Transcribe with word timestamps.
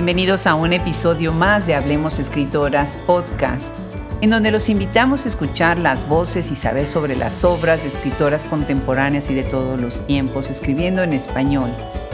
Bienvenidos 0.00 0.46
a 0.46 0.54
un 0.54 0.72
episodio 0.72 1.30
más 1.30 1.66
de 1.66 1.74
Hablemos 1.74 2.18
Escritoras 2.18 2.96
Podcast, 3.06 3.76
en 4.22 4.30
donde 4.30 4.50
los 4.50 4.70
invitamos 4.70 5.26
a 5.26 5.28
escuchar 5.28 5.78
las 5.78 6.08
voces 6.08 6.50
y 6.50 6.54
saber 6.54 6.86
sobre 6.86 7.16
las 7.16 7.44
obras 7.44 7.82
de 7.82 7.88
escritoras 7.88 8.46
contemporáneas 8.46 9.28
y 9.28 9.34
de 9.34 9.42
todos 9.42 9.78
los 9.78 10.06
tiempos, 10.06 10.48
escribiendo 10.48 11.02
en 11.02 11.12
español, 11.12 11.70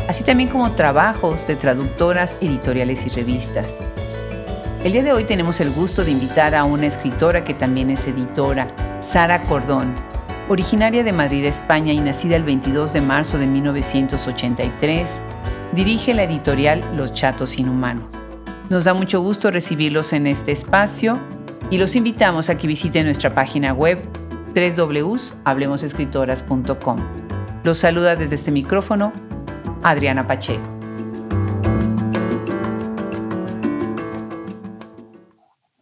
así 0.09 0.25
también 0.25 0.49
como 0.49 0.73
trabajos 0.73 1.47
de 1.47 1.55
traductoras, 1.55 2.37
editoriales 2.41 3.07
y 3.07 3.11
revistas. 3.11 3.79
El 4.83 4.91
día 4.91 5.05
de 5.05 5.13
hoy 5.13 5.23
tenemos 5.23 5.61
el 5.61 5.71
gusto 5.71 6.05
de 6.05 6.11
invitar 6.11 6.57
a 6.57 6.65
una 6.65 6.89
escritora 6.89 7.45
que 7.45 7.55
también 7.55 7.91
es 7.91 8.09
editora, 8.09 8.67
Sara 8.99 9.45
Cordón, 9.45 9.95
originaria 10.49 11.05
de 11.05 11.13
Madrid, 11.13 11.45
España 11.45 11.93
y 11.93 12.01
nacida 12.01 12.35
el 12.35 12.43
22 12.43 12.95
de 12.95 13.01
marzo 13.01 13.39
de 13.39 13.47
1983, 13.47 15.23
dirige 15.73 16.15
la 16.15 16.23
editorial 16.25 16.85
Los 16.97 17.13
Chatos 17.13 17.59
Inhumanos. 17.59 18.15
Nos 18.71 18.85
da 18.85 18.95
mucho 18.95 19.21
gusto 19.21 19.51
recibirlos 19.51 20.13
en 20.13 20.27
este 20.27 20.53
espacio 20.53 21.19
y 21.71 21.79
los 21.79 21.97
invitamos 21.97 22.51
a 22.51 22.57
que 22.57 22.67
visiten 22.67 23.07
nuestra 23.07 23.35
página 23.35 23.73
web 23.73 23.99
www.hablemosescritoras.com. 24.55 26.99
Los 27.65 27.79
saluda 27.79 28.17
desde 28.17 28.35
este 28.37 28.51
micrófono 28.51 29.13
Adriana 29.83 30.27
Pacheco. 30.27 30.77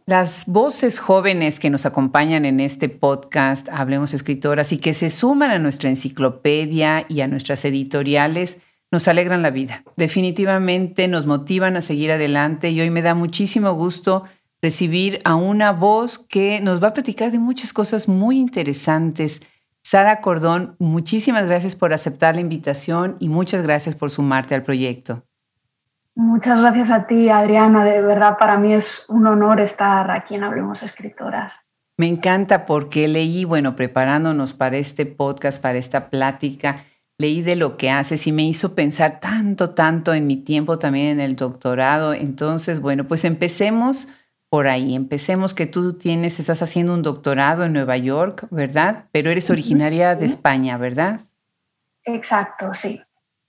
Las 0.06 0.44
voces 0.46 1.00
jóvenes 1.00 1.58
que 1.58 1.70
nos 1.70 1.86
acompañan 1.86 2.44
en 2.44 2.60
este 2.60 2.90
podcast, 2.90 3.70
Hablemos 3.70 4.12
Escritoras, 4.12 4.70
y 4.72 4.78
que 4.78 4.92
se 4.92 5.08
suman 5.08 5.50
a 5.50 5.58
nuestra 5.58 5.88
enciclopedia 5.88 7.06
y 7.08 7.22
a 7.22 7.26
nuestras 7.26 7.64
editoriales, 7.64 8.60
nos 8.94 9.08
alegran 9.08 9.42
la 9.42 9.50
vida. 9.50 9.82
Definitivamente 9.96 11.08
nos 11.08 11.26
motivan 11.26 11.76
a 11.76 11.82
seguir 11.82 12.12
adelante 12.12 12.70
y 12.70 12.80
hoy 12.80 12.90
me 12.90 13.02
da 13.02 13.16
muchísimo 13.16 13.72
gusto 13.72 14.22
recibir 14.62 15.18
a 15.24 15.34
una 15.34 15.72
voz 15.72 16.16
que 16.16 16.60
nos 16.60 16.80
va 16.80 16.88
a 16.88 16.94
platicar 16.94 17.32
de 17.32 17.40
muchas 17.40 17.72
cosas 17.72 18.06
muy 18.08 18.38
interesantes. 18.38 19.42
Sara 19.82 20.20
Cordón, 20.20 20.76
muchísimas 20.78 21.48
gracias 21.48 21.74
por 21.74 21.92
aceptar 21.92 22.36
la 22.36 22.40
invitación 22.42 23.16
y 23.18 23.28
muchas 23.28 23.64
gracias 23.64 23.96
por 23.96 24.12
sumarte 24.12 24.54
al 24.54 24.62
proyecto. 24.62 25.24
Muchas 26.14 26.60
gracias 26.60 26.92
a 26.92 27.08
ti, 27.08 27.28
Adriana. 27.28 27.84
De 27.84 28.00
verdad, 28.00 28.38
para 28.38 28.58
mí 28.58 28.74
es 28.74 29.06
un 29.08 29.26
honor 29.26 29.60
estar 29.60 30.08
aquí 30.12 30.36
en 30.36 30.44
Hablemos 30.44 30.84
Escritoras. 30.84 31.68
Me 31.96 32.06
encanta 32.06 32.64
porque 32.64 33.08
leí, 33.08 33.44
bueno, 33.44 33.74
preparándonos 33.74 34.54
para 34.54 34.76
este 34.76 35.04
podcast, 35.04 35.60
para 35.60 35.78
esta 35.78 36.10
plática, 36.10 36.76
leí 37.18 37.42
de 37.42 37.56
lo 37.56 37.76
que 37.76 37.90
haces 37.90 38.26
y 38.26 38.32
me 38.32 38.44
hizo 38.44 38.74
pensar 38.74 39.20
tanto, 39.20 39.70
tanto 39.70 40.14
en 40.14 40.26
mi 40.26 40.36
tiempo 40.36 40.78
también 40.78 41.06
en 41.08 41.20
el 41.20 41.36
doctorado. 41.36 42.12
Entonces, 42.12 42.80
bueno, 42.80 43.06
pues 43.06 43.24
empecemos 43.24 44.08
por 44.48 44.68
ahí. 44.68 44.94
Empecemos 44.94 45.54
que 45.54 45.66
tú 45.66 45.94
tienes, 45.94 46.38
estás 46.38 46.62
haciendo 46.62 46.94
un 46.94 47.02
doctorado 47.02 47.64
en 47.64 47.72
Nueva 47.72 47.96
York, 47.96 48.46
¿verdad? 48.50 49.06
Pero 49.12 49.30
eres 49.30 49.50
originaria 49.50 50.14
de 50.14 50.26
España, 50.26 50.76
¿verdad? 50.76 51.20
Exacto, 52.04 52.74
sí. 52.74 53.00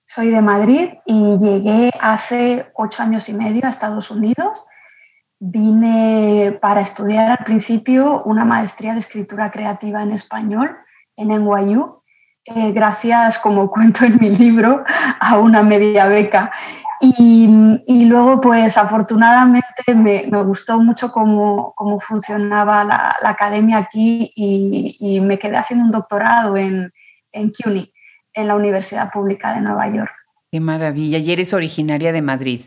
Soy 0.07 0.29
de 0.29 0.41
Madrid 0.41 0.89
y 1.05 1.37
llegué 1.39 1.91
hace 1.99 2.71
ocho 2.75 3.01
años 3.01 3.27
y 3.29 3.33
medio 3.33 3.65
a 3.65 3.69
Estados 3.69 4.11
Unidos. 4.11 4.63
Vine 5.39 6.57
para 6.61 6.81
estudiar 6.81 7.31
al 7.31 7.45
principio 7.45 8.23
una 8.23 8.45
maestría 8.45 8.93
de 8.93 8.99
escritura 8.99 9.51
creativa 9.51 10.01
en 10.03 10.11
español 10.11 10.77
en 11.17 11.29
NYU, 11.29 12.01
eh, 12.45 12.71
gracias, 12.71 13.39
como 13.39 13.69
cuento 13.71 14.05
en 14.05 14.17
mi 14.19 14.29
libro, 14.29 14.83
a 15.19 15.37
una 15.39 15.63
media 15.63 16.07
beca. 16.07 16.51
Y, 17.01 18.05
luego, 18.05 18.39
pues 18.39 18.77
afortunadamente 18.77 19.93
me, 19.93 20.27
gustó 20.43 20.79
mucho 20.79 21.11
cómo, 21.11 21.73
cómo 21.75 21.99
funcionaba 21.99 22.83
la, 22.83 23.17
academia 23.23 23.77
aquí 23.77 24.31
y, 24.35 24.95
y, 24.99 25.19
me 25.19 25.37
quedé 25.37 25.57
haciendo 25.57 25.85
un 25.85 25.91
doctorado 25.91 26.55
en, 26.55 26.91
en 27.31 27.51
CUNY 27.51 27.91
en 28.33 28.47
la 28.47 28.55
Universidad 28.55 29.11
Pública 29.11 29.53
de 29.53 29.61
Nueva 29.61 29.89
York. 29.89 30.11
Qué 30.51 30.59
maravilla. 30.59 31.17
¿Y 31.17 31.31
eres 31.31 31.53
originaria 31.53 32.11
de 32.11 32.21
Madrid? 32.21 32.61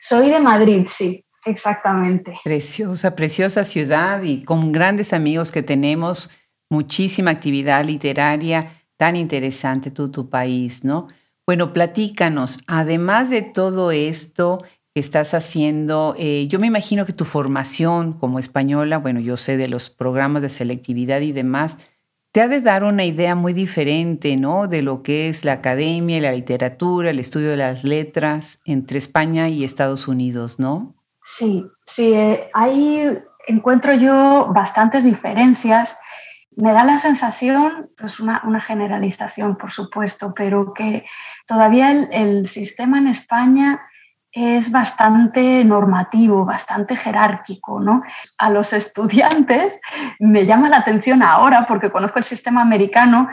Soy 0.00 0.30
de 0.30 0.40
Madrid, 0.40 0.86
sí, 0.88 1.24
exactamente. 1.44 2.34
Preciosa, 2.44 3.16
preciosa 3.16 3.64
ciudad 3.64 4.22
y 4.22 4.44
con 4.44 4.72
grandes 4.72 5.12
amigos 5.12 5.52
que 5.52 5.62
tenemos, 5.62 6.30
muchísima 6.70 7.30
actividad 7.30 7.84
literaria, 7.84 8.82
tan 8.96 9.16
interesante 9.16 9.90
tú, 9.90 10.10
tu 10.10 10.28
país, 10.28 10.84
¿no? 10.84 11.08
Bueno, 11.46 11.72
platícanos, 11.72 12.60
además 12.66 13.30
de 13.30 13.42
todo 13.42 13.92
esto 13.92 14.58
que 14.94 15.00
estás 15.00 15.34
haciendo, 15.34 16.14
eh, 16.18 16.48
yo 16.48 16.58
me 16.58 16.66
imagino 16.66 17.04
que 17.04 17.12
tu 17.12 17.24
formación 17.24 18.14
como 18.14 18.38
española, 18.38 18.98
bueno, 18.98 19.20
yo 19.20 19.36
sé 19.36 19.56
de 19.56 19.68
los 19.68 19.90
programas 19.90 20.42
de 20.42 20.48
selectividad 20.48 21.20
y 21.20 21.32
demás, 21.32 21.90
te 22.32 22.40
ha 22.40 22.48
de 22.48 22.60
dar 22.60 22.84
una 22.84 23.04
idea 23.04 23.34
muy 23.34 23.52
diferente, 23.52 24.36
¿no? 24.36 24.66
De 24.66 24.82
lo 24.82 25.02
que 25.02 25.28
es 25.28 25.44
la 25.44 25.52
academia, 25.52 26.20
la 26.20 26.32
literatura, 26.32 27.10
el 27.10 27.18
estudio 27.18 27.50
de 27.50 27.56
las 27.56 27.84
letras 27.84 28.60
entre 28.64 28.98
España 28.98 29.48
y 29.48 29.64
Estados 29.64 30.08
Unidos, 30.08 30.58
¿no? 30.58 30.94
Sí, 31.22 31.64
sí, 31.86 32.12
eh, 32.12 32.50
ahí 32.52 33.18
encuentro 33.46 33.94
yo 33.94 34.50
bastantes 34.52 35.04
diferencias. 35.04 35.98
Me 36.56 36.72
da 36.72 36.84
la 36.84 36.98
sensación, 36.98 37.90
es 38.02 38.18
una, 38.18 38.60
generalización, 38.60 39.56
por 39.56 39.70
supuesto, 39.70 40.34
pero 40.34 40.72
que 40.72 41.04
todavía 41.46 41.90
el, 41.90 42.08
el 42.10 42.46
sistema 42.46 42.98
en 42.98 43.08
España 43.08 43.80
es 44.32 44.70
bastante 44.70 45.64
normativo, 45.64 46.44
bastante 46.44 46.94
jerárquico. 46.96 47.80
¿no? 47.80 48.02
A 48.38 48.50
los 48.50 48.72
estudiantes 48.72 49.80
me 50.18 50.44
llama 50.44 50.68
la 50.68 50.78
atención 50.78 51.22
ahora, 51.22 51.64
porque 51.66 51.90
conozco 51.90 52.18
el 52.18 52.24
sistema 52.24 52.60
americano, 52.60 53.28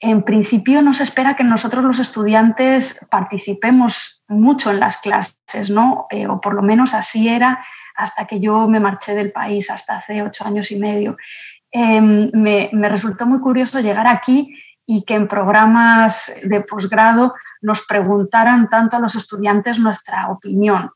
en 0.00 0.22
principio 0.22 0.80
no 0.80 0.94
se 0.94 1.02
espera 1.02 1.36
que 1.36 1.44
nosotros 1.44 1.84
los 1.84 1.98
estudiantes 1.98 3.06
participemos 3.10 4.24
mucho 4.28 4.70
en 4.70 4.80
las 4.80 4.96
clases, 4.96 5.68
¿no? 5.68 6.06
Eh, 6.10 6.26
o 6.26 6.40
por 6.40 6.54
lo 6.54 6.62
menos 6.62 6.94
así 6.94 7.28
era 7.28 7.62
hasta 7.94 8.26
que 8.26 8.40
yo 8.40 8.66
me 8.66 8.80
marché 8.80 9.14
del 9.14 9.30
país, 9.30 9.70
hasta 9.70 9.96
hace 9.96 10.22
ocho 10.22 10.46
años 10.46 10.70
y 10.70 10.80
medio. 10.80 11.18
Em, 11.72 12.30
me, 12.32 12.88
resultó 12.88 13.26
muy 13.26 13.38
curioso 13.38 13.78
llegar 13.80 14.08
aquí 14.08 14.52
y 14.84 15.04
que 15.04 15.14
en 15.14 15.28
programas 15.28 16.34
de 16.42 16.62
posgrado 16.62 17.34
nos 17.60 17.86
preguntaran 17.86 18.68
tanto 18.68 18.96
a 18.96 19.00
los 19.00 19.14
estudiantes 19.14 19.78
nuestra 19.78 20.30
opinión. 20.30 20.90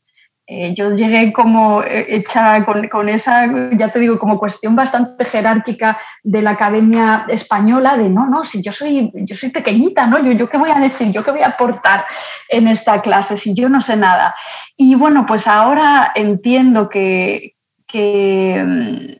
Eh, 0.47 0.75
yo 0.75 0.91
llegué 0.91 1.31
como 1.33 1.81
eh, 1.81 2.05
hecha 2.09 2.63
con, 2.65 3.09
esa, 3.09 3.47
ya 3.71 3.89
te 3.91 3.99
digo, 3.99 4.19
como 4.19 4.37
cuestión 4.37 4.75
bastante 4.75 5.25
jerárquica 5.25 5.97
de 6.23 6.41
la 6.41 6.51
Academia 6.51 7.25
Española, 7.29 7.97
de 7.97 8.09
no, 8.09 8.27
no, 8.27 8.43
si 8.43 8.61
yo 8.61 8.71
soy, 8.71 9.11
yo 9.13 9.35
soy 9.35 9.49
pequeñita, 9.49 10.05
¿no? 10.05 10.21
Yo, 10.23 10.33
yo 10.33 10.49
qué 10.49 10.57
voy 10.57 10.69
a 10.69 10.79
decir, 10.79 11.11
yo 11.11 11.23
qué 11.23 11.31
voy 11.31 11.41
a 11.41 11.47
aportar 11.47 12.05
en 12.49 12.67
esta 12.67 13.01
clase 13.01 13.37
si 13.37 13.55
yo 13.55 13.69
no 13.69 13.81
sé 13.81 13.95
nada. 13.95 14.35
Y 14.75 14.93
bueno, 14.95 15.25
pues 15.25 15.47
ahora 15.47 16.11
entiendo 16.13 16.89
que, 16.89 17.55
que 17.87 19.17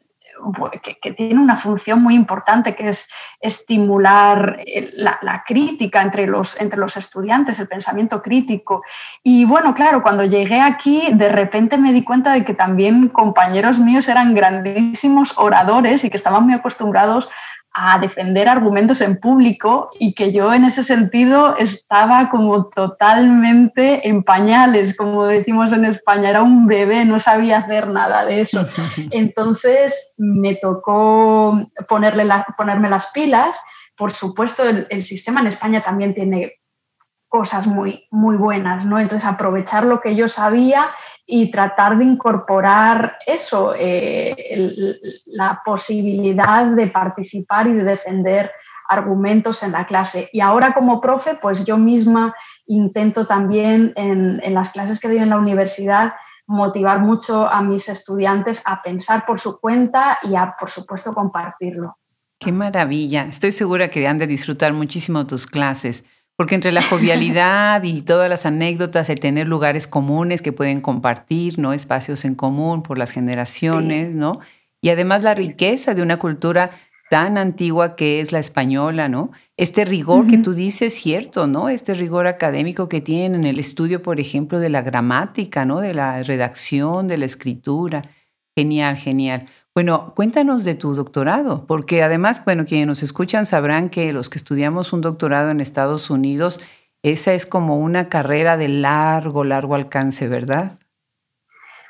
que, 1.02 1.12
tiene 1.14 1.40
una 1.40 1.56
función 1.56 2.02
muy 2.02 2.16
importante, 2.16 2.76
que 2.76 2.90
es 2.90 3.10
estimular 3.40 4.58
eh, 4.66 4.92
la, 4.94 5.44
crítica 5.46 6.02
entre 6.02 6.28
los, 6.28 6.60
entre 6.60 6.80
los 6.80 6.98
estudiantes, 6.98 7.60
el 7.60 7.68
pensamiento 7.68 8.22
crítico. 8.22 8.84
Y 9.24 9.46
bueno, 9.46 9.74
claro, 9.74 10.02
cuando 10.02 10.24
llegué 10.26 10.62
aquí, 10.62 11.10
de 11.14 11.30
repente 11.30 11.78
me 11.78 11.94
di 11.94 12.04
cuenta 12.04 12.34
de 12.34 12.44
que 12.44 12.54
también 12.54 13.10
compañeros 13.10 13.80
míos 13.80 14.08
eran 14.08 14.34
grandísimos 14.34 15.38
oradores 15.38 16.04
y 16.04 16.10
que 16.10 16.18
estaban 16.18 16.44
muy 16.46 16.54
acostumbrados 16.54 17.30
a 17.78 18.00
defender 18.00 18.48
argumentos 18.48 19.02
en 19.02 19.20
público 19.20 19.90
y 20.00 20.14
que 20.14 20.32
yo 20.32 20.54
en 20.54 20.64
ese 20.64 20.82
sentido 20.82 21.58
estaba 21.58 22.30
como 22.30 22.70
totalmente 22.70 24.08
en 24.08 24.24
pañales, 24.24 24.96
como 24.96 25.26
decimos 25.26 25.74
en 25.74 25.84
España, 25.84 26.30
era 26.30 26.42
un 26.42 26.68
bebé, 26.68 27.04
no 27.04 27.20
sabía 27.20 27.58
hacer 27.58 27.90
nada 27.90 28.26
de 28.26 28.40
eso. 28.40 28.66
Entonces 29.12 30.14
me 30.18 30.56
tocó 30.56 31.54
ponerle 31.90 32.26
ponerme 32.58 32.90
las 32.90 33.08
pilas. 33.12 33.60
Por 33.98 34.14
supuesto, 34.14 34.64
el, 34.64 34.88
el 34.90 35.04
sistema 35.04 35.42
en 35.42 35.48
España 35.48 35.84
también 35.84 36.14
tiene 36.14 36.54
cosas 37.36 37.68
muy, 37.68 38.08
muy 38.12 38.38
buenas, 38.38 38.86
¿no? 38.86 38.98
Entonces 38.98 39.28
aprovechar 39.28 39.84
lo 39.84 40.00
que 40.00 40.16
yo 40.16 40.30
sabía 40.30 40.92
y 41.26 41.52
tratar 41.52 41.98
de 41.98 42.06
incorporar 42.06 43.18
eso, 43.28 43.74
eh, 43.78 44.96
la 45.26 45.62
posibilidad 45.66 46.66
de 46.68 46.88
participar 46.88 47.68
y 47.68 47.74
de 47.74 47.84
defender 47.84 48.54
argumentos 48.88 49.64
en 49.64 49.74
la 49.74 49.86
clase. 49.86 50.30
Y 50.32 50.40
ahora 50.40 50.74
como 50.74 51.02
profe, 51.02 51.36
pues 51.36 51.66
yo 51.66 51.78
misma 51.78 52.34
intento 52.68 53.28
también 53.28 53.92
en, 53.98 54.40
en 54.42 54.54
las 54.54 54.72
clases 54.72 55.02
que 55.02 55.10
doy 55.10 55.18
en 55.18 55.30
la 55.30 55.38
universidad 55.38 56.14
motivar 56.48 57.02
mucho 57.02 57.50
a 57.50 57.62
mis 57.62 57.90
estudiantes 57.90 58.62
a 58.66 58.82
pensar 58.82 59.26
por 59.26 59.42
su 59.42 59.60
cuenta 59.60 60.20
y 60.24 60.38
a, 60.38 60.56
por 60.58 60.70
supuesto, 60.70 61.14
compartirlo. 61.14 61.98
Qué 62.40 62.54
maravilla. 62.54 63.26
Estoy 63.26 63.52
segura 63.52 63.90
que 63.90 64.08
han 64.08 64.20
de 64.20 64.28
disfrutar 64.28 64.72
muchísimo 64.72 65.28
tus 65.28 65.48
clases. 65.48 66.06
Porque 66.38 66.56
entre 66.56 66.74
la 66.74 66.82
jovialidad 66.82 67.84
y 67.84 68.02
todas 68.02 68.30
las 68.30 68.46
anécdotas, 68.46 69.10
el 69.10 69.20
tener 69.20 69.48
lugares 69.48 69.88
comunes 69.88 70.42
que 70.42 70.52
pueden 70.52 70.82
compartir, 70.82 71.60
¿no? 71.60 71.72
Espacios 71.72 72.26
en 72.26 72.36
común 72.36 72.84
por 72.84 72.98
las 72.98 73.12
generaciones, 73.12 74.14
¿no? 74.14 74.40
Y 74.82 74.90
además 74.90 75.24
la 75.24 75.34
riqueza 75.34 75.94
de 75.94 76.02
una 76.02 76.20
cultura 76.20 76.72
tan 77.10 77.38
antigua 77.38 77.96
que 77.96 78.20
es 78.20 78.32
la 78.32 78.40
española, 78.40 79.08
¿no? 79.08 79.32
Este 79.58 79.86
rigor 79.86 80.28
que 80.28 80.38
tú 80.38 80.54
dices, 80.54 80.94
cierto, 80.94 81.48
¿no? 81.48 81.70
Este 81.70 81.94
rigor 81.94 82.28
académico 82.28 82.90
que 82.90 83.00
tienen 83.00 83.42
en 83.42 83.46
el 83.46 83.60
estudio, 83.60 84.02
por 84.02 84.20
ejemplo, 84.20 84.60
de 84.60 84.70
la 84.70 84.82
gramática, 84.82 85.66
¿no? 85.66 85.80
De 85.80 85.94
la 85.94 86.24
redacción, 86.24 87.08
de 87.08 87.18
la 87.18 87.26
escritura. 87.26 88.02
Genial, 88.58 88.98
genial. 88.98 89.46
Bueno, 89.78 90.14
cuéntanos 90.16 90.64
de 90.64 90.74
tu 90.76 90.96
doctorado, 90.96 91.66
porque 91.68 92.02
además, 92.02 92.42
bueno, 92.46 92.64
quienes 92.64 92.88
nos 92.88 93.04
escuchan 93.04 93.46
sabrán 93.46 93.90
que 93.90 94.14
los 94.14 94.30
que 94.30 94.38
estudiamos 94.38 94.94
un 94.94 95.02
doctorado 95.02 95.50
en 95.50 95.60
Estados 95.60 96.10
Unidos, 96.10 96.62
esa 97.04 97.34
es 97.34 97.46
como 97.46 97.78
una 97.78 98.08
carrera 98.08 98.56
de 98.56 98.70
largo, 98.70 99.44
largo 99.44 99.76
alcance, 99.76 100.30
¿verdad? 100.30 100.80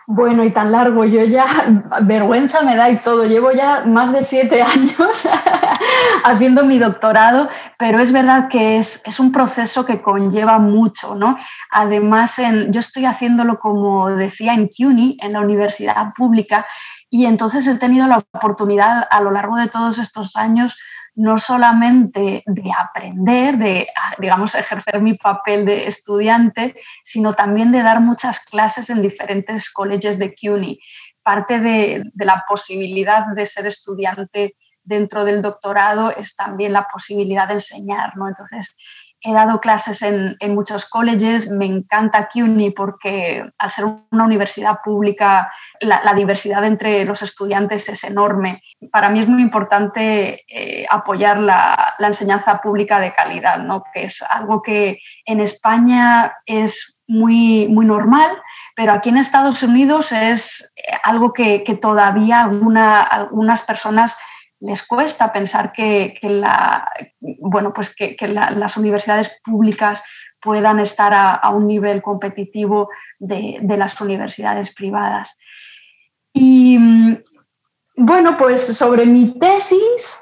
Bueno, 0.08 0.44
y 0.44 0.52
tan 0.52 0.72
largo, 0.72 1.06
yo 1.06 1.26
ya, 1.26 1.46
vergüenza 2.02 2.64
me 2.64 2.76
da 2.76 2.90
y 2.90 2.98
todo, 2.98 3.26
llevo 3.26 3.52
ya 3.52 3.84
más 3.86 4.12
de 4.12 4.24
siete 4.24 4.62
años 4.64 5.28
haciendo 6.24 6.64
mi 6.64 6.80
doctorado, 6.80 7.50
pero 7.78 8.00
es 8.00 8.12
verdad 8.12 8.48
que 8.50 8.78
es, 8.78 9.20
un 9.20 9.32
proceso 9.32 9.86
que 9.86 10.02
conlleva 10.02 10.58
mucho, 10.58 11.14
¿no? 11.14 11.38
Además, 11.70 12.40
en, 12.40 12.74
yo 12.74 12.80
estoy 12.80 13.06
haciéndolo, 13.06 13.60
como 13.60 14.10
decía, 14.10 14.56
en 14.56 14.70
CUNY, 14.70 15.18
en 15.22 15.34
la 15.34 15.42
universidad 15.42 16.14
pública, 16.16 16.66
y 17.16 17.26
entonces 17.26 17.66
he 17.66 17.76
tenido 17.76 18.08
la 18.08 18.18
oportunidad 18.18 19.08
a 19.10 19.22
lo 19.22 19.32
largo 19.32 19.56
de 19.56 19.70
todos 19.70 20.00
estos 20.00 20.36
años 20.36 20.76
no 21.16 21.38
solamente 21.38 22.44
de 22.46 22.72
aprender, 22.78 23.58
de, 23.58 23.88
digamos, 24.20 24.54
ejercer 24.54 25.00
mi 25.00 25.14
papel 25.14 25.66
de 25.66 25.88
estudiante, 25.88 26.76
sino 27.06 27.32
también 27.32 27.72
de 27.72 27.84
dar 27.84 28.02
muchas 28.02 28.42
clases 28.42 28.90
en 28.90 29.02
diferentes 29.02 29.72
colegios 29.72 30.20
de 30.20 30.36
CUNY. 30.36 30.78
Parte 31.24 31.62
de, 31.62 32.04
la 32.16 32.44
posibilidad 32.46 33.28
de 33.28 33.46
ser 33.46 33.66
estudiante 33.66 34.58
dentro 34.84 35.24
del 35.24 35.42
doctorado 35.42 36.12
es 36.12 36.36
también 36.36 36.74
la 36.74 36.86
posibilidad 36.86 37.48
de 37.48 37.54
enseñar, 37.54 38.18
¿no? 38.18 38.28
Entonces, 38.28 38.78
he 39.26 39.34
dado 39.34 39.60
clases 39.60 40.04
en, 40.04 40.38
muchos 40.54 40.86
colleges, 40.86 41.50
me 41.50 41.66
encanta 41.66 42.30
CUNY 42.32 42.72
porque 42.72 43.44
al 43.58 43.72
ser 43.72 43.86
una 44.12 44.24
universidad 44.24 44.80
pública 44.84 45.52
la, 45.82 46.14
diversidad 46.14 46.64
entre 46.64 47.04
los 47.06 47.24
estudiantes 47.24 47.90
es 47.90 48.04
enorme. 48.04 48.62
Para 48.92 49.10
mí 49.10 49.20
es 49.20 49.28
muy 49.28 49.42
importante 49.42 50.46
eh, 50.48 50.86
apoyar 50.90 51.40
la, 51.40 51.96
enseñanza 52.00 52.62
pública 52.62 53.00
de 53.00 53.14
calidad, 53.14 53.58
¿no? 53.58 53.84
que 53.94 54.06
es 54.06 54.22
algo 54.22 54.62
que 54.62 55.00
en 55.26 55.42
España 55.42 56.36
es 56.46 57.02
muy, 57.08 57.68
muy 57.68 57.86
normal, 57.86 58.30
pero 58.76 58.94
aquí 58.94 59.10
en 59.10 59.18
Estados 59.18 59.64
Unidos 59.64 60.12
es 60.12 60.74
algo 61.04 61.34
que, 61.34 61.64
todavía 61.82 62.44
algunas 62.44 63.62
personas 63.64 64.18
les 64.60 64.86
cuesta 64.88 65.32
pensar 65.32 65.72
que, 65.72 66.18
la, 66.22 66.90
bueno, 67.20 67.74
pues 67.74 67.96
que, 67.96 68.16
las 68.28 68.78
universidades 68.78 69.40
públicas 69.44 70.04
puedan 70.42 70.80
estar 70.80 71.14
a, 71.14 71.50
un 71.50 71.68
nivel 71.68 72.02
competitivo 72.02 72.90
de, 73.20 73.60
las 73.78 74.00
universidades 74.00 74.74
privadas. 74.74 75.38
Y 76.34 76.78
bueno, 77.96 78.38
pues 78.38 78.78
sobre 78.78 79.06
mi 79.06 79.38
tesis, 79.40 80.22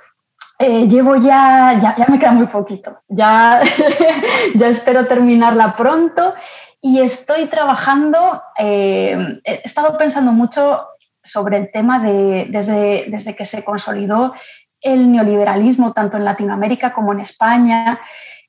eh, 0.59 0.87
llevo 0.87 1.15
ya, 1.15 1.79
ya, 1.97 2.05
me 2.07 2.19
queda 2.19 2.31
muy 2.31 2.47
poquito, 2.47 3.01
ya, 3.07 3.61
ya 4.55 4.67
espero 4.67 5.07
terminarla 5.07 5.75
pronto 5.75 6.35
y 6.79 6.99
estoy 6.99 7.47
trabajando, 7.47 8.41
eh, 8.57 9.17
he 9.43 9.61
estado 9.63 9.97
pensando 9.97 10.31
mucho 10.31 10.85
sobre 11.23 11.57
el 11.57 11.71
tema 11.71 11.99
de, 11.99 12.47
desde, 12.49 13.05
desde 13.07 13.35
que 13.35 13.45
se 13.45 13.63
consolidó 13.63 14.33
el 14.81 15.11
neoliberalismo, 15.11 15.93
tanto 15.93 16.17
en 16.17 16.25
Latinoamérica 16.25 16.93
como 16.93 17.13
en 17.13 17.21
España, 17.21 17.99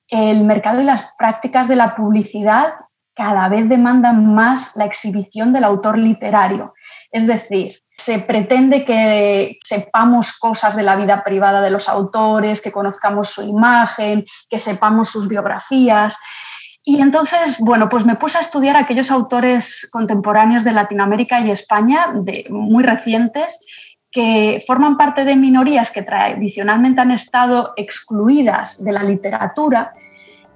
el 0.08 0.44
mercado 0.44 0.80
y 0.80 0.84
las 0.84 1.14
prácticas 1.16 1.68
de 1.68 1.76
la 1.76 1.94
publicidad 1.94 2.74
cada 3.14 3.48
vez 3.48 3.68
demandan 3.68 4.34
más 4.34 4.76
la 4.76 4.84
exhibición 4.84 5.52
del 5.52 5.64
autor 5.64 5.98
literario. 5.98 6.74
Es 7.12 7.26
decir, 7.26 7.78
se 7.96 8.18
pretende 8.18 8.84
que 8.84 9.58
sepamos 9.62 10.36
cosas 10.36 10.74
de 10.74 10.82
la 10.82 10.96
vida 10.96 11.22
privada 11.22 11.60
de 11.60 11.70
los 11.70 11.88
autores, 11.88 12.60
que 12.60 12.72
conozcamos 12.72 13.30
su 13.30 13.42
imagen, 13.42 14.24
que 14.50 14.58
sepamos 14.58 15.10
sus 15.10 15.28
biografías. 15.28 16.18
Y 16.84 17.00
entonces, 17.00 17.56
bueno, 17.60 17.88
pues 17.88 18.04
me 18.04 18.16
puse 18.16 18.36
a 18.36 18.42
estudiar 18.42 18.76
aquellos 18.76 19.10
autores 19.10 19.88
contemporáneos 19.90 20.64
de 20.64 20.72
Latinoamérica 20.72 21.40
y 21.40 21.50
España, 21.50 22.12
de, 22.14 22.46
muy 22.50 22.84
recientes, 22.84 23.58
que 24.10 24.62
forman 24.66 24.96
parte 24.96 25.24
de 25.24 25.34
minorías 25.34 25.90
que 25.90 26.02
tradicionalmente 26.02 27.00
han 27.00 27.10
estado 27.10 27.72
excluidas 27.76 28.84
de 28.84 28.92
la 28.92 29.02
literatura 29.02 29.94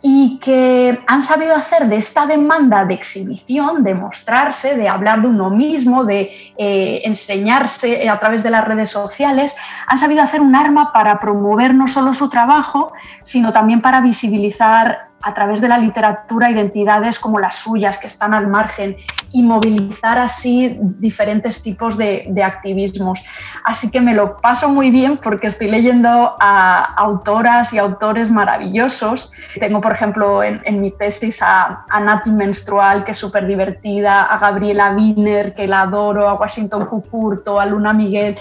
y 0.00 0.38
que 0.38 1.02
han 1.06 1.22
sabido 1.22 1.56
hacer 1.56 1.88
de 1.88 1.96
esta 1.96 2.26
demanda 2.26 2.84
de 2.84 2.94
exhibición, 2.94 3.82
de 3.82 3.94
mostrarse, 3.94 4.76
de 4.76 4.88
hablar 4.88 5.22
de 5.22 5.28
uno 5.28 5.50
mismo, 5.50 6.04
de 6.04 6.52
eh, 6.56 7.00
enseñarse 7.04 8.08
a 8.08 8.18
través 8.20 8.42
de 8.44 8.50
las 8.50 8.64
redes 8.64 8.90
sociales, 8.90 9.56
han 9.86 9.98
sabido 9.98 10.22
hacer 10.22 10.40
un 10.40 10.54
arma 10.54 10.92
para 10.92 11.18
promover 11.18 11.74
no 11.74 11.88
solo 11.88 12.14
su 12.14 12.28
trabajo, 12.28 12.92
sino 13.22 13.52
también 13.52 13.80
para 13.80 14.00
visibilizar 14.00 15.08
a 15.22 15.34
través 15.34 15.60
de 15.60 15.68
la 15.68 15.78
literatura 15.78 16.50
identidades 16.50 17.18
como 17.18 17.40
las 17.40 17.56
suyas, 17.56 17.98
que 17.98 18.06
están 18.06 18.34
al 18.34 18.46
margen, 18.46 18.96
y 19.32 19.42
movilizar 19.42 20.18
así 20.18 20.78
diferentes 20.80 21.62
tipos 21.62 21.96
de, 21.96 22.32
activismos. 22.42 23.20
Así 23.64 23.90
que 23.90 24.00
me 24.00 24.14
lo 24.14 24.36
paso 24.36 24.68
muy 24.68 24.90
bien 24.90 25.18
porque 25.18 25.48
estoy 25.48 25.68
leyendo 25.68 26.34
a 26.40 26.94
autoras 26.94 27.72
y 27.72 27.78
autores 27.78 28.30
maravillosos. 28.30 29.32
Tengo, 29.60 29.80
por 29.80 29.92
ejemplo, 29.92 30.42
en, 30.42 30.80
mi 30.80 30.90
tesis 30.92 31.42
a, 31.42 31.84
a, 31.90 32.22
Menstrual, 32.26 33.04
que 33.04 33.10
es 33.10 33.16
súper 33.16 33.46
divertida, 33.46 34.24
a 34.24 34.38
Gabriela 34.38 34.92
Wiener, 34.92 35.54
que 35.54 35.66
la 35.66 35.82
adoro, 35.82 36.28
a 36.28 36.34
Washington 36.34 36.86
Cucurto, 36.86 37.60
a 37.60 37.66
Luna 37.66 37.92
Miguel. 37.92 38.36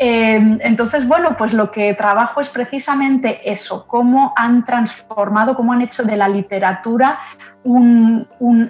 Em, 0.00 0.60
entonces, 0.62 1.08
bueno, 1.08 1.36
pues 1.36 1.52
lo 1.52 1.72
que 1.72 1.92
trabajo 1.94 2.40
es 2.40 2.48
precisamente 2.48 3.50
eso, 3.50 3.84
cómo 3.88 4.32
han 4.36 4.64
transformado, 4.64 5.56
cómo 5.56 5.72
han 5.72 5.82
hecho 5.82 6.04
de 6.04 6.16
la 6.16 6.28
literatura 6.28 7.18
un, 7.64 8.26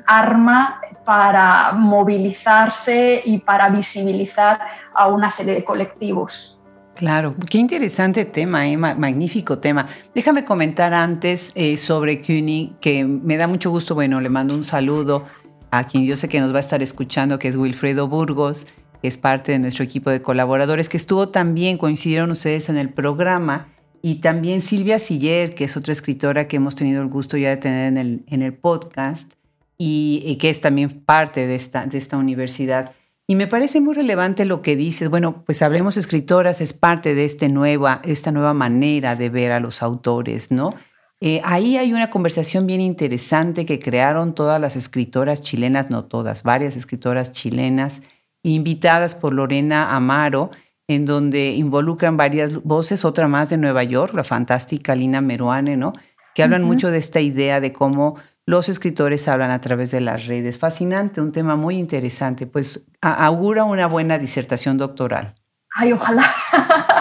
arma 0.07 0.81
para 1.05 1.73
movilizarse 1.73 3.21
y 3.25 3.39
para 3.39 3.69
visibilizar 3.69 4.59
a 4.95 5.09
una 5.09 5.29
serie 5.29 5.55
de 5.55 5.65
colectivos. 5.65 6.61
Claro, 6.95 7.37
qué 7.49 7.59
interesante 7.59 8.25
tema, 8.25 8.67
¿eh? 8.67 8.77
magnífico 8.77 9.59
tema. 9.59 9.87
Déjame 10.15 10.45
comentar 10.45 10.95
antes 10.95 11.53
eh, 11.55 11.77
sobre 11.77 12.23
CUNY, 12.23 12.77
que 12.81 13.05
me 13.05 13.37
da 13.37 13.47
mucho 13.47 13.71
gusto, 13.71 13.95
bueno, 13.95 14.21
le 14.21 14.31
mando 14.31 14.55
un 14.55 14.65
saludo 14.65 15.27
a 15.71 15.85
quien 15.85 16.07
yo 16.07 16.17
sé 16.17 16.29
que 16.29 16.41
nos 16.41 16.53
va 16.53 16.57
a 16.57 16.61
estar 16.61 16.83
escuchando, 16.83 17.39
que 17.39 17.49
es 17.49 17.57
Wilfredo 17.57 18.09
Burgos 18.09 18.67
es 19.03 19.19
parte 19.19 19.53
de 19.53 19.59
nuestro 19.59 19.85
equipo 19.85 20.11
de 20.11 20.23
colaboradores, 20.23 20.89
que 20.89 20.97
estuvo 20.97 21.29
también, 21.29 21.79
coincidieron 21.79 22.31
ustedes 22.31 22.69
en 22.69 22.77
el 22.77 22.91
programa, 22.91 23.69
y 24.03 24.17
también 24.17 24.61
Silvia 24.61 24.99
Siller, 24.99 25.55
que 25.55 25.65
es 25.65 25.77
otra 25.77 25.93
escritora 25.93 26.47
que 26.49 26.57
hemos 26.57 26.75
tenido 26.75 27.03
el 27.03 27.09
gusto 27.09 27.37
ya 27.37 27.51
de 27.51 27.57
tener 27.57 27.87
en 27.87 27.97
el, 27.97 28.25
en 28.29 28.43
el 28.43 28.55
podcast 28.55 29.33
y, 29.77 30.37
que 30.41 30.51
es 30.51 30.61
también 30.61 30.89
parte 30.89 31.47
de 31.47 31.55
esta, 31.55 31.87
de 31.87 31.99
esta 31.99 32.17
universidad. 32.17 32.93
Y 33.27 33.35
me 33.35 33.47
parece 33.47 33.81
muy 33.81 33.95
relevante 33.95 34.45
lo 34.45 34.63
que 34.63 34.77
dices. 34.77 35.11
Bueno, 35.11 35.43
pues 35.45 35.63
Hablemos 35.63 35.97
Escritoras 35.97 36.61
es 36.61 36.73
parte 36.73 37.15
de 37.15 37.25
este 37.25 37.49
nueva, 37.49 38.01
esta 38.05 38.33
nueva 38.33 38.55
manera 38.55 39.17
de 39.17 39.31
ver 39.31 39.53
a 39.53 39.61
los 39.61 39.83
autores, 39.83 40.51
¿no? 40.51 40.75
Eh, 41.21 41.41
ahí 41.45 41.77
hay 41.77 41.93
una 41.93 42.11
conversación 42.11 42.67
bien 42.67 42.81
interesante 42.81 43.67
que 43.67 43.81
crearon 43.81 44.35
todas 44.35 44.61
las 44.61 44.77
escritoras 44.77 45.43
chilenas, 45.43 45.91
no 45.91 46.05
todas, 46.05 46.45
varias 46.45 46.77
escritoras 46.77 47.33
chilenas, 47.33 48.03
invitadas 48.43 49.15
por 49.15 49.35
Lorena 49.35 49.95
Amaro, 49.95 50.51
en 50.89 51.05
donde 51.05 51.51
involucran 51.51 52.17
varias 52.17 52.63
voces, 52.63 53.05
otra 53.05 53.29
más 53.29 53.51
de 53.51 53.59
Nueva 53.59 53.85
York, 53.85 54.15
la 54.15 54.25
fantástica 54.25 54.95
Lina 54.95 55.21
Meruane, 55.21 55.77
¿no? 55.77 55.93
Que 56.35 56.43
hablan 56.43 56.63
mucho 56.63 56.91
de 56.91 56.99
esta 56.99 57.21
idea 57.21 57.61
de 57.61 57.73
cómo 57.73 58.17
los 58.47 58.71
escritores 58.71 59.29
hablan 59.29 59.51
a 59.51 59.61
través 59.61 59.91
de 59.91 60.01
las 60.01 60.27
redes. 60.27 60.59
Fascinante, 60.59 61.21
un 61.21 61.33
tema 61.33 61.57
muy 61.57 61.79
interesante. 61.79 62.47
Pues 62.47 62.87
augura 63.03 63.65
una 63.65 63.87
buena 63.87 64.19
disertación 64.19 64.79
doctoral. 64.79 65.35
Ay, 65.75 65.93
ojalá. 65.93 66.25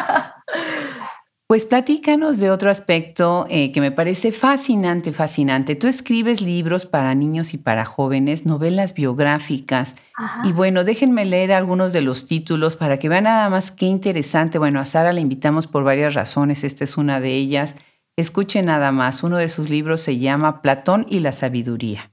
Pues 1.47 1.65
platícanos 1.65 2.39
de 2.39 2.51
otro 2.51 2.69
aspecto 2.69 3.45
eh, 3.49 3.71
que 3.71 3.79
me 3.79 3.93
parece 3.93 4.33
fascinante, 4.33 5.13
fascinante. 5.13 5.77
Tú 5.77 5.87
escribes 5.87 6.41
libros 6.41 6.85
para 6.85 7.15
niños 7.15 7.53
y 7.53 7.57
para 7.57 7.85
jóvenes, 7.85 8.45
novelas 8.45 8.93
biográficas. 8.93 9.95
Y 10.43 10.51
bueno, 10.51 10.83
déjenme 10.83 11.23
leer 11.23 11.53
algunos 11.53 11.93
de 11.93 12.01
los 12.01 12.25
títulos 12.25 12.75
para 12.75 12.99
que 12.99 13.07
vean 13.07 13.23
nada 13.23 13.49
más 13.49 13.71
qué 13.71 13.85
interesante. 13.85 14.59
Bueno, 14.59 14.81
a 14.81 14.85
Sara 14.85 15.13
la 15.13 15.21
invitamos 15.21 15.67
por 15.67 15.85
varias 15.85 16.15
razones, 16.15 16.65
esta 16.65 16.83
es 16.83 16.97
una 16.97 17.21
de 17.21 17.35
ellas. 17.35 17.77
Escuche 18.17 18.61
nada 18.61 18.91
más, 18.91 19.23
uno 19.23 19.37
de 19.37 19.47
sus 19.47 19.69
libros 19.69 20.01
se 20.01 20.17
llama 20.17 20.61
Platón 20.61 21.05
y 21.07 21.21
la 21.21 21.31
sabiduría. 21.31 22.11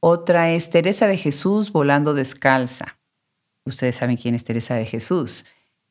Otra 0.00 0.50
es 0.50 0.68
Teresa 0.68 1.06
de 1.06 1.16
Jesús 1.16 1.72
volando 1.72 2.12
descalza. 2.12 2.98
Ustedes 3.64 3.96
saben 3.96 4.18
quién 4.18 4.34
es 4.34 4.44
Teresa 4.44 4.74
de 4.74 4.84
Jesús. 4.84 5.46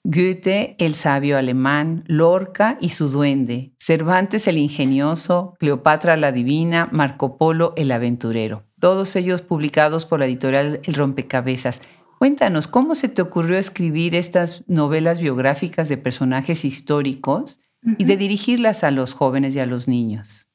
Goethe, 0.05 0.75
el 0.79 0.95
sabio 0.95 1.37
alemán, 1.37 2.03
Lorca 2.07 2.77
y 2.81 2.89
su 2.89 3.07
duende, 3.07 3.73
Cervantes 3.79 4.49
el 4.49 4.57
ingenioso, 4.57 5.55
Cleopatra 5.59 6.17
la 6.17 6.33
divina, 6.33 6.89
Marco 6.91 7.37
Polo 7.37 7.71
el 7.77 7.89
aventurero. 7.89 8.65
Todos 8.81 9.15
ellos 9.15 9.41
publicados 9.41 10.05
por 10.05 10.19
la 10.19 10.25
editorial 10.25 10.81
El 10.83 10.95
Rompecabezas. 10.95 11.83
Cuéntanos, 12.19 12.67
¿cómo 12.67 12.95
se 12.95 13.07
te 13.07 13.21
ocurrió 13.21 13.57
escribir 13.57 14.13
estas 14.13 14.65
novelas 14.67 15.21
biográficas 15.21 15.87
de 15.87 15.95
personajes 15.95 16.65
históricos 16.65 17.61
y 17.97 18.03
de 18.03 18.17
dirigirlas 18.17 18.83
a 18.83 18.91
los 18.91 19.13
jóvenes 19.13 19.55
y 19.55 19.61
a 19.61 19.65
los 19.65 19.87
niños? 19.87 20.52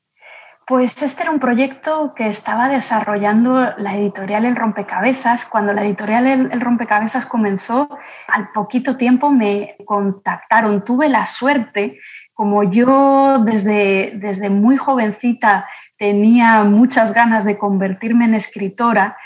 Pues 0.68 1.00
este 1.00 1.22
era 1.22 1.30
un 1.30 1.38
proyecto 1.38 2.12
que 2.14 2.28
estaba 2.28 2.68
desarrollando 2.68 3.72
la 3.78 3.96
editorial 3.96 4.44
El 4.44 4.54
Rompecabezas. 4.54 5.46
Cuando 5.46 5.72
la 5.72 5.82
editorial 5.82 6.26
El, 6.26 6.60
Rompecabezas 6.60 7.24
comenzó, 7.24 7.88
al 8.26 8.50
poquito 8.52 8.98
tiempo 8.98 9.30
me 9.30 9.78
contactaron. 9.86 10.84
Tuve 10.84 11.08
la 11.08 11.24
suerte, 11.24 11.98
como 12.34 12.64
yo 12.64 13.38
desde, 13.46 14.12
desde 14.16 14.50
muy 14.50 14.76
jovencita 14.76 15.66
tenía 15.96 16.64
muchas 16.64 17.14
ganas 17.14 17.46
de 17.46 17.56
convertirme 17.56 18.26
en 18.26 18.34
escritora, 18.34 19.16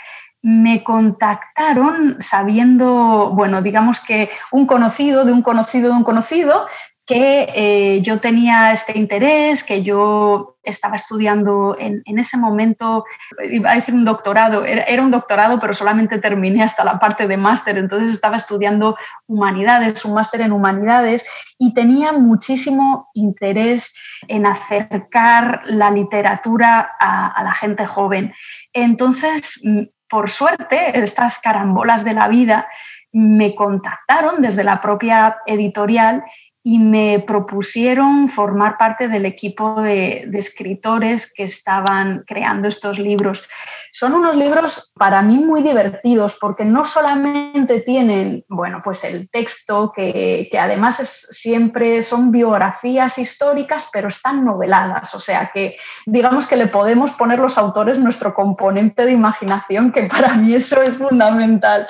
me 0.41 0.83
contactaron 0.83 2.17
sabiendo, 2.19 3.31
bueno, 3.33 3.61
digamos 3.61 3.99
que 3.99 4.29
un 4.51 4.65
conocido 4.65 5.23
de 5.23 5.31
un 5.31 5.41
conocido 5.41 5.89
de 5.89 5.97
un 5.97 6.03
conocido 6.03 6.67
que 7.05 7.47
eh, 7.53 8.01
yo 8.01 8.19
tenía 8.19 8.71
este 8.71 8.97
interés, 8.97 9.63
que 9.63 9.83
yo 9.83 10.57
estaba 10.63 10.95
estudiando 10.95 11.75
en, 11.77 12.01
ese 12.17 12.37
momento, 12.37 13.03
iba 13.51 13.71
a 13.71 13.75
decir 13.75 13.93
un 13.93 14.05
doctorado, 14.05 14.63
era, 14.63 15.03
un 15.03 15.11
doctorado, 15.11 15.59
pero 15.59 15.73
solamente 15.73 16.19
terminé 16.19 16.63
hasta 16.63 16.85
la 16.85 16.99
parte 16.99 17.27
de 17.27 17.35
máster, 17.35 17.77
entonces 17.77 18.09
estaba 18.09 18.37
estudiando 18.37 18.95
humanidades, 19.27 20.05
un 20.05 20.13
máster 20.13 20.41
en 20.41 20.53
humanidades, 20.53 21.25
y 21.57 21.73
tenía 21.73 22.13
muchísimo 22.13 23.09
interés 23.13 23.93
en 24.29 24.45
acercar 24.45 25.61
la 25.65 25.91
literatura 25.91 26.93
a 26.97 27.43
la 27.43 27.53
gente 27.53 27.85
joven. 27.85 28.33
Entonces, 28.71 29.59
mm, 29.63 29.81
por 30.07 30.29
suerte, 30.29 30.97
estas 30.97 31.39
carambolas 31.39 32.05
de 32.05 32.13
la 32.13 32.29
vida 32.29 32.69
me 33.11 33.53
contactaron 33.53 34.41
desde 34.41 34.63
la 34.63 34.81
propia 34.81 35.37
editorial 35.45 36.23
y 36.65 36.79
me 36.79 37.19
propusieron 37.19 38.29
formar 38.29 38.77
parte 38.77 39.09
del 39.09 39.25
equipo 39.25 39.81
de, 39.81 40.29
escritores 40.33 41.31
que 41.31 41.43
estaban 41.43 42.23
creando 42.25 42.69
estos 42.69 42.99
libros. 42.99 43.43
Son 43.91 44.13
unos 44.13 44.37
libros 44.37 44.93
para 44.95 45.21
mí 45.21 45.39
muy 45.39 45.61
divertidos 45.61 46.37
porque 46.39 46.63
no 46.63 46.85
solamente 46.85 47.81
tienen, 47.81 48.45
bueno, 48.47 48.81
pues 48.81 49.03
el 49.03 49.29
texto, 49.29 49.91
que, 49.93 50.49
además 50.57 51.01
es, 51.01 51.27
siempre 51.31 52.01
son 52.01 52.31
biografías 52.31 53.17
históricas, 53.17 53.89
pero 53.91 54.07
están 54.07 54.45
noveladas, 54.45 55.13
o 55.15 55.19
sea 55.19 55.51
que 55.53 55.75
digamos 56.05 56.47
que 56.47 56.55
le 56.55 56.67
podemos 56.67 57.11
poner 57.11 57.39
los 57.39 57.57
autores 57.57 57.99
nuestro 57.99 58.33
componente 58.33 59.05
de 59.05 59.11
imaginación, 59.11 59.91
que 59.91 60.03
para 60.03 60.35
mí 60.35 60.55
eso 60.55 60.81
es 60.81 60.95
fundamental. 60.95 61.85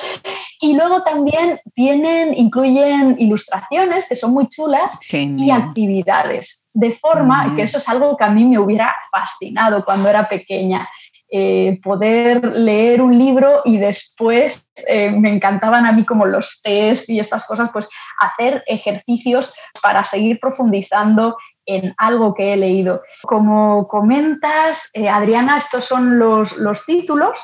Y 0.61 0.75
luego 0.75 1.03
también 1.03 1.59
tienen, 1.75 2.33
incluyen 2.33 3.17
ilustraciones 3.19 4.07
que 4.07 4.15
son 4.15 4.31
muy 4.31 4.47
chulas 4.47 4.62
y 5.11 5.51
actividades. 5.51 6.65
De 6.73 6.91
forma 6.91 7.55
que 7.55 7.63
eso 7.63 7.77
es 7.77 7.87
algo 7.87 8.17
que 8.17 8.23
a 8.23 8.29
mí 8.29 8.45
me 8.45 8.59
hubiera 8.59 8.95
fascinado 9.11 9.83
cuando 9.85 10.09
era 10.09 10.27
pequeña. 10.27 10.87
Eh, 11.35 11.79
poder 11.81 12.55
leer 12.55 13.01
un 13.01 13.17
libro 13.17 13.63
y 13.65 13.79
después 13.79 14.67
eh, 14.87 15.09
me 15.09 15.29
encantaban 15.29 15.83
a 15.87 15.91
mí 15.91 16.05
como 16.05 16.27
los 16.27 16.61
test 16.61 17.09
y 17.09 17.19
estas 17.19 17.47
cosas, 17.47 17.71
pues 17.73 17.89
hacer 18.19 18.63
ejercicios 18.67 19.51
para 19.81 20.03
seguir 20.03 20.39
profundizando 20.39 21.35
en 21.65 21.95
algo 21.97 22.35
que 22.35 22.53
he 22.53 22.57
leído. 22.57 23.01
Como 23.23 23.87
comentas, 23.87 24.91
eh, 24.93 25.09
Adriana, 25.09 25.57
estos 25.57 25.85
son 25.85 26.19
los, 26.19 26.55
los 26.57 26.85
títulos 26.85 27.39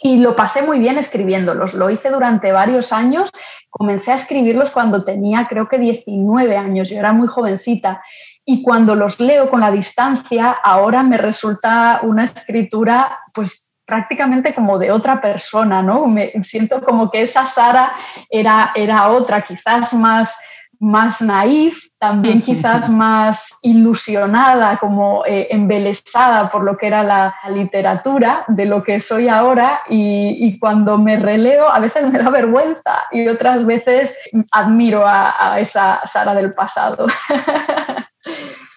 y 0.00 0.18
lo 0.18 0.36
pasé 0.36 0.62
muy 0.62 0.78
bien 0.78 0.98
escribiéndolos. 0.98 1.74
Lo 1.74 1.88
hice 1.88 2.10
durante 2.10 2.52
varios 2.52 2.92
años. 2.92 3.30
Comencé 3.70 4.12
a 4.12 4.16
escribirlos 4.16 4.70
cuando 4.70 5.04
tenía 5.04 5.46
creo 5.48 5.68
que 5.68 5.78
19 5.78 6.56
años. 6.56 6.90
Yo 6.90 6.98
era 6.98 7.12
muy 7.12 7.28
jovencita. 7.28 8.02
Y 8.44 8.62
cuando 8.62 8.94
los 8.94 9.18
leo 9.20 9.48
con 9.48 9.60
la 9.60 9.70
distancia, 9.70 10.50
ahora 10.50 11.02
me 11.02 11.16
resulta 11.16 12.00
una 12.02 12.24
escritura 12.24 13.18
pues 13.32 13.70
prácticamente 13.86 14.54
como 14.54 14.78
de 14.78 14.90
otra 14.90 15.20
persona, 15.20 15.82
¿no? 15.82 16.06
Me 16.06 16.32
siento 16.42 16.82
como 16.82 17.10
que 17.10 17.22
esa 17.22 17.46
Sara 17.46 17.92
era, 18.28 18.72
era 18.74 19.08
otra, 19.08 19.44
quizás 19.44 19.94
más 19.94 20.36
más 20.80 21.22
naif, 21.22 21.88
también 21.98 22.42
quizás 22.42 22.88
más 22.88 23.58
ilusionada, 23.62 24.76
como 24.78 25.24
eh, 25.26 25.48
embelesada 25.50 26.50
por 26.50 26.64
lo 26.64 26.76
que 26.76 26.86
era 26.86 27.02
la, 27.02 27.34
literatura 27.50 28.44
de 28.48 28.66
lo 28.66 28.82
que 28.82 29.00
soy 29.00 29.28
ahora 29.28 29.82
y, 29.88 30.58
cuando 30.58 30.98
me 30.98 31.16
releo 31.16 31.68
a 31.68 31.78
veces 31.78 32.10
me 32.10 32.18
da 32.18 32.30
vergüenza 32.30 33.04
y 33.10 33.28
otras 33.28 33.64
veces 33.64 34.16
admiro 34.52 35.06
a, 35.06 35.54
a 35.54 35.60
esa 35.60 36.00
Sara 36.04 36.34
del 36.34 36.54
pasado. 36.54 37.06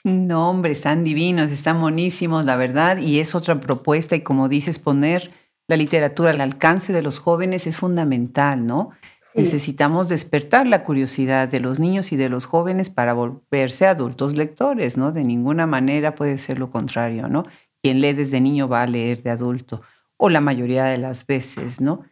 No, 0.06 0.50
hombre, 0.50 0.72
están 0.72 1.03
divinos, 1.03 1.51
están 1.51 1.79
buenísimos, 1.82 2.46
la 2.46 2.56
verdad, 2.56 2.98
y 2.98 3.20
es 3.20 3.36
otra 3.36 3.60
propuesta 3.60 4.15
y 4.15 4.22
como 4.22 4.48
dices, 4.48 4.79
poner 4.79 5.32
la 5.68 5.75
literatura 5.75 6.32
al 6.32 6.41
alcance 6.41 6.94
de 6.94 7.01
los 7.01 7.20
jóvenes 7.20 7.68
es 7.68 7.77
fundamental, 7.77 8.65
¿no? 8.65 8.91
Necesitamos 9.36 10.09
despertar 10.09 10.65
la 10.67 10.79
curiosidad 10.79 11.48
de 11.48 11.59
los 11.59 11.79
niños 11.79 12.12
y 12.12 12.15
de 12.17 12.29
los 12.29 12.45
jóvenes 12.45 12.89
para 12.89 13.13
volverse 13.13 13.86
adultos 13.86 14.36
lectores, 14.36 14.98
¿no? 14.98 15.12
De 15.12 15.24
ninguna 15.24 15.67
manera 15.67 16.15
puede 16.15 16.38
ser 16.38 16.57
lo 16.57 16.71
contrario, 16.71 17.27
¿no? 17.27 17.43
Quien 17.81 18.01
lee 18.01 18.13
desde 18.13 18.41
niño 18.41 18.67
va 18.67 18.81
a 18.81 18.88
leer 18.88 19.21
de 19.21 19.29
adulto, 19.29 19.81
o 20.17 20.29
la 20.29 20.41
mayoría 20.41 20.86
de 20.86 20.98
las 20.98 21.25
veces, 21.27 21.79
¿no? 21.79 22.03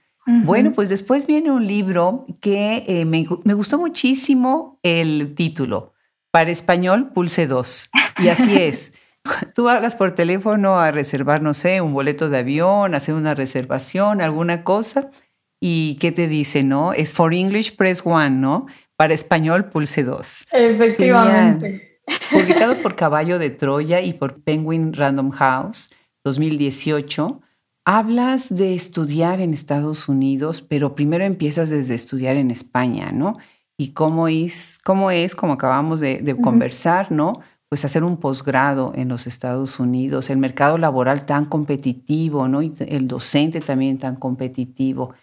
Bueno, 0.43 0.74
pues 0.74 0.89
después 0.89 1.25
viene 1.25 1.51
un 1.51 1.65
libro 1.65 2.25
que 2.41 2.83
eh, 2.86 3.05
me, 3.05 3.25
me, 3.45 3.53
gustó 3.53 3.77
muchísimo 3.77 4.77
el 4.83 5.36
título. 5.36 5.93
Para 6.31 6.51
español, 6.51 7.13
pulse 7.13 7.47
2. 7.47 7.91
Y 8.19 8.27
así 8.27 8.57
es. 8.57 8.93
Tú 9.55 9.69
hablas 9.69 9.95
por 9.95 10.12
teléfono 10.12 10.79
a 10.79 10.91
reservar, 10.91 11.41
no 11.41 11.53
sé, 11.53 11.79
un 11.79 11.93
boleto 11.93 12.29
de 12.29 12.39
avión, 12.39 12.93
hacer 12.93 13.15
una 13.15 13.36
reservación, 13.36 14.19
alguna 14.19 14.65
cosa 14.65 15.12
¿Y 15.60 15.96
qué 15.96 16.12
te 16.12 16.28
dice, 16.28 16.64
no? 16.64 16.94
Es 16.94 17.14
for 17.14 17.34
English 17.34 17.76
Press 17.76 18.04
One, 18.06 18.32
¿no? 18.32 18.68
Para 18.96 19.14
español 19.14 19.70
Pulse 19.70 20.04
2. 20.04 20.48
Efectivamente. 20.52 22.02
Publicado 22.32 22.82
por 22.82 22.96
Caballo 22.96 23.40
de 23.40 23.50
Troya 23.50 24.02
y 24.02 24.14
por 24.14 24.42
Penguin 24.42 24.94
Random 24.94 25.32
House 25.32 25.90
2018. 26.24 27.42
Hablas 27.86 28.54
de 28.54 28.76
estudiar 28.76 29.40
en 29.40 29.54
Estados 29.54 30.10
Unidos, 30.10 30.62
pero 30.62 30.94
primero 30.94 31.24
empiezas 31.24 31.70
desde 31.70 31.96
estudiar 31.96 32.36
en 32.36 32.52
España, 32.52 33.12
¿no? 33.12 33.38
Y 33.78 33.94
cómo 33.94 34.28
es, 34.28 34.80
cómo 34.84 35.10
es 35.10 35.36
como 35.36 35.54
acabamos 35.54 36.00
de, 36.00 36.38
conversar, 36.42 37.12
¿no? 37.12 37.34
Pues 37.70 37.86
hacer 37.86 38.04
un 38.04 38.18
posgrado 38.18 38.92
en 38.96 39.08
los 39.08 39.28
Estados 39.28 39.80
Unidos, 39.80 40.30
el 40.30 40.38
mercado 40.38 40.78
laboral 40.78 41.26
tan 41.26 41.46
competitivo, 41.46 42.48
¿no? 42.48 42.62
Y 42.62 42.74
el 42.88 43.08
docente 43.08 43.62
también 43.62 43.98
tan 43.98 44.16
competitivo. 44.16 45.14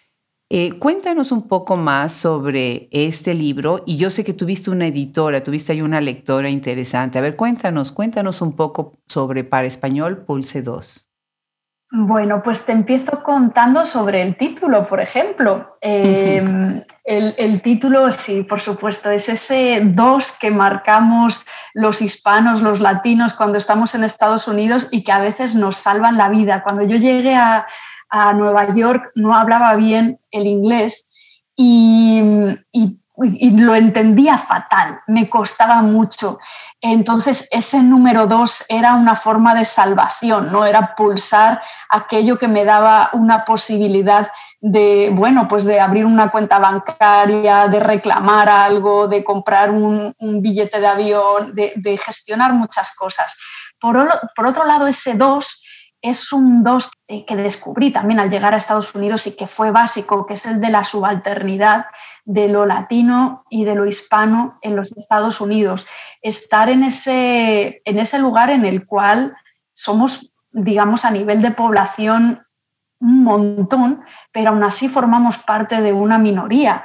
Eh, 0.56 0.78
cuéntanos 0.78 1.32
un 1.32 1.49
poco 1.49 1.75
más 1.75 2.12
sobre 2.12 2.88
este 2.92 3.34
libro 3.34 3.82
y 3.87 3.96
yo 3.96 4.08
sé 4.08 4.23
que 4.23 4.32
tuviste 4.32 4.70
una 4.70 4.87
editora, 4.87 5.42
tuviste 5.42 5.73
ahí 5.73 5.82
una 5.82 6.00
lectora 6.00 6.49
interesante. 6.49 7.18
A 7.18 7.23
ver, 7.23 7.34
cuéntanos, 7.34 7.90
cuéntanos 7.90 8.40
un 8.40 8.54
poco 8.54 8.92
sobre 9.08 9.42
Para 9.42 9.66
Español 9.66 10.25
Pulse 10.25 10.62
2. 10.62 11.11
Bueno, 11.90 12.40
pues 12.40 12.64
te 12.66 12.70
empiezo 12.70 13.20
contando 13.25 13.84
sobre 13.84 14.23
el 14.23 14.37
título, 14.37 14.87
por 14.87 15.00
ejemplo. 15.00 15.76
Em, 15.80 16.84
el, 17.02 17.61
título, 17.62 18.12
sí, 18.12 18.44
por 18.44 18.61
supuesto, 18.61 19.11
es 19.11 19.28
ese 19.28 19.80
dos 19.84 20.30
que 20.30 20.52
marcamos 20.52 21.44
los 21.73 22.00
hispanos, 22.00 22.62
los 22.62 22.78
latinos, 22.78 23.34
cuando 23.34 23.58
estamos 23.58 23.96
en 23.96 24.04
Estados 24.04 24.46
Unidos 24.46 24.87
y 24.92 25.02
que 25.02 25.11
a 25.11 25.18
veces 25.18 25.56
nos 25.56 25.76
salvan 25.78 26.16
la 26.16 26.28
vida. 26.28 26.62
Cuando 26.62 26.84
yo 26.84 26.96
llegué 26.96 27.34
a, 27.34 27.66
a 28.14 28.33
Nueva 28.33 28.73
York 28.75 29.11
no 29.16 29.35
hablaba 29.35 29.75
bien 29.75 30.21
el 30.30 30.47
inglés 30.47 31.11
y, 31.56 32.23
lo 33.16 33.75
entendía 33.76 34.37
fatal, 34.38 35.00
me 35.06 35.28
costaba 35.28 35.83
mucho. 35.83 36.38
Entonces 36.80 37.49
ese 37.50 37.80
número 37.80 38.26
dos 38.26 38.64
era 38.68 38.94
una 38.94 39.14
forma 39.16 39.54
de 39.54 39.64
salvación, 39.64 40.50
no 40.52 40.64
era 40.64 40.94
pulsar 40.97 41.62
aquello 41.90 42.38
que 42.38 42.49
me 42.49 42.64
daba 42.64 43.11
una 43.12 43.44
posibilidad 43.44 44.28
de, 44.61 45.11
bueno, 45.12 45.47
pues 45.49 45.64
de 45.64 45.80
abrir 45.80 46.06
una 46.06 46.30
cuenta 46.30 46.59
bancaria, 46.59 47.68
de 47.68 47.80
reclamar 47.80 48.49
algo, 48.49 49.09
de 49.09 49.23
comprar 49.25 49.71
un, 49.71 50.14
billete 50.40 50.80
de 50.80 50.87
avión, 50.87 51.54
de, 51.54 51.99
gestionar 52.04 52.52
muchas 52.52 52.94
cosas. 52.94 53.37
Por, 53.80 54.09
por 54.37 54.47
otro 54.47 54.64
lado, 54.64 54.87
ese 54.87 55.14
dos 55.14 55.63
es 56.04 56.34
un 56.34 56.62
dos 56.62 56.90
que 57.08 57.34
descubrí 57.34 57.90
también 57.90 58.20
al 58.20 58.28
llegar 58.28 58.52
a 58.52 58.58
Estados 58.58 58.94
Unidos 58.94 59.26
y 59.26 59.34
que 59.34 59.46
fue 59.46 59.70
básico, 59.70 60.26
que 60.26 60.34
es 60.34 60.44
el 60.44 60.61
de 60.61 60.70
la 60.70 60.84
subalternidad 60.84 61.87
de 62.26 62.49
lo 62.49 62.66
latino 62.66 63.44
y 63.49 63.64
de 63.64 63.75
lo 63.75 63.87
hispano 63.87 64.58
en 64.61 64.76
los 64.76 64.94
Estados 64.99 65.40
Unidos. 65.40 65.87
Estar 66.20 66.68
en 66.68 66.82
ese, 66.84 67.80
en 67.87 67.99
ese 67.99 68.18
lugar 68.18 68.50
en 68.50 68.66
el 68.66 68.87
cual 68.87 69.34
somos, 69.73 70.34
digamos, 70.52 71.06
a 71.06 71.11
nivel 71.11 71.40
de 71.40 71.52
población 71.52 72.46
un 73.00 73.25
montón, 73.25 74.04
pero 74.30 74.50
aún 74.50 74.62
así 74.62 74.90
formamos 74.90 75.38
parte 75.38 75.80
de 75.80 75.94
una 75.94 76.18
minoría. 76.18 76.84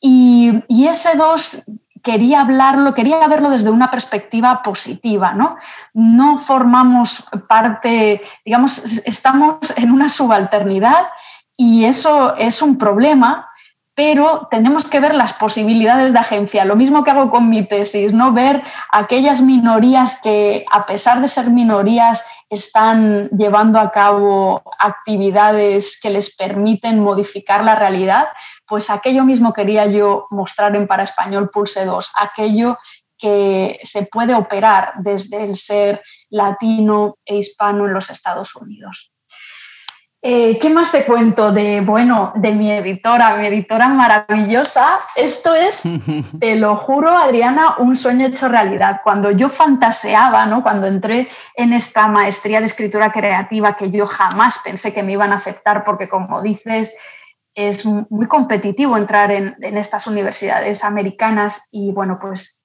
Y, 0.00 0.62
y 0.68 0.86
ese 0.86 1.16
dos 1.16 1.64
quería 2.02 2.40
hablarlo, 2.40 2.94
quería 2.94 3.26
verlo 3.28 3.50
desde 3.50 3.70
una 3.70 3.90
perspectiva 3.90 4.62
positiva, 4.62 5.32
¿no? 5.32 5.56
No 5.94 6.38
formamos 6.38 7.24
parte, 7.48 8.22
digamos, 8.44 8.78
estamos 9.06 9.76
en 9.76 9.92
una 9.92 10.08
subalternidad 10.08 11.08
y 11.56 11.84
eso 11.84 12.34
es 12.36 12.62
un 12.62 12.78
problema, 12.78 13.49
pero 13.94 14.48
tenemos 14.50 14.88
que 14.88 15.00
ver 15.00 15.14
las 15.14 15.32
posibilidades 15.32 16.12
de 16.12 16.18
agencia. 16.18 16.64
Lo 16.64 16.76
mismo 16.76 17.04
que 17.04 17.10
hago 17.10 17.30
con 17.30 17.50
mi 17.50 17.66
tesis, 17.66 18.12
¿no? 18.12 18.32
Ver 18.32 18.62
aquellas 18.90 19.40
minorías 19.40 20.20
que, 20.22 20.64
a 20.70 20.86
pesar 20.86 21.20
de 21.20 21.28
ser 21.28 21.50
minorías, 21.50 22.24
están 22.48 23.28
llevando 23.30 23.78
a 23.78 23.90
cabo 23.90 24.62
actividades 24.78 25.98
que 26.00 26.10
les 26.10 26.34
permiten 26.34 27.00
modificar 27.00 27.64
la 27.64 27.74
realidad, 27.74 28.28
pues 28.66 28.90
aquello 28.90 29.24
mismo 29.24 29.52
quería 29.52 29.86
yo 29.86 30.26
mostrar 30.30 30.74
en 30.76 30.86
Para 30.86 31.04
Español 31.04 31.50
Pulse 31.50 31.84
2, 31.84 32.12
aquello 32.16 32.78
que 33.18 33.78
se 33.82 34.04
puede 34.06 34.34
operar 34.34 34.94
desde 34.96 35.44
el 35.44 35.54
ser 35.54 36.02
latino 36.30 37.16
e 37.24 37.36
hispano 37.36 37.86
en 37.86 37.92
los 37.92 38.10
Estados 38.10 38.56
Unidos. 38.56 39.12
Eh, 40.22 40.58
¿Qué 40.58 40.68
más 40.68 40.92
te 40.92 41.06
cuento 41.06 41.50
de, 41.50 41.80
bueno, 41.80 42.34
de 42.36 42.52
mi 42.52 42.70
editora, 42.70 43.36
mi 43.36 43.46
editora 43.46 43.88
maravillosa? 43.88 45.00
Esto 45.16 45.54
es, 45.54 45.82
te 46.40 46.56
lo 46.56 46.76
juro, 46.76 47.08
Adriana, 47.08 47.76
un 47.78 47.96
sueño 47.96 48.26
hecho 48.26 48.48
realidad. 48.48 49.00
Cuando 49.02 49.30
yo 49.30 49.48
fantaseaba, 49.48 50.44
¿no? 50.44 50.62
cuando 50.62 50.86
entré 50.86 51.28
en 51.54 51.72
esta 51.72 52.06
maestría 52.06 52.60
de 52.60 52.66
escritura 52.66 53.10
creativa 53.12 53.76
que 53.76 53.90
yo 53.90 54.06
jamás 54.06 54.58
pensé 54.62 54.92
que 54.92 55.02
me 55.02 55.12
iban 55.12 55.32
a 55.32 55.36
aceptar 55.36 55.84
porque, 55.84 56.10
como 56.10 56.42
dices, 56.42 56.94
es 57.54 57.86
muy 57.86 58.26
competitivo 58.26 58.98
entrar 58.98 59.32
en, 59.32 59.56
estas 59.62 60.06
universidades 60.06 60.84
americanas 60.84 61.66
y, 61.72 61.92
bueno, 61.92 62.18
pues 62.20 62.62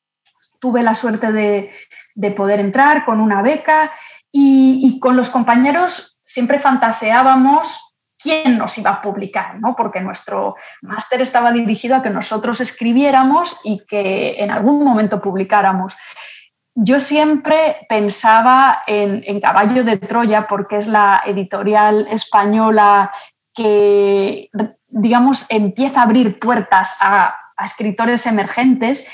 tuve 0.60 0.84
la 0.84 0.94
suerte 0.94 1.32
de, 1.32 1.72
poder 2.32 2.60
entrar 2.60 3.06
con 3.06 3.22
una 3.22 3.42
beca 3.42 3.94
y, 4.30 4.82
y 4.84 5.00
con 5.00 5.16
los 5.16 5.30
compañeros 5.30 6.15
siempre 6.26 6.60
fantaseábamos 6.60 7.94
quién 8.18 8.58
nos 8.58 8.78
iba 8.78 8.90
a 8.90 9.02
publicar, 9.02 9.60
¿no? 9.60 9.76
porque 9.76 10.02
nuestro 10.02 10.56
máster 10.82 11.22
estaba 11.22 11.52
dirigido 11.52 11.96
a 11.96 12.02
que 12.02 12.10
nosotros 12.10 12.60
escribiéramos 12.60 13.60
y 13.64 13.86
que 13.86 14.36
en 14.40 14.50
algún 14.50 14.84
momento 14.84 15.22
publicáramos. 15.22 15.96
Yo 16.74 17.00
siempre 17.00 17.86
pensaba 17.88 18.82
en, 18.88 19.40
Caballo 19.40 19.84
de 19.84 19.98
Troya 19.98 20.48
porque 20.48 20.78
es 20.78 20.88
la 20.88 21.22
editorial 21.26 22.08
española 22.10 23.12
que, 23.54 24.50
digamos, 24.88 25.46
empieza 25.50 26.02
a 26.02 26.04
abrir 26.04 26.40
puertas 26.40 26.98
a, 27.00 27.36
a 27.56 27.66
escritores 27.66 28.26
emergentes 28.26 29.08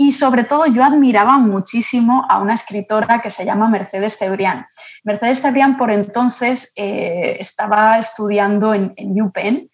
y 0.00 0.12
sobre 0.12 0.44
todo 0.44 0.64
yo 0.66 0.84
admiraba 0.84 1.38
muchísimo 1.38 2.24
a 2.28 2.40
una 2.40 2.54
escritora 2.54 3.20
que 3.20 3.30
se 3.30 3.44
llama 3.44 3.68
Mercedes 3.68 4.16
Cebrián. 4.16 4.64
Mercedes 5.02 5.42
Cebrián 5.42 5.76
por 5.76 5.90
entonces 5.90 6.72
eh, 6.76 7.36
estaba 7.40 7.98
estudiando 7.98 8.74
en, 8.74 8.92
en 8.94 9.20
UPenn, 9.20 9.68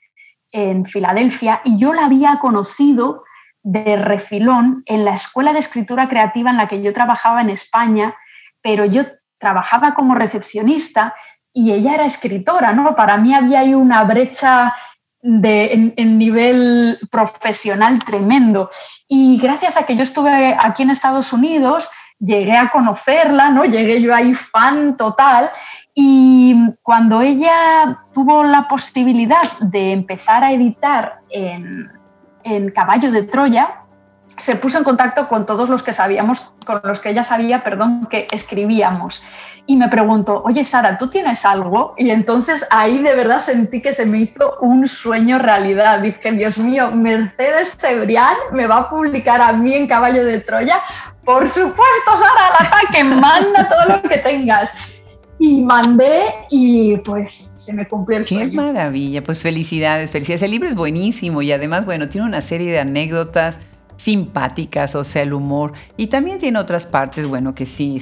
en 0.51 0.87
Filadelfia, 0.87 1.61
y 1.63 1.77
yo 1.77 1.93
la 1.93 2.07
había 2.07 2.39
conocido 2.39 3.23
de 3.63 3.97
refilón 3.97 4.83
en 4.87 5.05
la 5.05 5.13
escuela 5.13 5.53
de 5.53 5.59
escritura 5.59 6.09
creativa 6.09 6.51
en 6.51 6.57
la 6.57 6.69
que 6.69 6.81
yo 6.81 6.95
trabajaba 6.95 7.43
en 7.43 7.51
España, 7.51 8.17
pero 8.63 8.87
yo 8.87 9.03
trabajaba 9.39 9.93
como 9.93 10.15
recepcionista 10.15 11.15
y 11.53 11.73
ella 11.73 11.97
era 11.97 12.07
escritora, 12.07 12.73
¿no? 12.73 12.97
Para 12.97 13.19
mí 13.19 13.35
había 13.35 13.61
ahí 13.61 13.75
una 13.75 14.05
brecha 14.05 14.75
de, 15.25 15.93
en, 15.97 16.19
nivel 16.19 16.99
profesional 17.11 17.99
tremendo. 17.99 18.69
Y 19.09 19.39
gracias 19.39 19.77
a 19.77 19.87
que 19.87 19.97
yo 19.97 20.03
estuve 20.03 20.55
aquí 20.61 20.83
en 20.83 20.91
Estados 20.91 21.33
Unidos, 21.33 21.89
llegué 22.19 22.55
a 22.55 22.71
conocerla, 22.71 23.49
¿no? 23.49 23.65
Llegué 23.65 24.03
yo 24.03 24.15
ahí 24.15 24.35
fan 24.35 24.99
total. 24.99 25.51
Y 25.95 26.55
cuando 26.83 27.23
ella 27.23 28.05
tuvo 28.13 28.45
la 28.45 28.69
posibilidad 28.69 29.51
de 29.61 29.93
empezar 29.93 30.45
a 30.45 30.53
editar 30.53 31.21
en, 31.31 31.91
en 32.43 32.71
Caballo 32.71 33.11
de 33.11 33.23
Troya, 33.23 33.84
se 34.37 34.57
puso 34.57 34.79
en 34.79 34.85
contacto 34.85 35.29
con 35.29 35.47
todos 35.47 35.69
los 35.69 35.83
que 35.83 35.93
sabíamos, 35.93 36.41
con 36.65 36.81
los 36.85 37.01
que 37.01 37.11
ella 37.11 37.23
sabía, 37.23 37.63
perdón, 37.63 38.07
que 38.11 38.27
escribíamos 38.33 39.23
y 39.67 39.77
me 39.77 39.89
preguntó, 39.89 40.43
oye 40.45 40.65
Sara, 40.65 40.99
¿tú 40.99 41.09
tienes 41.09 41.45
algo? 41.45 41.95
Y 41.97 42.11
entonces 42.11 42.67
ahí 42.71 43.03
de 43.03 43.15
verdad 43.15 43.41
sentí 43.41 43.81
que 43.81 43.95
se 43.95 44.05
me 44.05 44.19
hizo 44.19 44.57
un 44.61 44.87
sueño 44.87 45.39
realidad. 45.39 46.01
Dije, 46.01 46.33
Dios 46.33 46.59
mío, 46.59 46.91
Mercedes 46.91 47.77
Cebrián 47.79 48.37
me 48.53 48.67
va 48.67 48.77
a 48.77 48.91
publicar 48.91 49.41
a 49.41 49.53
mí 49.53 49.75
en 49.75 49.87
Caballo 49.87 50.25
de 50.25 50.41
Troya. 50.41 50.83
Por 51.25 51.49
supuesto, 51.49 52.17
Sara, 52.17 52.49
al 52.49 52.67
ataque, 52.67 53.05
manda 53.05 53.69
todo 53.69 53.97
lo 53.97 54.03
que 54.03 54.19
tengas. 54.19 54.75
Y 55.39 55.63
mandé 55.63 56.23
y 56.51 56.97
pues 56.99 57.31
se 57.33 57.73
me 57.73 57.89
cumplió 57.89 58.19
el 58.19 58.27
sueño. 58.27 58.51
Qué 58.51 58.57
maravilla, 58.57 59.23
pues 59.23 59.43
felicidades, 59.43 60.13
felicidades. 60.13 60.43
El 60.43 60.53
libro 60.53 60.69
es 60.69 60.75
buenísimo 60.75 61.43
y 61.43 61.53
además, 61.53 61.87
bueno, 61.87 62.09
tiene 62.09 62.27
una 62.27 62.41
serie 62.41 62.71
de 62.71 62.79
anécdotas 62.79 63.61
simpáticas, 64.05 64.95
o 64.97 65.03
sea, 65.03 65.23
el 65.23 65.33
humor. 65.33 65.73
Y 65.97 66.09
también 66.09 66.39
tiene 66.39 66.59
otras 66.59 66.87
partes, 66.87 67.27
bueno, 67.27 67.55
que 67.55 67.65
sí, 67.65 67.97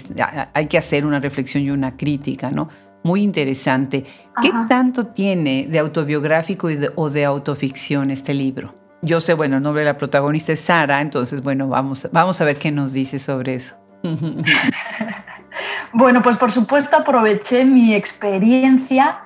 hay 0.52 0.66
que 0.66 0.76
hacer 0.76 1.06
una 1.06 1.20
reflexión 1.20 1.62
y 1.62 1.70
una 1.70 1.96
crítica, 1.96 2.50
¿no? 2.50 2.68
Muy 3.04 3.22
interesante. 3.22 4.04
¿Qué 4.40 4.50
tanto 4.68 5.06
tiene 5.06 5.66
de 5.68 5.78
autobiográfico 5.78 6.68
o 6.96 7.08
de 7.08 7.24
autoficción 7.24 8.10
este 8.10 8.34
libro? 8.34 8.74
Yo 9.02 9.20
sé, 9.20 9.34
bueno, 9.34 9.58
el 9.58 9.62
nombre 9.62 9.82
de 9.82 9.90
la 9.90 9.96
protagonista 9.96 10.52
es 10.52 10.60
Sara, 10.60 11.00
entonces, 11.00 11.42
bueno, 11.42 11.68
vamos, 11.68 12.08
vamos 12.12 12.40
a 12.40 12.44
ver 12.44 12.56
qué 12.56 12.72
nos 12.72 12.92
dice 12.92 13.20
sobre 13.20 13.54
eso. 13.54 13.76
bueno, 15.92 16.22
pues 16.22 16.36
por 16.36 16.50
supuesto 16.50 16.96
aproveché 16.96 17.64
mi 17.64 17.94
experiencia 17.94 19.21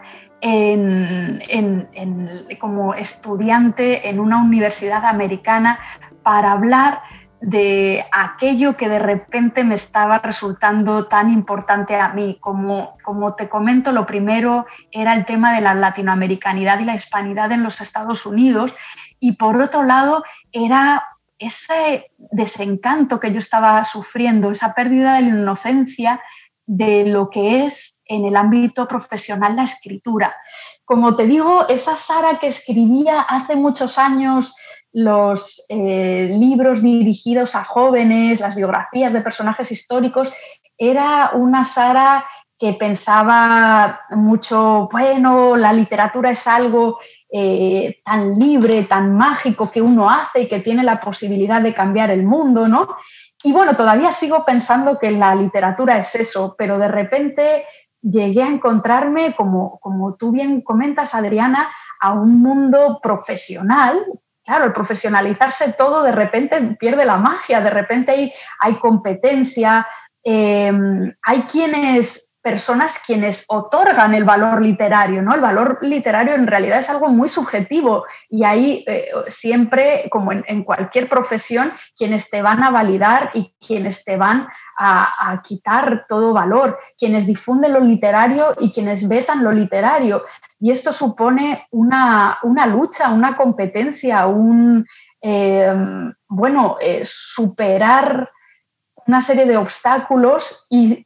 como 2.58 2.94
estudiante 2.94 4.08
en 4.08 4.20
una 4.20 4.42
universidad 4.42 5.04
americana 5.04 5.78
para 6.22 6.52
hablar 6.52 7.02
de 7.40 8.04
aquello 8.12 8.76
que 8.76 8.88
de 8.88 8.98
repente 8.98 9.62
me 9.62 9.74
estaba 9.74 10.18
resultando 10.18 11.06
tan 11.06 11.30
importante 11.30 11.96
a 11.96 12.08
mí. 12.08 12.38
Como, 12.40 12.94
como 13.02 13.34
te 13.34 13.48
comento, 13.48 13.92
lo 13.92 14.06
primero 14.06 14.66
era 14.90 15.14
el 15.14 15.26
tema 15.26 15.54
de 15.54 15.60
la 15.60 15.74
latinoamericanidad 15.74 16.80
y 16.80 16.84
la 16.84 16.94
hispanidad 16.94 17.52
en 17.52 17.62
los 17.62 17.80
Estados 17.80 18.26
Unidos 18.26 18.74
y 19.20 19.32
por 19.32 19.60
otro 19.60 19.82
lado 19.82 20.24
era 20.52 21.04
ese 21.38 22.10
desencanto 22.30 23.20
que 23.20 23.32
yo 23.32 23.38
estaba 23.38 23.84
sufriendo, 23.84 24.50
esa 24.50 24.74
pérdida 24.74 25.14
de 25.14 25.22
la 25.22 25.28
inocencia 25.28 26.20
de 26.66 27.06
lo 27.06 27.30
que 27.30 27.64
es 27.64 27.95
en 28.06 28.24
el 28.24 28.36
ámbito 28.36 28.86
profesional 28.86 29.56
la 29.56 29.64
escritura. 29.64 30.34
Como 30.84 31.16
te 31.16 31.26
digo, 31.26 31.66
esa 31.68 31.96
Sara 31.96 32.38
que 32.38 32.46
escribía 32.46 33.20
hace 33.20 33.56
muchos 33.56 33.98
años 33.98 34.54
los 34.92 35.66
eh, 35.68 36.28
libros 36.38 36.82
dirigidos 36.82 37.54
a 37.54 37.64
jóvenes, 37.64 38.40
las 38.40 38.54
biografías 38.54 39.12
de 39.12 39.20
personajes 39.20 39.70
históricos, 39.70 40.32
era 40.78 41.32
una 41.34 41.64
Sara 41.64 42.24
que 42.58 42.72
pensaba 42.72 44.00
mucho, 44.10 44.88
bueno, 44.90 45.56
la 45.56 45.72
literatura 45.72 46.30
es 46.30 46.46
algo 46.46 46.98
eh, 47.30 48.00
tan 48.02 48.38
libre, 48.38 48.84
tan 48.84 49.14
mágico 49.14 49.70
que 49.70 49.82
uno 49.82 50.08
hace 50.08 50.42
y 50.42 50.48
que 50.48 50.60
tiene 50.60 50.82
la 50.82 51.00
posibilidad 51.00 51.60
de 51.60 51.74
cambiar 51.74 52.10
el 52.10 52.22
mundo, 52.22 52.66
¿no? 52.66 52.96
Y 53.42 53.52
bueno, 53.52 53.76
todavía 53.76 54.10
sigo 54.12 54.44
pensando 54.46 54.98
que 54.98 55.10
la 55.10 55.34
literatura 55.34 55.98
es 55.98 56.14
eso, 56.14 56.54
pero 56.56 56.78
de 56.78 56.88
repente 56.88 57.66
llegué 58.10 58.42
a 58.42 58.48
encontrarme, 58.48 59.34
como, 59.34 59.78
como 59.80 60.14
tú 60.14 60.30
bien 60.30 60.60
comentas, 60.60 61.14
Adriana, 61.14 61.70
a 62.00 62.12
un 62.12 62.40
mundo 62.40 63.00
profesional. 63.02 63.98
Claro, 64.44 64.64
el 64.64 64.72
profesionalizarse 64.72 65.72
todo 65.72 66.02
de 66.02 66.12
repente 66.12 66.60
pierde 66.78 67.04
la 67.04 67.16
magia, 67.16 67.60
de 67.60 67.70
repente 67.70 68.12
hay, 68.12 68.32
hay 68.60 68.78
competencia, 68.78 69.86
em, 70.22 71.12
hay 71.22 71.42
quienes 71.42 72.25
personas 72.46 73.02
quienes 73.04 73.44
otorgan 73.48 74.14
el 74.14 74.22
valor 74.22 74.62
literario, 74.62 75.20
¿no? 75.20 75.34
El 75.34 75.40
valor 75.40 75.78
literario 75.82 76.36
en 76.36 76.46
realidad 76.46 76.78
es 76.78 76.88
algo 76.88 77.08
muy 77.08 77.28
subjetivo 77.28 78.04
y 78.30 78.44
ahí 78.44 78.84
eh, 78.86 79.08
siempre, 79.26 80.08
como 80.12 80.30
en, 80.30 80.62
cualquier 80.62 81.08
profesión, 81.08 81.72
quienes 81.96 82.30
te 82.30 82.42
van 82.42 82.62
a 82.62 82.70
validar 82.70 83.32
y 83.34 83.52
quienes 83.66 84.04
te 84.04 84.16
van 84.16 84.46
a, 84.78 85.42
quitar 85.42 86.06
todo 86.08 86.32
valor, 86.32 86.78
quienes 86.96 87.26
difunden 87.26 87.72
lo 87.72 87.80
literario 87.80 88.54
y 88.60 88.70
quienes 88.70 89.08
vetan 89.08 89.42
lo 89.42 89.50
literario. 89.50 90.22
Y 90.60 90.70
esto 90.70 90.92
supone 90.92 91.66
una, 91.72 92.38
lucha, 92.68 93.08
una 93.08 93.36
competencia, 93.36 94.28
un, 94.28 94.86
eh, 95.20 95.74
bueno, 96.28 96.76
eh, 96.80 97.00
superar 97.02 98.30
una 99.06 99.20
serie 99.20 99.46
de 99.46 99.56
obstáculos 99.56 100.66
y, 100.68 101.04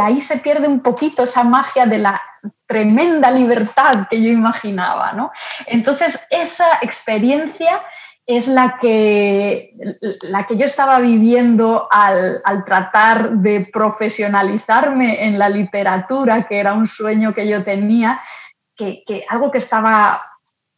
ahí 0.00 0.20
se 0.20 0.38
pierde 0.38 0.68
un 0.68 0.80
poquito 0.80 1.22
esa 1.22 1.44
magia 1.44 1.86
de 1.86 1.98
la 1.98 2.20
tremenda 2.66 3.30
libertad 3.30 4.08
que 4.10 4.20
yo 4.22 4.30
imaginaba. 4.30 5.12
¿no? 5.12 5.30
Entonces, 5.66 6.26
esa 6.30 6.78
experiencia 6.82 7.82
es 8.26 8.48
la 8.48 8.78
que, 8.80 9.74
la 10.22 10.46
que 10.46 10.56
yo 10.56 10.66
estaba 10.66 10.98
viviendo 10.98 11.86
al, 11.90 12.42
tratar 12.64 13.30
de 13.30 13.68
profesionalizarme 13.72 15.24
en 15.24 15.38
la 15.38 15.48
literatura, 15.48 16.42
que 16.48 16.58
era 16.58 16.74
un 16.74 16.88
sueño 16.88 17.32
que 17.32 17.48
yo 17.48 17.62
tenía, 17.62 18.20
que, 18.74 19.04
algo 19.28 19.50
que 19.50 19.58
estaba 19.58 20.20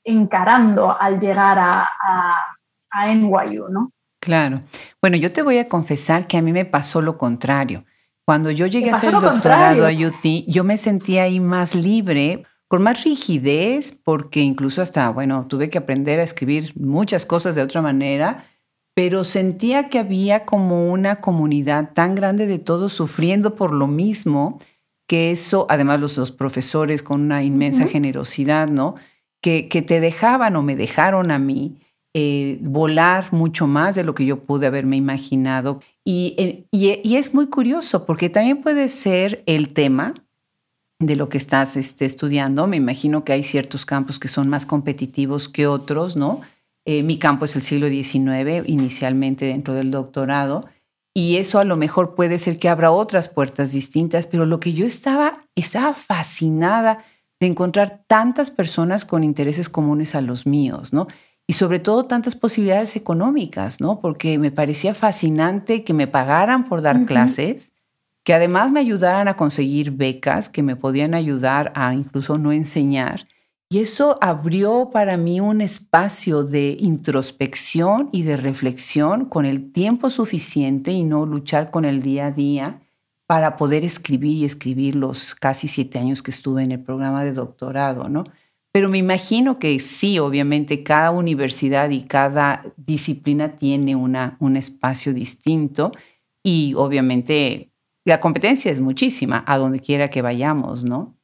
encarando 0.05 0.97
al 0.99 1.19
llegar 1.19 1.59
a, 1.59 1.89
a, 2.91 3.15
NYU. 3.15 3.91
Claro. 4.29 4.61
Bueno, 5.01 5.17
yo 5.17 5.33
te 5.33 5.41
voy 5.41 5.57
a 5.57 5.71
confesar 5.71 6.27
que 6.27 6.37
a 6.37 6.43
mí 6.43 6.53
me 6.53 6.67
pasó 6.67 7.01
lo 7.01 7.17
contrario. 7.17 7.87
Cuando 8.27 8.51
yo 8.51 8.67
llegué 8.67 8.91
a 8.91 8.93
hacer 8.93 9.15
el 9.15 9.23
doctorado 9.23 9.87
a 9.87 9.91
UT, 9.91 10.45
yo 10.47 10.65
me 10.65 10.77
sentía 10.77 11.23
ahí 11.23 11.41
más 11.41 11.75
libre, 11.75 12.43
con 12.69 12.83
más 12.83 13.05
rigidez, 13.05 13.99
porque 14.05 14.41
incluso 14.41 14.83
hasta, 14.83 15.09
bueno, 15.09 15.47
tuve 15.49 15.71
que 15.71 15.79
aprender 15.79 16.21
a 16.21 16.25
escribir 16.25 16.75
muchas 16.79 17.25
cosas 17.25 17.55
de 17.55 17.63
otra 17.63 17.81
manera, 17.81 18.45
pero 18.93 19.25
sentía 19.25 19.89
que 19.89 19.99
había 19.99 20.45
como 20.45 20.93
una 20.93 21.23
comunidad 21.23 21.95
tan 21.95 22.15
grande 22.15 22.47
de 22.47 22.59
todos 22.59 22.93
sufriendo 22.93 23.55
por 23.55 23.73
lo 23.73 23.87
mismo, 23.87 24.59
que 25.07 25.31
eso, 25.31 25.65
además 25.71 26.03
los, 26.03 26.19
los 26.19 26.33
profesores 26.33 27.03
con 27.03 27.23
una 27.23 27.43
inmensa 27.43 27.87
generosidad, 27.87 28.69
¿no? 28.69 28.97
Que, 29.41 29.71
que 29.71 29.81
te 29.81 30.01
dejaban 30.01 30.55
o 30.57 30.63
me 30.63 30.77
dejaron 30.77 31.31
a 31.31 31.39
mí 31.39 31.81
eh, 32.15 32.59
volar 32.63 33.33
mucho 33.33 33.67
más 33.67 33.95
de 33.95 34.05
lo 34.05 34.15
que 34.15 34.25
yo 34.25 34.45
pude 34.45 34.67
haberme 34.67 34.97
imaginado. 34.97 35.81
Eh, 36.05 36.67
y, 36.71 37.17
es 37.17 37.35
muy 37.35 37.49
curioso 37.49 38.07
porque 38.07 38.31
también 38.31 38.63
puede 38.63 38.89
ser 38.89 39.43
el 39.47 39.75
tema 39.75 40.15
de 41.01 41.17
lo 41.17 41.29
que 41.29 41.39
estás 41.39 41.77
este, 41.77 42.07
estudiando. 42.07 42.67
Me 42.67 42.77
imagino 42.77 43.25
que 43.25 43.33
hay 43.33 43.43
ciertos 43.43 43.85
campos 43.85 44.19
que 44.19 44.29
son 44.29 44.49
más 44.49 44.67
competitivos 44.67 45.49
que 45.49 45.67
otros, 45.67 46.17
¿no? 46.17 46.41
Eh, 46.87 47.03
mi 47.03 47.19
campo 47.19 47.45
es 47.45 47.55
el 47.55 47.63
siglo 47.63 47.89
XIX, 47.89 48.67
inicialmente 48.67 49.45
dentro 49.45 49.75
del 49.75 49.91
doctorado, 49.91 50.65
y 51.15 51.37
eso 51.37 51.59
a 51.59 51.65
lo 51.65 51.77
mejor 51.77 52.15
puede 52.15 52.39
ser 52.39 52.59
que 52.59 52.69
abra 52.69 52.91
otras 52.91 53.29
puertas 53.29 53.73
distintas, 53.73 54.27
pero 54.27 54.47
lo 54.47 54.61
que 54.61 54.73
yo 54.73 54.87
estaba, 54.87 55.35
estaba 55.55 55.93
fascinada 55.93 57.05
de 57.41 57.49
encontrar 57.49 58.05
tantas 58.07 58.51
personas 58.51 59.05
con 59.05 59.25
intereses 59.25 59.69
comunes 59.69 60.15
a 60.15 60.21
los 60.21 60.47
míos, 60.47 60.93
¿no? 60.93 61.09
Y 61.51 61.55
sobre 61.55 61.79
todo 61.79 62.05
tantas 62.05 62.37
posibilidades 62.37 62.95
económicas, 62.95 63.81
¿no? 63.81 64.01
Porque 64.01 64.39
me 64.39 64.51
parecía 64.51 64.93
fascinante 64.93 65.83
que 65.83 65.95
me 65.95 66.07
pagaran 66.07 66.65
por 66.65 66.83
dar 66.83 67.07
clases, 67.07 67.73
que 68.23 68.35
además 68.35 68.71
me 68.71 68.81
ayudaran 68.81 69.29
a 69.29 69.37
conseguir 69.37 69.93
becas, 69.93 70.51
que 70.51 70.63
me 70.63 70.77
podían 70.77 71.15
ayudar 71.15 71.73
a 71.75 71.95
incluso 71.95 72.37
no 72.37 72.53
enseñar. 72.53 73.27
Y 73.71 73.79
eso 73.79 74.19
abrió 74.21 74.91
para 74.93 75.17
mí 75.17 75.41
un 75.41 75.63
espacio 75.63 76.45
de 76.45 76.77
introspección 76.79 78.11
y 78.13 78.25
de 78.25 78.37
reflexión 78.37 79.25
con 79.25 79.47
el 79.47 79.73
tiempo 79.73 80.11
suficiente 80.11 80.93
y 80.93 81.05
no 81.05 81.25
luchar 81.25 81.71
con 81.71 81.87
el 81.87 82.03
día 82.03 82.27
a 82.27 82.31
día 82.31 82.83
para 83.27 83.57
poder 83.57 83.85
escribir 83.85 84.37
y 84.37 84.45
escribir 84.45 84.97
los 84.97 85.35
casi 85.35 85.67
siete 85.67 85.99
años 85.99 86.23
que 86.23 86.31
estuve 86.31 86.63
en 86.63 86.73
el 86.73 86.81
programa 86.81 87.25
de 87.25 87.33
doctorado, 87.33 88.11
¿no? 88.11 88.25
Pero 88.73 88.89
me 88.89 88.99
imagino 88.99 89.59
que 89.59 89.79
sí, 89.79 90.19
obviamente 90.19 90.83
cada 90.83 91.11
universidad 91.11 91.91
y 91.91 92.03
cada 92.03 92.65
disciplina 92.77 93.57
tiene 93.57 93.97
una, 93.97 94.37
un 94.41 94.57
espacio 94.57 95.15
distinto 95.15 95.91
y 96.43 96.75
obviamente 96.77 97.73
la 98.05 98.21
competencia 98.21 98.71
es 98.71 98.81
muchísima 98.81 99.45
a 99.47 99.59
donde 99.59 99.81
quiera 99.81 100.09
que 100.09 100.23
vayamos, 100.23 100.85
¿no? 100.85 101.19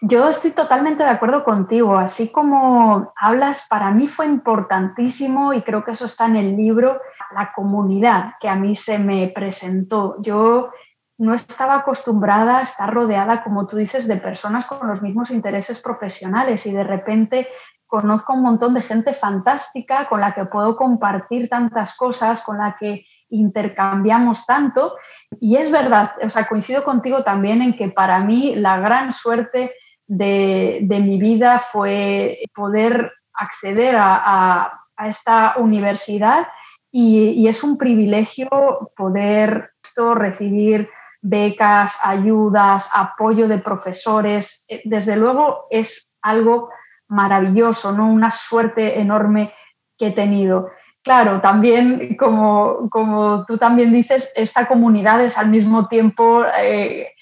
Yo 0.00 0.28
estoy 0.28 0.52
totalmente 0.52 1.02
de 1.02 1.10
acuerdo 1.10 1.44
contigo. 1.44 1.96
Así 1.96 2.30
como 2.30 3.12
hablas, 3.20 3.66
para 3.68 3.90
mí 3.90 4.08
fue 4.08 4.26
importantísimo 4.26 5.52
y 5.52 5.62
creo 5.62 5.84
que 5.84 5.92
eso 5.92 6.06
está 6.06 6.26
en 6.26 6.36
el 6.36 6.56
libro, 6.56 7.00
la 7.34 7.52
comunidad 7.54 8.34
que 8.40 8.48
a 8.48 8.56
mí 8.56 8.74
se 8.74 8.98
me 8.98 9.28
presentó. 9.28 10.16
Yo 10.22 10.70
no 11.18 11.34
estaba 11.34 11.76
acostumbrada 11.76 12.58
a 12.58 12.62
estar 12.62 12.92
rodeada, 12.92 13.42
como 13.42 13.66
tú 13.66 13.76
dices, 13.76 14.08
de 14.08 14.16
personas 14.16 14.66
con 14.66 14.88
los 14.88 15.02
mismos 15.02 15.30
intereses 15.30 15.80
profesionales 15.80 16.66
y 16.66 16.72
de 16.72 16.84
repente 16.84 17.48
conozco 17.86 18.32
un 18.32 18.42
montón 18.42 18.72
de 18.72 18.80
gente 18.80 19.12
fantástica 19.12 20.08
con 20.08 20.20
la 20.20 20.34
que 20.34 20.46
puedo 20.46 20.76
compartir 20.76 21.50
tantas 21.50 21.94
cosas, 21.94 22.42
con 22.42 22.56
la 22.56 22.76
que 22.80 23.04
intercambiamos 23.28 24.46
tanto. 24.46 24.96
Y 25.38 25.56
es 25.56 25.70
verdad, 25.70 26.12
o 26.22 26.30
sea, 26.30 26.48
coincido 26.48 26.84
contigo 26.84 27.22
también 27.22 27.60
en 27.60 27.76
que 27.76 27.90
para 27.90 28.20
mí 28.20 28.54
la 28.56 28.80
gran 28.80 29.12
suerte 29.12 29.74
de, 30.06 30.86
mi 30.88 31.18
vida 31.18 31.58
fue 31.58 32.38
poder 32.54 33.12
acceder 33.34 33.96
a, 33.98 34.78
esta 35.04 35.54
universidad 35.56 36.46
y, 36.88 37.30
y, 37.30 37.48
es 37.48 37.64
un 37.64 37.76
privilegio 37.76 38.48
poder 38.94 39.72
recibir 40.14 40.88
becas, 41.22 41.98
ayudas, 42.02 42.90
apoyo 42.92 43.48
de 43.48 43.58
profesores. 43.58 44.64
Eh, 44.68 44.82
desde 44.84 45.16
luego 45.16 45.66
es 45.70 46.16
algo 46.20 46.68
maravilloso, 47.08 47.92
¿no? 47.92 48.08
Una 48.08 48.30
suerte 48.30 49.00
enorme 49.00 49.54
que 49.96 50.08
he 50.08 50.10
tenido. 50.10 50.70
Claro, 51.02 51.40
también, 51.40 52.16
como, 52.16 52.88
como 52.90 53.44
tú 53.46 53.58
también 53.58 53.92
dices, 53.92 54.30
esta 54.36 54.66
comunidad 54.66 55.20
es 55.20 55.38
al 55.38 55.48
mismo 55.48 55.88
tiempo 55.88 56.44
eh, 56.58 57.12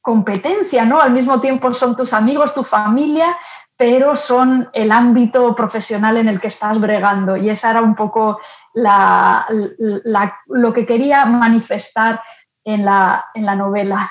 competencia, 0.00 0.84
¿no? 0.84 1.00
Al 1.00 1.12
mismo 1.12 1.40
tiempo 1.40 1.72
son 1.72 1.96
tus 1.96 2.12
amigos, 2.12 2.54
tu 2.54 2.64
familia, 2.64 3.36
pero 3.76 4.16
son 4.16 4.68
el 4.72 4.92
ámbito 4.92 5.54
profesional 5.54 6.16
en 6.16 6.28
el 6.28 6.40
que 6.40 6.48
estás 6.48 6.80
bregando. 6.80 7.36
Y 7.36 7.50
esa 7.50 7.70
era 7.70 7.82
un 7.82 7.94
poco 7.94 8.38
lo 8.74 10.72
que 10.72 10.86
quería 10.86 11.24
manifestar 11.24 12.20
en 12.64 12.84
la, 12.84 13.24
en 13.34 13.46
la 13.46 13.54
novela. 13.54 14.10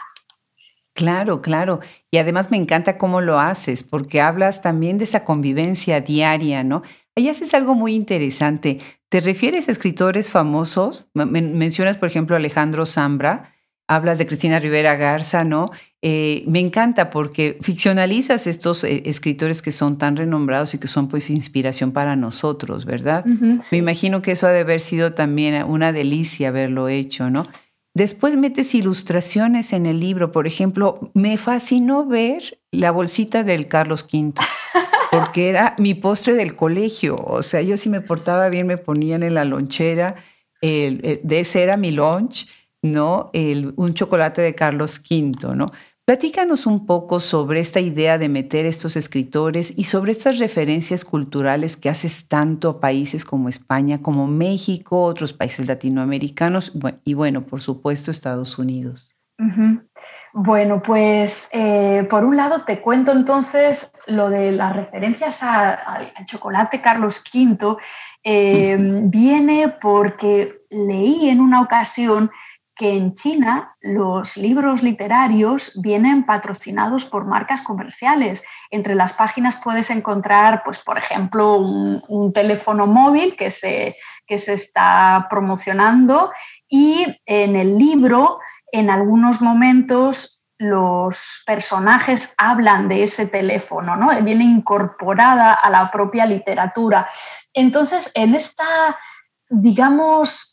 Claro, 0.94 1.42
claro. 1.42 1.80
Y 2.12 2.18
además 2.18 2.52
me 2.52 2.58
encanta 2.58 2.98
cómo 2.98 3.22
lo 3.22 3.40
haces, 3.40 3.84
porque 3.84 4.22
hablas 4.22 4.62
también 4.62 4.98
de 4.98 5.06
esa 5.06 5.24
convivencia 5.24 6.02
diaria, 6.02 6.64
¿no? 6.64 6.84
Ahí 7.16 7.30
haces 7.30 7.54
algo 7.54 7.76
muy 7.76 7.96
interesante. 7.96 8.78
¿Te 9.10 9.20
refieres 9.20 9.68
a 9.68 9.72
escritores 9.72 10.32
famosos? 10.32 11.08
mencionas, 11.14 11.98
por 11.98 12.08
ejemplo, 12.08 12.36
Alejandro 12.36 12.86
Zambra, 12.86 13.54
hablas 13.88 14.18
de 14.18 14.26
Cristina 14.26 14.60
Rivera 14.60 14.96
Garza, 14.96 15.44
¿no? 15.44 15.70
Eh, 16.02 16.44
me 16.48 16.60
encanta 16.60 17.10
porque 17.10 17.58
ficcionalizas 17.62 18.48
estos 18.48 18.84
eh, 18.84 19.04
escritores 19.06 19.62
que 19.62 19.72
son 19.72 19.98
tan 19.98 20.16
renombrados 20.16 20.74
y 20.74 20.78
que 20.78 20.88
son 20.88 21.08
pues 21.10 21.30
inspiración 21.30 21.92
para 21.92 22.16
nosotros, 22.16 22.86
¿verdad? 22.86 23.26
Me 23.26 23.78
imagino 23.78 24.22
que 24.22 24.32
eso 24.32 24.48
ha 24.48 24.52
de 24.52 24.62
haber 24.62 24.80
sido 24.80 25.14
también 25.14 25.64
una 25.64 25.92
delicia 25.92 26.50
haberlo 26.50 26.88
hecho, 26.88 27.30
¿no? 27.30 27.46
Después 27.94 28.38
metes 28.38 28.74
ilustraciones 28.74 29.74
en 29.74 29.86
el 29.86 30.00
libro. 30.00 30.32
Por 30.32 30.48
ejemplo, 30.48 31.12
me 31.14 31.38
fascinó 31.38 32.06
ver 32.06 32.60
la 32.72 32.92
bolsita 32.92 33.44
del 33.44 33.68
Carlos 33.68 34.06
V, 34.12 34.34
porque 35.12 35.50
era 35.50 35.76
mi 35.78 35.94
postre 35.94 36.36
del 36.36 36.56
colegio. 36.56 37.18
O 37.18 37.44
sea, 37.44 37.62
yo 37.62 37.76
si 37.78 37.90
me 37.90 38.02
portaba 38.02 38.48
bien 38.50 38.68
me 38.68 38.78
ponían 38.78 39.24
en 39.24 39.34
la 39.34 39.44
lonchera, 39.44 40.16
el, 40.62 41.02
eh, 41.04 41.20
de 41.24 41.42
ese 41.42 41.64
era 41.64 41.76
mi 41.76 41.92
lunch, 41.92 42.48
¿no? 42.82 43.30
El, 43.34 43.74
un 43.76 43.94
chocolate 43.94 44.42
de 44.42 44.56
Carlos 44.56 45.02
V, 45.10 45.56
¿no? 45.56 45.66
Platícanos 46.12 46.65
un 46.65 46.86
poco 46.86 47.21
sobre 47.21 47.62
esta 47.62 47.80
idea 47.80 48.17
de 48.17 48.28
meter 48.28 48.65
estos 48.65 48.97
escritores 48.97 49.78
y 49.78 49.86
sobre 49.86 50.12
estas 50.12 50.39
referencias 50.39 51.06
culturales 51.06 51.78
que 51.78 51.88
haces 51.88 52.28
tanto 52.28 52.69
a 52.69 52.80
países 52.82 53.24
como 53.24 53.47
España, 53.47 54.02
como 54.02 54.28
México, 54.28 55.04
otros 55.04 55.32
países 55.32 55.67
latinoamericanos 55.67 56.74
y 57.06 57.13
bueno, 57.13 57.45
por 57.45 57.62
supuesto 57.62 58.12
Estados 58.12 58.60
Unidos. 58.60 59.15
Bueno, 60.34 60.82
pues 60.86 61.50
eh, 61.54 62.06
por 62.10 62.26
un 62.26 62.36
lado 62.36 62.63
te 62.65 62.82
cuento 62.82 63.13
entonces 63.13 63.93
lo 64.08 64.30
de 64.30 64.52
las 64.52 64.76
referencias 64.76 65.41
al 65.41 66.12
chocolate 66.26 66.82
Carlos 66.82 67.24
V. 67.34 67.78
Eh, 68.21 68.78
viene 69.06 69.76
porque 69.82 70.65
leí 70.69 71.30
en 71.30 71.39
una 71.39 71.62
ocasión 71.62 72.30
que 72.76 72.98
en 72.98 73.14
China 73.14 73.76
los 73.82 74.38
libros 74.38 74.82
literarios 74.82 75.80
vienen 75.82 76.26
patrocinados 76.26 77.06
por 77.06 77.26
marcas 77.26 77.62
comerciales. 77.62 78.44
Entre 78.70 78.96
las 78.96 79.14
páginas 79.14 79.58
puedes 79.64 79.90
encontrar, 79.90 80.64
pues, 80.64 80.80
por 80.80 80.98
ejemplo, 80.98 81.58
un, 81.58 82.34
teléfono 82.34 82.88
móvil 82.88 83.36
que 83.36 83.52
se, 83.52 83.98
que 84.26 84.38
se 84.38 84.54
está 84.54 85.28
promocionando 85.30 86.32
y 86.68 87.06
en 87.26 87.56
el 87.56 87.78
libro 87.78 88.40
en 88.72 88.90
algunos 88.90 89.42
momentos 89.42 90.42
los 90.58 91.42
personajes 91.46 92.36
hablan 92.38 92.88
de 92.88 93.04
ese 93.04 93.26
teléfono, 93.26 93.96
¿no? 93.96 94.10
Viene 94.24 94.44
incorporada 94.44 95.54
a 95.54 95.70
la 95.72 95.90
propia 95.90 96.26
literatura. 96.28 97.10
Entonces, 97.52 98.12
en 98.14 98.36
esta, 98.36 98.98
digamos, 99.50 100.51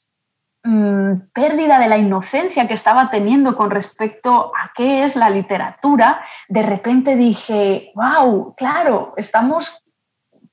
mm, 0.68 1.30
pérdida 1.32 1.78
de 1.78 1.88
la 1.88 1.96
inocencia 1.96 2.68
que 2.68 2.74
estaba 2.74 3.10
teniendo 3.10 3.56
con 3.56 3.70
respecto 3.70 4.52
a 4.54 4.72
qué 4.74 5.04
es 5.04 5.16
la 5.16 5.30
literatura, 5.30 6.20
de 6.48 6.62
repente 6.62 7.16
dije, 7.16 7.92
wow, 7.94 8.54
claro, 8.56 9.14
estamos 9.16 9.82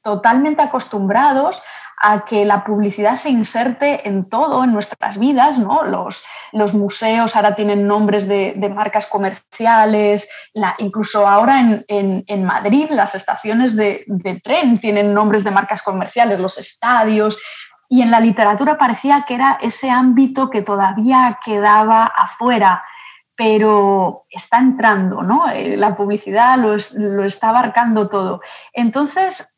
totalmente 0.02 0.62
acostumbrados 0.62 1.62
a 2.00 2.26
que 2.26 2.46
la 2.46 2.64
publicidad 2.64 3.16
se 3.16 3.30
inserte 3.30 4.08
en 4.08 4.30
todo, 4.30 4.64
en 4.64 4.74
nuestras 4.74 5.18
vidas, 5.18 5.58
¿no? 5.58 5.84
Los, 5.84 6.24
los 6.52 6.74
museos 6.74 7.36
ahora 7.36 7.56
tienen 7.56 7.88
nombres 7.88 8.28
de, 8.28 8.54
marcas 8.74 9.08
comerciales, 9.08 10.30
la, 10.54 10.76
incluso 10.78 11.28
ahora 11.28 11.84
en, 11.88 12.46
Madrid 12.46 12.88
las 12.90 13.16
estaciones 13.16 13.76
de, 13.76 14.04
de 14.08 14.40
tren 14.42 14.80
tienen 14.80 15.14
nombres 15.14 15.44
de 15.44 15.52
marcas 15.52 15.82
comerciales, 15.82 16.40
los 16.40 16.58
estadios, 16.58 17.40
y 17.90 18.02
en 18.02 18.12
la 18.12 18.20
literatura 18.20 18.78
parecía 18.78 19.24
que 19.28 19.36
era 19.36 19.58
ese 19.62 19.92
ámbito 19.92 20.50
que 20.50 20.62
todavía 20.62 21.40
quedaba 21.44 22.06
afuera, 22.06 22.84
pero 23.36 24.26
está 24.30 24.60
entrando, 24.60 25.22
¿no? 25.22 25.50
Eh, 25.50 25.78
la 25.78 25.96
publicidad 25.96 26.58
lo, 26.58 26.76
lo, 26.98 27.24
está 27.26 27.50
abarcando 27.50 28.08
todo. 28.08 28.42
Entonces, 28.74 29.55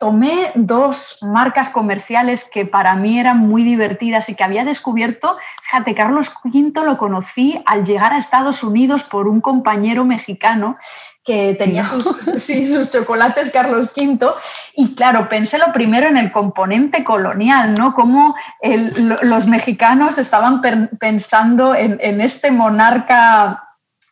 tomé 0.00 0.50
dos 0.54 1.18
marcas 1.20 1.68
comerciales 1.68 2.48
que 2.50 2.64
para 2.64 2.96
mí 2.96 3.20
eran 3.20 3.36
muy 3.36 3.62
divertidas 3.62 4.30
y 4.30 4.34
que 4.34 4.42
había 4.42 4.64
descubierto. 4.64 5.36
Fíjate, 5.62 5.94
Carlos 5.94 6.32
V 6.42 6.72
lo 6.86 6.96
conocí 6.96 7.62
al 7.66 7.84
llegar 7.84 8.14
a 8.14 8.16
Estados 8.16 8.62
Unidos 8.62 9.04
por 9.04 9.28
un 9.28 9.42
compañero 9.42 10.06
mexicano 10.06 10.78
que 11.22 11.54
tenía 11.58 11.84
sus, 12.38 12.90
chocolates 12.90 13.52
Carlos 13.52 13.92
V. 13.94 14.26
Y 14.74 14.94
claro, 14.94 15.28
pensé 15.28 15.58
lo 15.58 15.70
primero 15.70 16.08
en 16.08 16.16
el 16.16 16.32
componente 16.32 17.04
colonial, 17.04 17.74
¿no? 17.74 17.92
Cómo 17.92 18.34
los 19.22 19.46
mexicanos 19.46 20.16
estaban 20.16 20.62
pensando 20.98 21.74
en 21.74 22.22
este 22.22 22.50
monarca 22.50 23.69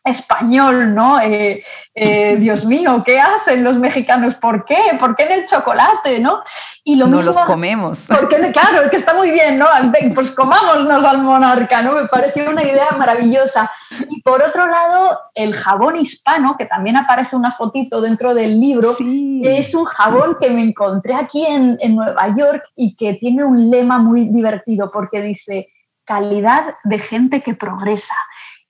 español, 0.09 0.93
¿no? 0.93 1.19
Eh, 1.19 1.63
eh, 1.95 2.35
Dios 2.39 2.65
mío, 2.65 3.03
¿qué 3.05 3.19
hacen 3.19 3.63
los 3.63 3.77
mexicanos? 3.77 4.35
¿Por 4.35 4.65
qué? 4.65 4.77
¿Por 4.99 5.15
qué 5.15 5.23
en 5.23 5.31
el 5.31 5.45
chocolate, 5.45 6.19
no? 6.19 6.41
Y 6.83 6.95
lo 6.95 7.07
no 7.07 7.21
los 7.21 7.37
comemos. 7.41 8.07
Porque, 8.19 8.51
claro, 8.51 8.89
que 8.89 8.97
está 8.97 9.13
muy 9.13 9.31
bien, 9.31 9.57
¿no? 9.57 9.67
Pues 10.13 10.31
comámonos 10.31 11.03
al 11.03 11.19
monarca, 11.19 11.81
¿no? 11.81 11.93
Me 11.93 12.07
pareció 12.07 12.49
una 12.49 12.63
idea 12.63 12.91
maravillosa. 12.97 13.69
Y 14.09 14.21
por 14.21 14.41
otro 14.41 14.67
lado, 14.67 15.19
el 15.35 15.53
jabón 15.53 15.97
hispano, 15.97 16.55
que 16.57 16.65
también 16.65 16.97
aparece 16.97 17.35
una 17.35 17.51
fotito 17.51 18.01
dentro 18.01 18.33
del 18.33 18.59
libro, 18.59 18.95
es 19.43 19.73
un 19.75 19.85
jabón 19.85 20.37
que 20.39 20.49
me 20.49 20.63
encontré 20.63 21.15
aquí 21.15 21.45
en, 21.45 21.77
en 21.81 21.95
Nueva 21.95 22.33
York 22.35 22.63
y 22.75 22.95
que 22.95 23.13
tiene 23.13 23.43
un 23.43 23.69
lema 23.69 23.97
muy 23.97 24.29
divertido 24.29 24.91
porque 24.91 25.21
dice 25.21 25.69
calidad 26.09 26.75
de 26.83 26.97
gente 26.97 27.43
que 27.43 27.53
progresa 27.53 28.15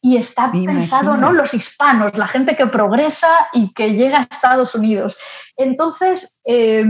y 0.01 0.17
está 0.17 0.51
pensado, 0.51 1.17
¿no? 1.17 1.31
Los 1.31 1.53
hispanos, 1.53 2.17
la 2.17 2.27
gente 2.27 2.55
que 2.55 2.67
progresa 2.67 3.49
y 3.53 3.73
que 3.73 3.93
llega 3.93 4.19
a 4.19 4.21
Estados 4.21 4.73
Unidos. 4.73 5.17
Entonces, 5.57 6.39
eh, 6.45 6.85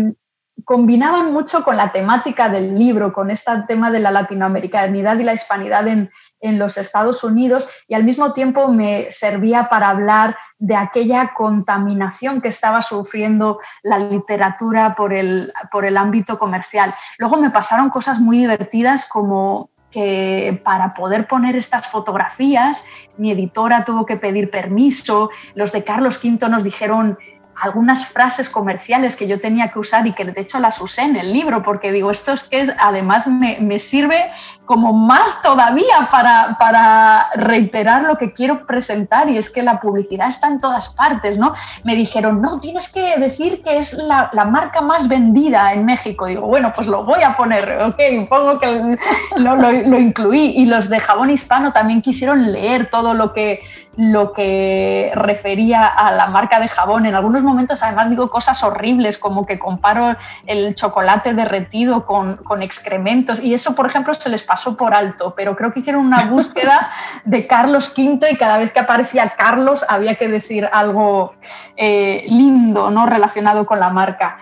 combinaban 0.64 1.34
mucho 1.34 1.64
con 1.64 1.78
la 1.78 1.92
temática 1.92 2.50
del 2.50 2.78
libro, 2.78 3.14
con 3.14 3.32
este 3.32 3.52
tema 3.68 3.92
de 3.92 4.00
la 4.00 4.12
latinoamericanidad 4.12 5.18
y 5.18 5.24
la 5.24 5.34
hispanidad 5.34 5.88
en, 5.88 6.10
los 6.42 6.78
Estados 6.78 7.22
Unidos 7.26 7.68
y 7.90 7.96
al 7.96 8.06
mismo 8.06 8.32
tiempo 8.32 8.70
me 8.70 9.12
servía 9.12 9.68
para 9.68 9.90
hablar 9.90 10.38
de 10.58 10.74
aquella 10.74 11.34
contaminación 11.36 12.40
que 12.40 12.48
estaba 12.48 12.82
sufriendo 12.82 13.60
la 13.84 14.00
literatura 14.00 14.96
por 14.96 15.12
el, 15.12 15.52
por 15.70 15.84
el 15.84 15.98
ámbito 15.98 16.40
comercial. 16.40 16.96
Luego 17.18 17.36
me 17.36 17.50
pasaron 17.50 17.90
cosas 17.90 18.20
muy 18.20 18.38
divertidas 18.38 19.06
como 19.06 19.70
que 19.92 20.62
para 20.64 20.94
poder 20.94 21.28
poner 21.28 21.56
estas 21.56 21.88
fotografías 21.88 22.84
mi 23.18 23.32
editora 23.32 23.84
tuvo 23.84 24.06
que 24.06 24.16
pedir 24.16 24.50
permiso, 24.50 25.30
los 25.54 25.72
de 25.72 25.84
Carlos 25.84 26.20
V 26.24 26.50
nos 26.50 26.64
dijeron 26.64 27.18
algunas 27.62 28.06
frases 28.06 28.50
comerciales 28.50 29.16
que 29.16 29.28
yo 29.28 29.40
tenía 29.40 29.70
que 29.70 29.80
usar 29.80 30.06
y 30.08 30.14
que 30.14 30.26
de 30.26 30.42
hecho 30.42 30.60
las 30.60 30.80
usé 30.82 31.04
en 31.04 31.16
el 31.16 31.34
libro, 31.34 31.64
porque 31.64 31.92
digo, 31.92 32.12
esto 32.12 32.34
es 32.34 32.44
que 32.44 32.74
además 32.80 33.28
me, 33.28 33.80
sirve 33.80 34.32
como 34.66 34.94
más 34.94 35.42
todavía 35.42 36.10
para, 36.12 36.58
para, 36.60 37.28
reiterar 37.36 38.04
lo 38.04 38.18
que 38.18 38.34
quiero 38.34 38.66
presentar 38.68 39.30
y 39.30 39.38
es 39.38 39.50
que 39.50 39.64
la 39.64 39.80
publicidad 39.80 40.28
está 40.28 40.48
en 40.48 40.60
todas 40.60 40.90
partes, 40.90 41.38
¿no? 41.38 41.54
Me 41.84 41.96
dijeron, 41.96 42.42
no, 42.42 42.60
tienes 42.60 42.90
que 42.90 43.18
decir 43.18 43.64
que 43.64 43.78
es 43.78 43.94
la, 43.94 44.30
la 44.34 44.46
marca 44.46 44.82
más 44.82 45.08
vendida 45.08 45.74
en 45.74 45.86
México. 45.86 46.28
Digo, 46.28 46.48
bueno, 46.48 46.72
pues 46.76 46.88
lo 46.88 47.04
voy 47.04 47.24
a 47.24 47.36
poner, 47.36 47.82
ok, 47.82 48.30
pongo 48.30 48.60
que 48.60 48.98
lo, 49.38 49.56
lo 49.56 50.00
incluí 50.00 50.54
y 50.56 50.66
los 50.66 50.90
de 50.90 51.00
Jabón 51.00 51.32
Hispano 51.32 51.72
también 51.72 52.02
quisieron 52.02 52.52
leer 52.52 52.90
todo 52.90 53.14
lo 53.14 53.34
que 53.34 53.62
lo 54.00 54.32
que 54.32 55.12
refería 55.14 55.86
a 55.86 56.14
la 56.14 56.28
marca 56.28 56.62
de 56.62 56.70
jabón. 56.70 57.06
En 57.06 57.16
algunos 57.16 57.44
momentos 57.44 57.84
además 57.84 58.10
digo 58.10 58.30
cosas 58.30 58.64
horribles 58.64 59.18
como 59.18 59.46
que 59.46 59.60
comparo 59.60 60.16
el 60.46 60.74
chocolate 60.74 61.34
derretido 61.34 62.06
con, 62.06 62.40
excrementos 62.62 63.42
y 63.42 63.54
eso 63.54 63.76
por 63.76 63.88
ejemplo 63.88 64.14
se 64.14 64.30
les 64.30 64.44
pasó 64.44 64.78
por 64.78 64.94
alto, 64.94 65.34
pero 65.36 65.54
creo 65.58 65.74
que 65.74 65.82
hicieron 65.82 66.06
una 66.06 66.28
búsqueda 66.28 66.92
de 67.26 67.46
Carlos 67.46 67.94
V 67.98 68.26
y 68.32 68.38
cada 68.38 68.58
vez 68.58 68.72
que 68.72 68.80
aparecía 68.80 69.34
Carlos 69.38 69.86
había 69.90 70.16
que 70.16 70.30
decir 70.30 70.70
algo 70.72 71.34
eh, 71.76 72.24
lindo 72.30 72.92
¿no? 72.92 73.06
relacionado 73.06 73.66
con 73.66 73.82
la 73.82 73.90
marca. 73.90 74.38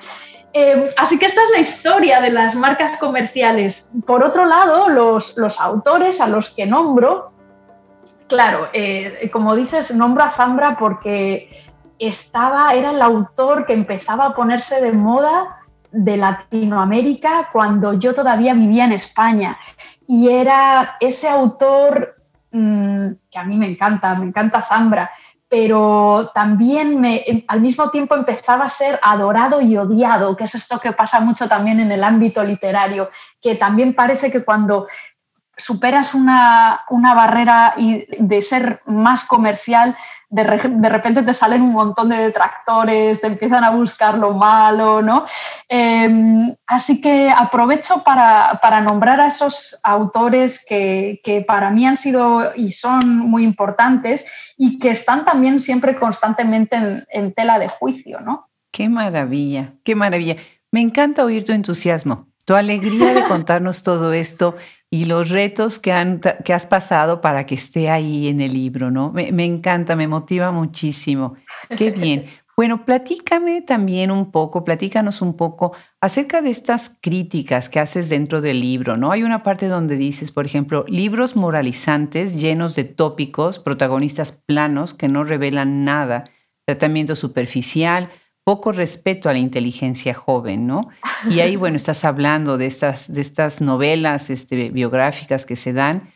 Eh, 0.54 0.91
así 0.98 1.17
que 1.17 1.26
esta 1.26 1.41
es 1.43 1.50
la 1.50 1.60
historia 1.60 2.22
de 2.22 2.30
las 2.30 2.54
marcas 2.54 3.00
comerciales. 3.00 3.89
Por 4.06 4.24
otro 4.24 4.46
lado, 4.46 4.88
los, 4.89 5.36
los 5.38 5.60
autores 5.60 6.22
a 6.22 6.28
los 6.28 6.52
que 6.52 6.67
nombro 6.67 7.37
Claro, 8.27 8.67
eh, 8.73 9.29
como 9.31 9.55
dices, 9.55 9.93
nombro 9.95 10.23
a 10.23 10.29
Zambra 10.29 10.77
porque 10.77 11.49
estaba, 11.97 12.73
era 12.73 12.91
el 12.91 13.01
autor 13.01 13.65
que 13.65 13.73
empezaba 13.73 14.25
a 14.25 14.33
ponerse 14.33 14.81
de 14.81 14.91
moda 14.91 15.63
de 15.91 16.17
Latinoamérica 16.17 17.49
cuando 17.51 17.93
yo 17.93 18.13
todavía 18.13 18.53
vivía 18.53 18.85
en 18.85 18.91
España. 18.91 19.57
Y 20.05 20.29
era 20.29 20.97
ese 20.99 21.29
autor 21.29 22.15
mm, 22.51 23.07
que 23.31 23.39
a 23.39 23.43
mí 23.43 23.57
me 23.57 23.67
encanta, 23.67 24.15
me 24.15 24.25
encanta 24.25 24.61
Zambra, 24.61 25.09
pero 25.49 26.31
también 26.33 26.99
me, 26.99 27.23
al 27.47 27.61
mismo 27.61 27.89
tiempo 27.89 28.15
empezaba 28.15 28.65
a 28.65 28.69
ser 28.69 28.99
adorado 29.01 29.61
y 29.61 29.77
odiado, 29.77 30.35
que 30.35 30.43
es 30.43 30.55
esto 30.55 30.79
que 30.79 30.91
pasa 30.91 31.21
mucho 31.21 31.47
también 31.47 31.79
en 31.79 31.91
el 31.91 32.03
ámbito 32.03 32.43
literario, 32.43 33.09
que 33.41 33.55
también 33.55 33.95
parece 33.95 34.29
que 34.29 34.43
cuando 34.43 34.87
superas 35.58 36.13
una, 36.13 36.86
barrera 36.89 37.74
y 37.78 38.06
de 38.20 38.41
ser 38.41 38.82
más 38.86 39.26
comercial, 39.26 39.98
de, 40.30 40.43
repente 40.43 41.24
te 41.24 41.34
salen 41.34 41.62
un 41.62 41.72
montón 41.72 42.10
de 42.10 42.17
detractores, 42.17 43.22
te 43.22 43.28
empiezan 43.28 43.63
a 43.63 43.72
buscar 43.72 44.17
lo 44.17 44.34
malo, 44.34 45.02
¿no? 45.02 45.26
Em, 45.70 46.54
así 46.67 47.02
que 47.02 47.30
aprovecho 47.30 48.04
para, 48.04 48.82
nombrar 48.82 49.20
a 49.22 49.28
esos 49.28 49.80
autores 49.84 50.63
que, 50.67 51.46
para 51.48 51.70
mí 51.70 51.86
han 51.86 51.98
sido 51.98 52.54
y 52.56 52.74
son 52.74 53.00
muy 53.20 53.43
importantes 53.43 54.26
y 54.58 54.80
que 54.80 54.89
están 54.89 55.26
también 55.26 55.60
siempre 55.60 55.98
constantemente 55.98 56.76
en, 56.76 57.06
en 57.10 57.34
tela 57.34 57.58
de 57.58 57.70
juicio, 57.70 58.20
¿no? 58.20 58.50
Qué 58.72 58.89
maravilla, 58.89 59.74
qué 59.84 59.96
maravilla. 59.96 60.36
Me 60.72 60.82
encanta 60.82 61.24
oír 61.24 61.46
tu 61.46 61.54
entusiasmo, 61.54 62.28
tu 62.46 62.56
alegría 62.56 63.13
de 63.13 63.24
contarnos 63.28 63.82
todo 63.82 64.13
esto 64.13 64.56
y 64.89 65.06
los 65.06 65.30
retos 65.30 65.80
que, 65.80 65.91
han, 65.91 66.19
que 66.19 66.54
has 66.54 66.65
pasado 66.65 67.19
para 67.19 67.45
que 67.45 67.56
esté 67.56 67.89
ahí 67.89 68.28
en 68.28 68.39
el 68.39 68.54
libro, 68.54 68.89
¿no? 68.89 69.12
Me, 69.12 69.45
encanta, 69.45 69.95
me 69.95 70.08
motiva 70.08 70.52
muchísimo. 70.52 71.36
Qué 71.76 71.91
bien. 71.91 72.26
Bueno, 72.60 72.86
platícame 72.86 73.62
también 73.62 74.10
un 74.10 74.32
poco, 74.32 74.63
platícanos 74.63 75.21
un 75.21 75.38
poco 75.38 75.76
acerca 76.02 76.41
de 76.41 76.50
estas 76.50 76.97
críticas 77.00 77.69
que 77.69 77.80
haces 77.80 78.10
dentro 78.10 78.41
del 78.41 78.62
libro, 78.62 78.97
¿no? 78.97 79.12
Hay 79.12 79.21
una 79.21 79.43
parte 79.43 79.67
donde 79.67 79.95
dices, 79.95 80.32
por 80.32 80.47
ejemplo, 80.47 80.84
libros 80.88 81.36
moralizantes 81.36 82.41
llenos 82.41 82.76
de 82.76 82.84
tópicos, 82.86 83.60
protagonistas 83.60 84.32
planos 84.32 84.95
que 84.95 85.08
no 85.08 85.23
revelan 85.23 85.86
nada, 85.86 86.23
tratamiento 86.65 87.15
superficial, 87.15 88.10
poco 88.47 88.71
respeto 88.71 89.27
a 89.27 89.33
la 89.33 89.39
inteligencia 89.39 90.13
joven, 90.13 90.67
¿no? 90.67 90.79
Y 91.29 91.41
ahí, 91.41 91.55
bueno, 91.57 91.75
estás 91.75 92.05
hablando 92.05 92.57
de 92.57 92.65
estas, 92.65 93.12
de 93.12 93.19
estas 93.19 93.60
novelas 93.60 94.29
este, 94.29 94.69
biográficas 94.69 95.45
que 95.45 95.57
se 95.57 95.73
dan. 95.73 96.13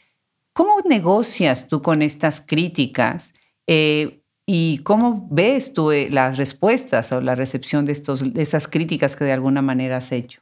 ¿Cómo 0.54 0.76
negocias 0.88 1.68
tú 1.68 1.82
con 1.82 2.02
estas 2.02 2.40
críticas? 2.40 3.34
Eh, 3.68 4.24
¿Y 4.46 4.78
cómo 4.84 5.28
ves 5.30 5.74
tú 5.74 5.92
eh, 5.92 6.08
las 6.10 6.38
respuestas 6.38 7.12
o 7.12 7.20
la 7.20 7.36
recepción 7.36 7.84
de, 7.84 7.92
estos, 7.92 8.34
de 8.34 8.42
estas 8.42 8.70
críticas 8.70 9.18
que 9.18 9.26
de 9.26 9.34
alguna 9.34 9.62
manera 9.62 9.98
has 9.98 10.14
hecho? 10.14 10.42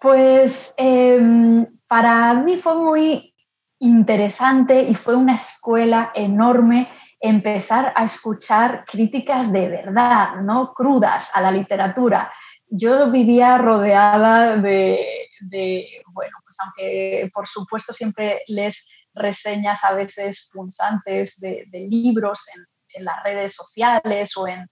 Pues 0.00 0.74
em, 0.78 1.64
para 1.86 2.34
mí 2.42 2.56
fue 2.56 2.74
muy 2.74 3.36
interesante 3.78 4.82
y 4.82 4.96
fue 4.96 5.14
una 5.14 5.36
escuela 5.36 6.10
enorme 6.16 6.88
empezar 7.20 7.92
a 7.96 8.04
escuchar 8.04 8.84
críticas 8.86 9.52
de 9.52 9.68
verdad, 9.68 10.36
no 10.42 10.72
crudas 10.72 11.30
a 11.34 11.40
la 11.40 11.50
literatura. 11.50 12.32
Yo 12.66 13.10
vivía 13.10 13.58
rodeada 13.58 14.56
de, 14.56 15.86
bueno, 16.12 16.36
pues 16.44 16.56
aunque 16.60 17.30
por 17.32 17.46
supuesto 17.46 17.92
siempre 17.92 18.40
les 18.46 18.88
reseñas 19.14 19.84
a 19.84 19.94
veces 19.94 20.50
punzantes 20.52 21.40
de, 21.40 21.66
libros 21.72 22.44
en, 22.54 22.64
en 22.94 23.04
las 23.04 23.22
redes 23.24 23.54
sociales 23.54 24.36
o 24.36 24.46
en, 24.46 24.68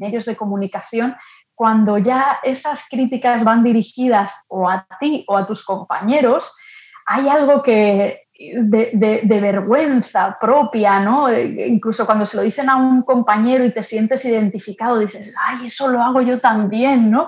medios 0.00 0.24
de 0.24 0.36
comunicación, 0.36 1.16
cuando 1.54 1.98
ya 1.98 2.40
esas 2.42 2.88
críticas 2.88 3.44
van 3.44 3.62
dirigidas 3.62 4.44
o 4.48 4.68
a 4.68 4.86
ti 4.98 5.24
o 5.28 5.36
a 5.36 5.46
tus 5.46 5.64
compañeros, 5.64 6.52
hay 7.06 7.28
algo 7.28 7.62
que 7.62 8.27
de, 8.38 9.40
vergüenza 9.40 10.38
propia, 10.40 11.00
¿no? 11.00 11.32
Incluso 11.32 12.06
cuando 12.06 12.24
se 12.24 12.36
lo 12.36 12.44
dicen 12.44 12.70
a 12.70 12.76
un 12.76 13.02
compañero 13.02 13.64
y 13.64 13.72
te 13.72 13.82
sientes 13.82 14.24
identificado, 14.24 14.98
dices, 14.98 15.34
ay, 15.38 15.66
eso 15.66 15.88
lo 15.88 16.00
hago 16.00 16.20
yo 16.22 16.38
también, 16.40 17.10
¿no? 17.10 17.26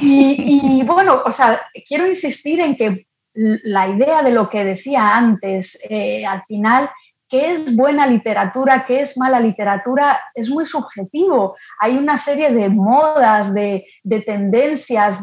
Y, 0.00 0.82
bueno, 0.84 1.22
o 1.24 1.30
sea, 1.30 1.60
quiero 1.86 2.06
insistir 2.06 2.60
en 2.60 2.76
que 2.76 3.06
la 3.34 3.88
idea 3.88 4.22
de 4.22 4.32
lo 4.32 4.50
que 4.50 4.64
decía 4.64 5.16
antes, 5.16 5.78
eh, 5.88 6.26
al 6.26 6.42
final 6.44 6.90
qué 7.28 7.52
es 7.52 7.74
buena 7.74 8.06
literatura, 8.06 8.84
qué 8.86 9.00
es 9.00 9.16
mala 9.16 9.40
literatura, 9.40 10.20
es 10.34 10.50
muy 10.50 10.66
subjetivo. 10.66 11.56
Hay 11.80 11.96
una 11.96 12.18
serie 12.18 12.52
de 12.52 12.68
modas, 12.68 13.54
de, 13.54 13.86
tendencias, 14.26 15.22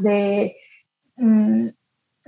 mm, 1.17 1.67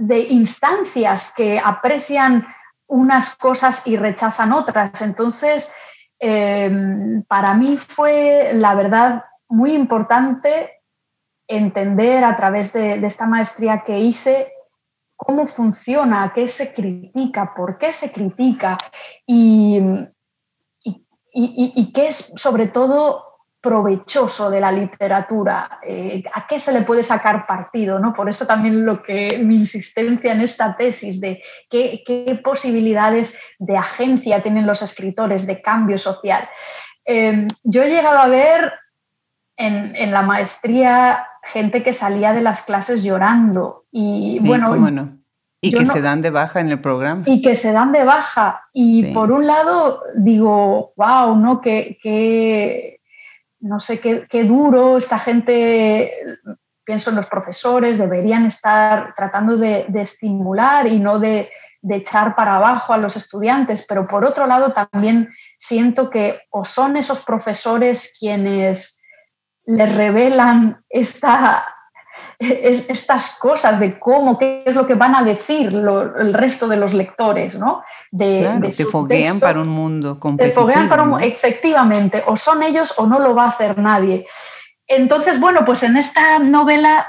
de, 0.08 0.20
instancias 0.30 1.34
que 1.36 1.60
aprecian 1.60 2.46
unas 2.88 3.36
cosas 3.36 3.88
y 3.88 3.98
rechazan 3.98 4.54
otras. 4.54 5.02
Entonces, 5.02 5.74
em, 6.20 7.24
para 7.24 7.54
mí 7.54 7.78
fue, 7.78 8.52
la 8.54 8.76
verdad, 8.76 9.24
muy 9.48 9.74
importante 9.74 10.82
entender 11.48 12.24
a 12.24 12.36
través 12.36 12.74
de 12.74 13.06
esta 13.06 13.28
maestría 13.28 13.84
que 13.84 14.00
hice 14.00 14.54
cómo 15.16 15.48
funciona, 15.48 16.32
qué 16.34 16.48
se 16.48 16.74
critica, 16.74 17.54
por 17.56 17.78
qué 17.78 17.94
se 17.94 18.12
critica 18.12 18.78
y, 19.26 19.80
y, 21.34 21.94
qué 21.94 22.08
es 22.08 22.34
sobre 22.36 22.68
todo 22.68 23.33
provechoso 23.63 24.49
de 24.49 24.60
la 24.60 24.73
literatura, 24.73 25.80
eh, 25.82 26.21
a 26.34 26.45
qué 26.45 26.60
se 26.60 26.73
le 26.73 26.82
puede 26.82 27.02
sacar 27.02 27.47
partido, 27.47 27.97
¿no? 27.97 28.13
Por 28.13 28.30
eso 28.30 28.45
también 28.45 28.86
lo 28.86 29.02
que 29.02 29.39
mi 29.41 29.56
insistencia 29.56 30.34
en 30.34 30.41
esta 30.41 30.76
tesis 30.76 31.21
de 31.21 31.41
qué, 31.69 32.04
posibilidades 32.43 33.39
de 33.60 33.78
agencia 33.78 34.43
tienen 34.43 34.67
los 34.67 34.82
escritores 34.82 35.47
de 35.47 35.62
cambio 35.62 35.97
social. 35.97 36.49
Em, 37.06 37.47
yo 37.63 37.84
he 37.84 37.89
llegado 37.89 38.17
a 38.17 38.28
ver 38.28 38.73
en, 39.56 39.95
en, 39.95 40.12
la 40.12 40.23
maestría 40.23 41.26
gente 41.43 41.84
que 41.84 41.93
salía 41.93 42.34
de 42.34 42.41
las 42.41 42.63
clases 42.63 43.02
llorando 43.02 43.86
y 43.91 44.39
bueno... 44.41 45.23
Y 45.62 45.71
que 45.71 45.86
se 45.86 46.02
dan 46.02 46.21
de 46.21 46.30
baja 46.30 46.60
en 46.60 46.67
el 46.69 46.82
programa. 46.82 47.23
Y 47.26 47.41
que 47.41 47.56
se 47.56 47.71
dan 47.71 47.93
de 47.93 48.04
baja. 48.04 48.65
Y 48.73 49.13
por 49.13 49.32
un 49.32 49.47
lado 49.47 50.02
digo, 50.17 50.91
wow, 50.97 51.38
¿no? 51.38 51.62
Que, 51.62 52.99
no 53.63 53.80
sé, 53.80 53.99
qué, 54.02 54.43
duro 54.43 54.97
esta 54.97 55.17
gente, 55.17 56.13
pienso 56.84 57.10
en 57.10 57.15
los 57.15 57.28
profesores, 57.28 57.97
deberían 57.97 58.45
estar 58.45 59.15
tratando 59.15 59.56
de, 59.56 59.88
estimular 59.95 60.86
y 60.86 60.99
no 60.99 61.17
de, 61.17 61.49
de, 61.82 61.95
echar 61.95 62.36
para 62.36 62.58
abajo 62.58 62.91
a 62.91 62.97
los 62.97 63.15
estudiantes. 63.15 63.86
Pero 63.88 64.06
por 64.06 64.26
otro 64.26 64.47
lado 64.47 64.73
también 64.73 65.30
siento 65.58 66.10
que 66.10 66.41
o 66.49 66.65
son 66.65 66.97
esos 66.97 67.23
profesores 67.23 68.17
quienes 68.19 69.02
les 69.65 69.95
revelan 69.95 70.84
esta 70.89 71.65
estas 72.52 73.36
cosas 73.36 73.80
de 73.80 74.00
cómo, 74.00 74.38
qué 74.38 74.64
es 74.66 74.76
lo 74.76 74.86
que 74.86 74.96
van 74.96 75.16
a 75.16 75.24
decir 75.24 75.68
el 75.68 76.34
resto 76.34 76.68
de 76.68 76.78
los 76.78 76.94
lectores, 76.94 77.58
¿no? 77.58 77.84
De, 78.12 78.74
te 78.76 78.86
foguean 78.86 79.40
para 79.40 79.62
un 79.62 79.70
mundo 79.70 80.20
competitivo. 80.20 80.66
Te 80.68 80.74
foguean 80.74 80.90
para 80.90 81.04
un 81.04 81.22
efectivamente, 81.22 82.24
o 82.26 82.36
son 82.38 82.64
ellos 82.64 82.94
o 82.98 83.08
no 83.08 83.20
lo 83.20 83.34
va 83.36 83.46
a 83.46 83.50
hacer 83.50 83.78
nadie. 83.78 84.26
Entonces, 84.88 85.40
bueno, 85.40 85.66
pues 85.66 85.84
en 85.84 85.98
esta 85.98 86.40
novela 86.40 87.08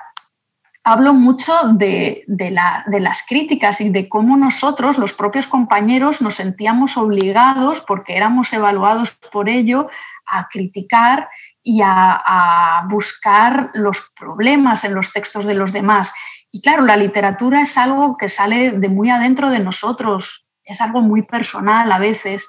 hablo 0.85 1.14
mucho 1.14 1.53
de, 1.73 2.25
de, 2.27 2.51
las 2.51 3.27
críticas 3.27 3.81
y 3.81 3.88
de 3.88 4.09
cómo 4.09 4.37
nosotros, 4.37 4.99
los 4.99 5.14
propios 5.14 5.47
compañeros, 5.47 6.20
nos 6.20 6.37
sentíamos 6.37 6.99
obligados, 6.99 7.81
porque 7.81 8.16
éramos 8.16 8.53
evaluados 8.53 9.12
por 9.33 9.49
ello, 9.49 9.88
a 10.27 10.49
criticar 10.49 11.29
y 11.66 11.81
a, 11.83 12.87
buscar 12.88 13.70
los 13.72 14.12
problemas 14.16 14.85
en 14.85 14.94
los 14.94 15.12
textos 15.12 15.46
de 15.46 15.55
los 15.55 15.72
demás. 15.72 16.12
Y 16.53 16.61
claro, 16.61 16.83
la 16.83 16.96
literatura 16.96 17.62
es 17.62 17.77
algo 17.79 18.16
que 18.18 18.29
sale 18.29 18.72
de 18.72 18.88
muy 18.88 19.11
adentro 19.11 19.50
de 19.50 19.59
nosotros, 19.59 20.46
es 20.62 20.81
algo 20.81 21.00
muy 21.00 21.22
personal 21.22 21.90
a 21.90 21.98
veces 21.98 22.48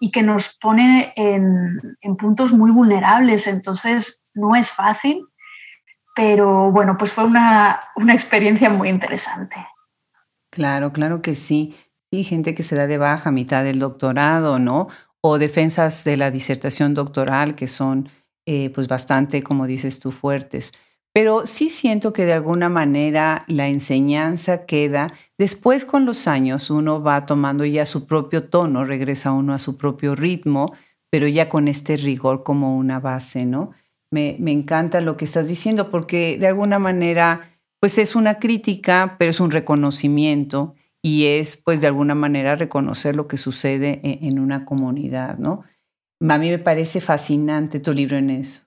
y 0.00 0.10
que 0.10 0.22
nos 0.22 0.56
pone 0.58 1.12
en, 1.14 1.78
en 2.00 2.16
puntos 2.16 2.52
muy 2.52 2.70
vulnerables. 2.70 3.46
Entonces, 3.46 4.22
no 4.32 4.56
es 4.56 4.70
fácil, 4.70 5.22
pero 6.16 6.72
bueno, 6.72 6.96
pues 6.98 7.12
fue 7.12 7.24
una, 7.24 7.80
una 7.96 8.14
experiencia 8.14 8.70
muy 8.70 8.88
interesante. 8.88 9.56
Claro, 10.50 10.92
claro 10.92 11.20
que 11.20 11.34
sí. 11.34 11.76
Sí, 12.10 12.24
gente 12.24 12.54
que 12.54 12.62
se 12.62 12.76
da 12.76 12.86
de 12.86 12.96
baja 12.96 13.28
a 13.28 13.32
mitad 13.32 13.62
del 13.62 13.78
doctorado, 13.78 14.58
¿no? 14.58 14.88
O 15.20 15.38
defensas 15.38 16.04
de 16.04 16.16
la 16.16 16.30
disertación 16.30 16.94
doctoral 16.94 17.54
que 17.54 17.66
son 17.66 18.08
eh, 18.46 18.70
pues 18.70 18.88
bastante, 18.88 19.42
como 19.42 19.66
dices 19.66 19.98
tú, 19.98 20.10
fuertes. 20.10 20.72
Pero 21.14 21.46
sí 21.46 21.70
siento 21.70 22.12
que 22.12 22.24
de 22.24 22.32
alguna 22.32 22.68
manera 22.68 23.44
la 23.46 23.68
enseñanza 23.68 24.66
queda, 24.66 25.12
después 25.38 25.84
con 25.84 26.04
los 26.04 26.26
años 26.26 26.70
uno 26.70 27.02
va 27.02 27.24
tomando 27.24 27.64
ya 27.64 27.86
su 27.86 28.04
propio 28.06 28.48
tono, 28.48 28.84
regresa 28.84 29.30
uno 29.30 29.54
a 29.54 29.60
su 29.60 29.76
propio 29.76 30.16
ritmo, 30.16 30.74
pero 31.10 31.28
ya 31.28 31.48
con 31.48 31.68
este 31.68 31.96
rigor 31.96 32.42
como 32.42 32.76
una 32.76 32.98
base, 32.98 33.46
¿no? 33.46 33.70
Me, 34.10 34.36
me 34.40 34.50
encanta 34.50 35.00
lo 35.00 35.16
que 35.16 35.24
estás 35.24 35.46
diciendo 35.46 35.88
porque 35.88 36.36
de 36.38 36.48
alguna 36.48 36.80
manera 36.80 37.52
pues 37.80 37.98
es 37.98 38.16
una 38.16 38.38
crítica, 38.40 39.14
pero 39.18 39.30
es 39.30 39.40
un 39.40 39.52
reconocimiento 39.52 40.74
y 41.00 41.26
es 41.26 41.56
pues 41.56 41.80
de 41.80 41.86
alguna 41.86 42.16
manera 42.16 42.56
reconocer 42.56 43.14
lo 43.14 43.28
que 43.28 43.36
sucede 43.36 44.00
en, 44.02 44.32
en 44.32 44.38
una 44.40 44.64
comunidad, 44.64 45.38
¿no? 45.38 45.64
A 46.20 46.38
mí 46.38 46.50
me 46.50 46.58
parece 46.58 47.00
fascinante 47.00 47.80
tu 47.80 47.92
libro 47.92 48.16
en 48.16 48.30
eso. 48.30 48.62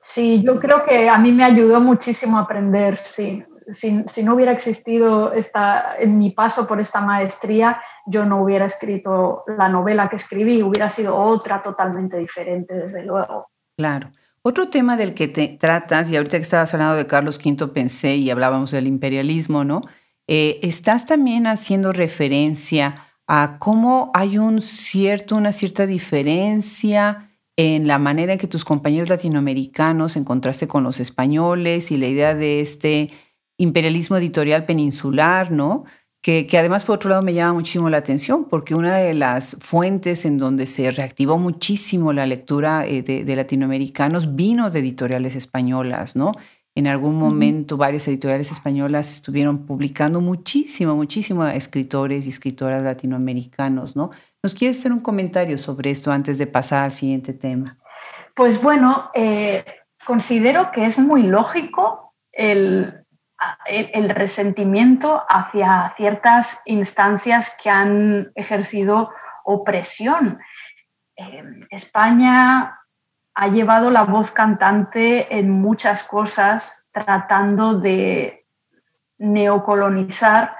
Sí, 0.00 0.42
yo 0.44 0.60
creo 0.60 0.84
que 0.84 1.08
a 1.08 1.18
mí 1.18 1.32
me 1.32 1.44
ayudó 1.44 1.80
muchísimo 1.80 2.38
a 2.38 2.42
aprender, 2.42 2.98
sí. 2.98 3.44
Si, 3.72 4.04
si, 4.06 4.22
no 4.22 4.34
hubiera 4.34 4.52
existido 4.52 5.32
esta, 5.32 5.96
en 5.98 6.18
mi 6.18 6.30
paso 6.30 6.68
por 6.68 6.80
esta 6.80 7.00
maestría, 7.00 7.82
yo 8.06 8.24
no 8.24 8.40
hubiera 8.44 8.66
escrito 8.66 9.42
la 9.58 9.68
novela 9.68 10.08
que 10.08 10.14
escribí, 10.14 10.62
hubiera 10.62 10.88
sido 10.88 11.16
otra 11.16 11.62
totalmente 11.62 12.16
diferente, 12.16 12.74
desde 12.74 13.04
luego. 13.04 13.48
Claro. 13.76 14.12
Otro 14.42 14.68
tema 14.68 14.96
del 14.96 15.14
que 15.14 15.26
te 15.26 15.48
tratas, 15.48 16.12
y 16.12 16.16
ahorita 16.16 16.36
que 16.36 16.44
estabas 16.44 16.72
hablando 16.72 16.94
de 16.94 17.08
Carlos 17.08 17.40
V 17.44 17.66
pensé 17.66 18.14
y 18.14 18.30
hablábamos 18.30 18.70
del 18.70 18.86
imperialismo, 18.86 19.64
¿no? 19.64 19.80
Eh, 20.28 20.60
estás 20.62 21.06
también 21.06 21.48
haciendo 21.48 21.92
referencia 21.92 22.94
a 23.26 23.58
cómo 23.58 24.10
hay 24.14 24.38
un 24.38 24.62
cierto, 24.62 25.36
una 25.36 25.52
cierta 25.52 25.86
diferencia 25.86 27.30
en 27.56 27.86
la 27.86 27.98
manera 27.98 28.34
en 28.34 28.38
que 28.38 28.46
tus 28.46 28.64
compañeros 28.64 29.08
latinoamericanos 29.08 30.16
encontraste 30.16 30.68
con 30.68 30.82
los 30.82 31.00
españoles 31.00 31.90
y 31.90 31.96
la 31.96 32.06
idea 32.06 32.34
de 32.34 32.60
este 32.60 33.10
imperialismo 33.58 34.16
editorial 34.16 34.66
peninsular, 34.66 35.50
¿no? 35.50 35.84
que, 36.26 36.58
además 36.58 36.84
por 36.84 36.96
otro 36.96 37.10
lado 37.10 37.22
me 37.22 37.34
llama 37.34 37.52
muchísimo 37.52 37.88
la 37.88 37.98
atención 37.98 38.46
porque 38.46 38.74
una 38.74 38.96
de 38.96 39.14
las 39.14 39.58
fuentes 39.60 40.24
en 40.24 40.38
donde 40.38 40.66
se 40.66 40.90
reactivó 40.90 41.38
muchísimo 41.38 42.12
la 42.12 42.26
lectura 42.26 42.84
eh, 42.84 43.02
de, 43.02 43.36
latinoamericanos 43.36 44.34
vino 44.34 44.68
de 44.70 44.80
editoriales 44.80 45.36
españolas, 45.36 46.16
¿no? 46.16 46.32
En 46.76 46.86
algún 46.86 47.16
momento 47.18 47.76
varias 47.76 48.06
editoriales 48.06 48.52
españolas 48.52 49.10
estuvieron 49.10 49.66
publicando 49.66 50.20
muchísimo, 50.20 50.94
muchísimo 50.94 51.42
a 51.42 51.54
escritores 51.54 52.26
y 52.26 52.28
escritoras 52.28 52.84
latinoamericanos, 52.84 53.96
¿no? 53.96 54.10
¿Nos 54.42 54.54
quieres 54.54 54.78
hacer 54.78 54.92
un 54.92 55.00
comentario 55.00 55.58
sobre 55.58 55.90
esto 55.90 56.12
antes 56.12 56.38
de 56.38 56.46
pasar 56.46 56.84
al 56.84 56.92
siguiente 56.92 57.32
tema? 57.32 57.78
Pues 58.34 58.62
bueno, 58.62 59.10
eh, 59.14 59.64
considero 60.04 60.70
que 60.70 60.86
es 60.86 60.98
muy 60.98 61.24
lógico 61.24 62.14
el 62.30 63.06
el, 63.66 64.10
resentimiento 64.10 65.22
hacia 65.28 65.94
ciertas 65.96 66.62
instancias 66.64 67.56
que 67.62 67.70
han 67.70 68.32
ejercido 68.34 69.10
opresión. 69.44 70.38
Eh, 71.16 71.44
España 71.70 72.78
ha 73.38 73.48
llevado 73.48 73.90
la 73.90 74.04
voz 74.04 74.30
cantante 74.32 75.38
en 75.38 75.50
muchas 75.50 76.04
cosas 76.04 76.88
tratando 76.90 77.78
de 77.78 78.46
neocolonizar 79.18 80.56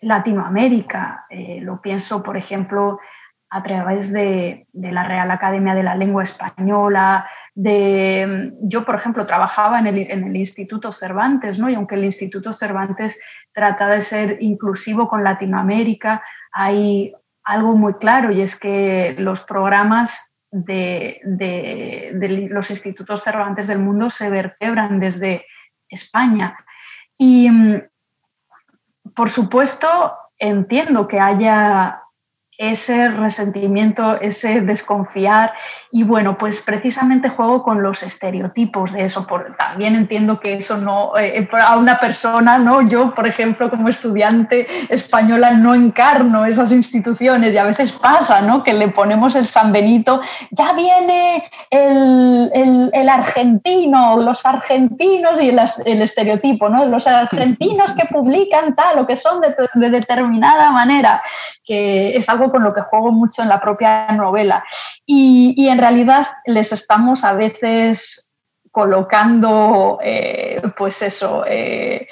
Latinoamérica. 0.00 1.24
Eh, 1.30 1.60
lo 1.62 1.80
pienso, 1.80 2.22
por 2.22 2.36
ejemplo, 2.36 3.00
a 3.48 3.62
través 3.62 4.12
de, 4.12 4.66
la 4.74 5.04
Real 5.04 5.30
Academia 5.30 5.74
de 5.74 5.82
la 5.82 5.94
Lengua 5.94 6.22
Española, 6.22 7.26
de, 7.54 8.52
yo, 8.60 8.84
por 8.84 8.96
ejemplo, 8.96 9.24
trabajaba 9.24 9.78
en 9.78 9.86
el, 9.86 10.36
Instituto 10.36 10.92
Cervantes, 10.92 11.58
¿no? 11.58 11.70
y 11.70 11.74
aunque 11.74 11.94
el 11.94 12.04
Instituto 12.04 12.52
Cervantes 12.52 13.22
trata 13.52 13.88
de 13.88 14.02
ser 14.02 14.36
inclusivo 14.40 15.08
con 15.08 15.24
Latinoamérica, 15.24 16.22
hay 16.52 17.14
algo 17.42 17.74
muy 17.74 17.94
claro 17.94 18.30
y 18.30 18.42
es 18.42 18.58
que 18.58 19.14
los 19.18 19.40
programas 19.42 20.31
de, 20.52 22.48
los 22.50 22.70
institutos 22.70 23.24
Cervantes 23.24 23.66
del 23.66 23.78
mundo 23.78 24.10
se 24.10 24.30
vertebran 24.30 25.00
desde 25.00 25.46
España. 25.88 26.56
Y, 27.18 27.50
mm, 27.50 27.82
por 29.14 29.30
supuesto, 29.30 30.16
entiendo 30.38 31.08
que 31.08 31.18
haya 31.18 32.02
ese 32.58 33.08
resentimiento, 33.08 34.20
ese 34.20 34.60
desconfiar. 34.60 35.54
Y 35.94 36.04
bueno, 36.04 36.38
pues 36.38 36.62
precisamente 36.62 37.28
juego 37.28 37.62
con 37.62 37.82
los 37.82 38.02
estereotipos 38.02 38.92
de 38.92 39.04
eso. 39.04 39.26
Por, 39.26 39.54
también 39.58 39.94
entiendo 39.94 40.40
que 40.40 40.54
eso 40.54 40.78
no, 40.78 41.18
eh, 41.18 41.40
eh, 41.40 41.48
a 41.52 41.76
una 41.76 42.00
persona, 42.00 42.56
¿no? 42.56 42.80
Yo, 42.88 43.12
por 43.12 43.26
ejemplo, 43.28 43.68
como 43.68 43.90
estudiante 43.90 44.66
española, 44.88 45.50
no 45.50 45.74
encarno 45.74 46.46
esas 46.46 46.72
instituciones 46.72 47.54
y 47.54 47.58
a 47.58 47.64
veces 47.64 47.92
pasa, 47.92 48.40
¿no? 48.40 48.62
Que 48.62 48.72
le 48.72 48.88
ponemos 48.88 49.36
el 49.36 49.46
San 49.46 49.70
Benito, 49.70 50.22
ya 50.50 50.72
viene 50.72 51.50
el, 51.68 52.90
el, 52.94 53.08
argentino, 53.10 54.16
los 54.16 54.46
argentinos 54.46 55.38
y 55.42 55.50
el, 55.50 56.00
estereotipo, 56.00 56.70
¿no? 56.70 56.86
Los 56.86 57.06
argentinos 57.06 57.92
que 57.92 58.06
publican 58.06 58.74
tal 58.74 59.00
o 59.00 59.06
que 59.06 59.16
son 59.16 59.42
de, 59.42 59.54
de 59.74 59.90
determinada 59.90 60.70
manera, 60.70 61.20
que 61.66 62.16
es 62.16 62.30
algo 62.30 62.50
con 62.50 62.62
lo 62.62 62.72
que 62.72 62.80
juego 62.80 63.12
mucho 63.12 63.42
en 63.42 63.50
la 63.50 63.60
propia 63.60 64.06
novela. 64.12 64.64
Y, 65.04 65.68
en 65.68 65.78
realidad 65.82 66.28
les 66.46 66.72
estamos 66.72 67.24
a 67.24 67.34
veces 67.34 68.32
colocando, 68.70 69.98
eh, 70.02 70.62
pues 70.78 71.02
eso, 71.02 71.44
eh, 71.46 72.08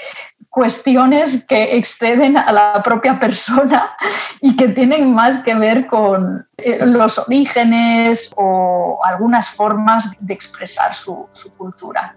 cuestiones 0.51 1.47
que 1.47 1.77
exceden 1.77 2.37
a 2.37 2.53
la 2.53 2.83
propia 2.83 3.19
persona 3.19 3.93
y 4.41 4.57
que 4.57 4.69
tienen 4.69 5.15
más 5.15 5.43
que 5.45 5.55
ver 5.55 5.87
con 5.87 6.47
eh, 6.59 6.85
los 6.85 7.19
orígenes 7.19 8.31
o 8.37 9.01
algunas 9.05 9.49
formas 9.49 10.11
de 10.19 10.35
expresar 10.35 10.93
su, 10.93 11.29
cultura. 11.57 12.15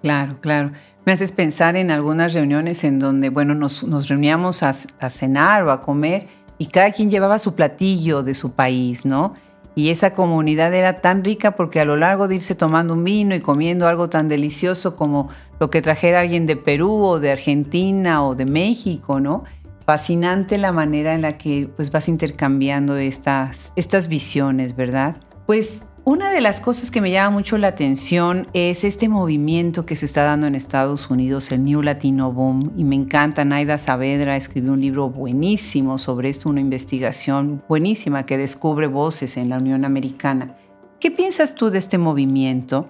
Claro, 0.00 0.38
claro. 0.40 0.70
Me 1.04 1.12
haces 1.12 1.30
pensar 1.30 1.76
en 1.76 1.90
algunas 1.90 2.34
reuniones 2.34 2.82
en 2.82 2.98
donde, 2.98 3.28
bueno, 3.28 3.54
nos, 3.54 4.08
reuníamos 4.08 4.62
a, 4.62 4.70
a 4.70 5.10
cenar 5.10 5.62
o 5.64 5.70
a 5.70 5.80
comer 5.80 6.26
y 6.58 6.66
cada 6.66 6.90
quien 6.90 7.10
llevaba 7.10 7.38
su 7.38 7.54
platillo 7.54 8.22
de 8.22 8.34
su 8.34 8.54
país, 8.54 9.04
¿no? 9.04 9.34
Y 9.76 9.90
esa 9.90 10.14
comunidad 10.14 10.72
era 10.72 10.96
tan 10.96 11.22
rica 11.22 11.50
porque 11.50 11.80
a 11.80 11.84
lo 11.84 11.98
largo 11.98 12.28
de 12.28 12.36
irse 12.36 12.54
tomando 12.54 12.94
un 12.94 13.04
vino 13.04 13.34
y 13.34 13.40
comiendo 13.40 13.86
algo 13.86 14.08
tan 14.08 14.26
delicioso 14.26 14.96
como 14.96 15.28
lo 15.60 15.68
que 15.68 15.82
trajera 15.82 16.20
alguien 16.20 16.46
de 16.46 16.56
Perú 16.56 17.04
o 17.04 17.20
de 17.20 17.30
Argentina 17.30 18.24
o 18.24 18.34
de 18.34 18.46
México, 18.46 19.20
¿no? 19.20 19.44
Fascinante 19.84 20.56
la 20.56 20.72
manera 20.72 21.14
en 21.14 21.20
la 21.20 21.36
que 21.36 21.68
pues 21.76 21.92
vas 21.92 22.08
intercambiando 22.08 22.96
estas, 22.96 23.74
estas 23.76 24.08
visiones, 24.08 24.74
¿verdad? 24.76 25.18
Pues 25.44 25.84
una 26.06 26.30
de 26.30 26.40
las 26.40 26.60
cosas 26.60 26.92
que 26.92 27.00
me 27.00 27.10
llama 27.10 27.30
mucho 27.30 27.58
la 27.58 27.66
atención 27.66 28.46
es 28.52 28.84
este 28.84 29.08
movimiento 29.08 29.86
que 29.86 29.96
se 29.96 30.06
está 30.06 30.22
dando 30.22 30.46
en 30.46 30.54
Estados 30.54 31.10
Unidos, 31.10 31.50
el 31.50 31.64
New 31.64 31.82
Latino 31.82 32.30
Boom, 32.30 32.74
y 32.76 32.84
me 32.84 32.94
encanta. 32.94 33.44
Naida 33.44 33.76
Saavedra 33.76 34.36
escribió 34.36 34.74
un 34.74 34.80
libro 34.80 35.10
buenísimo 35.10 35.98
sobre 35.98 36.28
esto, 36.28 36.48
una 36.48 36.60
investigación 36.60 37.60
buenísima 37.68 38.24
que 38.24 38.38
descubre 38.38 38.86
voces 38.86 39.36
en 39.36 39.48
la 39.48 39.56
Unión 39.56 39.84
Americana. 39.84 40.56
¿Qué 41.00 41.10
piensas 41.10 41.56
tú 41.56 41.70
de 41.70 41.78
este 41.78 41.98
movimiento? 41.98 42.86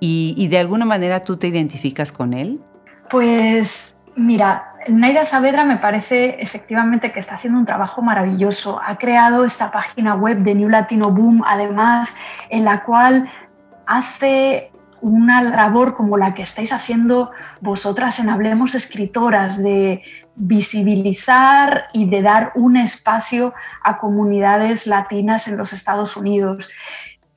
¿Y, 0.00 0.34
y 0.38 0.48
de 0.48 0.56
alguna 0.56 0.86
manera 0.86 1.20
tú 1.20 1.36
te 1.36 1.48
identificas 1.48 2.12
con 2.12 2.32
él? 2.32 2.62
Pues 3.10 4.00
mira, 4.16 4.73
Naida 4.88 5.24
Saavedra 5.24 5.64
me 5.64 5.78
parece 5.78 6.42
efectivamente 6.42 7.12
que 7.12 7.20
está 7.20 7.36
haciendo 7.36 7.58
un 7.58 7.66
trabajo 7.66 8.02
maravilloso. 8.02 8.80
Ha 8.84 8.96
creado 8.96 9.44
esta 9.44 9.70
página 9.70 10.14
web 10.14 10.38
de 10.38 10.54
New 10.54 10.68
Latino 10.68 11.10
Boom, 11.10 11.42
además, 11.46 12.14
en 12.50 12.64
la 12.64 12.84
cual 12.84 13.30
hace 13.86 14.70
una 15.00 15.42
labor 15.42 15.94
como 15.94 16.16
la 16.16 16.34
que 16.34 16.42
estáis 16.42 16.72
haciendo 16.72 17.30
vosotras 17.60 18.18
en 18.18 18.30
Hablemos 18.30 18.74
Escritoras, 18.74 19.62
de 19.62 20.02
visibilizar 20.36 21.84
y 21.92 22.08
de 22.08 22.22
dar 22.22 22.52
un 22.54 22.76
espacio 22.76 23.54
a 23.82 23.98
comunidades 23.98 24.86
latinas 24.86 25.46
en 25.46 25.56
los 25.56 25.72
Estados 25.72 26.16
Unidos. 26.16 26.70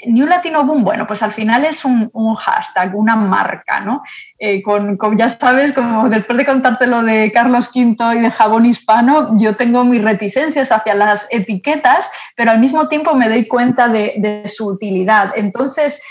New 0.05 0.27
Latino 0.27 0.63
Boom, 0.63 0.83
bueno, 0.83 1.07
pues 1.07 1.23
al 1.23 1.31
final 1.31 1.65
es 1.65 1.83
un, 1.83 2.11
hashtag, 2.35 2.95
una 2.95 3.15
marca, 3.15 3.79
¿no? 3.79 4.03
Eh, 4.37 4.61
con, 4.61 4.97
ya 5.17 5.29
sabes, 5.29 5.73
como 5.73 6.09
después 6.09 6.37
de 6.37 6.45
contarte 6.45 6.85
lo 6.85 7.01
de 7.01 7.31
Carlos 7.31 7.71
V 7.73 7.95
y 8.15 8.19
de 8.19 8.31
jabón 8.31 8.65
hispano, 8.65 9.35
yo 9.37 9.55
tengo 9.55 9.83
mis 9.83 10.03
reticencias 10.03 10.71
hacia 10.71 10.93
las 10.93 11.27
etiquetas, 11.31 12.09
pero 12.35 12.51
al 12.51 12.59
mismo 12.59 12.87
tiempo 12.87 13.15
me 13.15 13.29
doy 13.29 13.47
cuenta 13.47 13.87
de, 13.87 14.43
su 14.45 14.67
utilidad. 14.67 15.31
Entonces, 15.35 16.01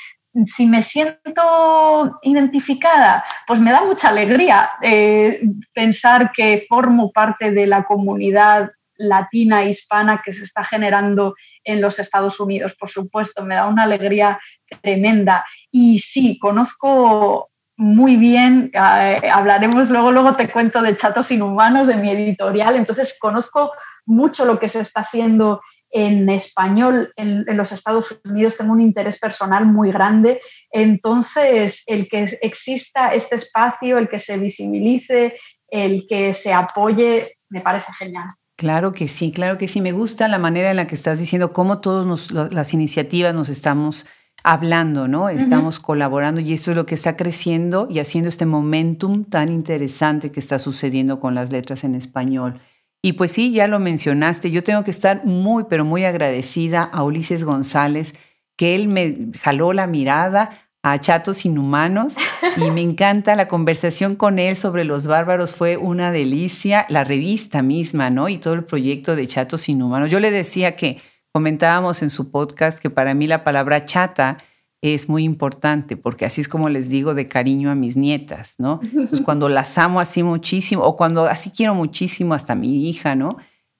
si 0.44 0.66
me 0.66 0.82
siento 0.82 2.18
identificada, 2.22 3.24
pues 3.46 3.60
me 3.60 3.72
da 3.72 3.84
mucha 3.84 4.08
alegría 4.08 4.68
eh, 4.82 5.40
pensar 5.72 6.32
que 6.32 6.64
formo 6.68 7.12
parte 7.12 7.52
de 7.52 7.66
la 7.66 7.84
comunidad 7.84 8.70
latina, 8.98 9.64
hispana 9.64 10.22
que 10.24 10.32
se 10.32 10.44
está 10.44 10.64
generando 10.64 11.34
en 11.64 11.80
los 11.80 11.98
Estados 11.98 12.40
Unidos, 12.40 12.74
por 12.78 12.88
supuesto, 12.88 13.44
me 13.44 13.54
da 13.54 13.66
una 13.66 13.84
alegría 13.84 14.38
tremenda. 14.82 15.44
Y 15.70 15.98
sí, 15.98 16.38
conozco 16.38 17.50
muy 17.76 18.16
bien, 18.16 18.70
eh, 18.72 19.20
hablaremos 19.30 19.90
luego, 19.90 20.10
luego 20.10 20.34
te 20.34 20.48
cuento 20.48 20.80
de 20.80 20.96
Chatos 20.96 21.30
Inhumanos, 21.30 21.88
de 21.88 21.96
mi 21.96 22.10
editorial, 22.10 22.76
entonces 22.76 23.18
conozco 23.20 23.72
mucho 24.06 24.46
lo 24.46 24.58
que 24.58 24.68
se 24.68 24.80
está 24.80 25.00
haciendo 25.00 25.60
en 25.90 26.28
español 26.30 27.12
en, 27.16 27.44
en, 27.46 27.56
los 27.56 27.72
Estados 27.72 28.18
Unidos, 28.24 28.56
tengo 28.56 28.72
un 28.72 28.80
interés 28.80 29.18
personal 29.18 29.66
muy 29.66 29.92
grande, 29.92 30.40
entonces 30.70 31.84
el 31.86 32.08
que 32.08 32.24
exista 32.40 33.08
este 33.08 33.36
espacio, 33.36 33.98
el 33.98 34.08
que 34.08 34.18
se 34.18 34.38
visibilice, 34.38 35.36
el 35.68 36.06
que 36.08 36.32
se 36.32 36.52
apoye, 36.52 37.34
me 37.50 37.60
parece 37.60 37.92
genial. 37.92 38.34
Claro 38.56 38.92
que 38.92 39.06
sí, 39.06 39.32
claro 39.32 39.58
que 39.58 39.68
sí. 39.68 39.82
Me 39.82 39.92
gusta 39.92 40.28
la 40.28 40.38
manera 40.38 40.70
en 40.70 40.76
la 40.76 40.86
que 40.86 40.94
estás 40.94 41.18
diciendo 41.18 41.52
cómo 41.52 41.80
todas 41.80 42.30
las 42.32 42.72
iniciativas 42.72 43.34
nos 43.34 43.50
estamos 43.50 44.06
hablando, 44.42 45.08
¿no? 45.08 45.28
Estamos 45.28 45.78
colaborando 45.78 46.40
y 46.40 46.52
esto 46.52 46.70
es 46.70 46.76
lo 46.76 46.86
que 46.86 46.94
está 46.94 47.16
creciendo 47.16 47.86
y 47.90 47.98
haciendo 47.98 48.28
este 48.28 48.46
momentum 48.46 49.24
tan 49.24 49.50
interesante 49.50 50.30
que 50.30 50.40
está 50.40 50.58
sucediendo 50.58 51.20
con 51.20 51.34
las 51.34 51.50
letras 51.50 51.84
en 51.84 51.94
español. 51.94 52.60
Y 53.02 53.14
pues 53.14 53.32
sí, 53.32 53.52
ya 53.52 53.66
lo 53.66 53.78
mencionaste, 53.78 54.50
yo 54.50 54.62
tengo 54.62 54.84
que 54.84 54.90
estar 54.90 55.24
muy, 55.26 55.64
pero 55.68 55.84
muy 55.84 56.04
agradecida 56.04 56.82
a 56.82 57.02
Ulises 57.02 57.44
González, 57.44 58.14
que 58.56 58.74
él 58.74 58.88
me 58.88 59.32
jaló 59.38 59.72
la 59.72 59.86
mirada 59.86 60.50
a 60.92 61.00
Chatos 61.00 61.44
Inhumanos 61.44 62.14
y 62.56 62.70
me 62.70 62.80
encanta 62.80 63.34
la 63.34 63.48
conversación 63.48 64.14
con 64.14 64.38
él 64.38 64.54
sobre 64.54 64.84
los 64.84 65.08
bárbaros, 65.08 65.50
fue 65.50 65.76
una 65.76 66.12
delicia, 66.12 66.86
la 66.88 67.02
revista 67.02 67.60
misma, 67.60 68.08
¿no? 68.08 68.28
Y 68.28 68.38
todo 68.38 68.54
el 68.54 68.62
proyecto 68.62 69.16
de 69.16 69.26
Chatos 69.26 69.68
Inhumanos. 69.68 70.12
Yo 70.12 70.20
le 70.20 70.30
decía 70.30 70.76
que 70.76 70.98
comentábamos 71.32 72.02
en 72.02 72.10
su 72.10 72.30
podcast 72.30 72.78
que 72.78 72.88
para 72.88 73.14
mí 73.14 73.26
la 73.26 73.42
palabra 73.42 73.84
chata 73.84 74.38
es 74.80 75.08
muy 75.08 75.24
importante 75.24 75.96
porque 75.96 76.24
así 76.24 76.40
es 76.40 76.46
como 76.46 76.68
les 76.68 76.88
digo 76.88 77.14
de 77.14 77.26
cariño 77.26 77.68
a 77.72 77.74
mis 77.74 77.96
nietas, 77.96 78.54
¿no? 78.58 78.78
Pues 78.78 79.20
cuando 79.24 79.48
las 79.48 79.76
amo 79.78 79.98
así 79.98 80.22
muchísimo 80.22 80.84
o 80.84 80.96
cuando 80.96 81.24
así 81.24 81.50
quiero 81.50 81.74
muchísimo 81.74 82.32
hasta 82.32 82.54
mi 82.54 82.88
hija, 82.88 83.16
¿no? 83.16 83.30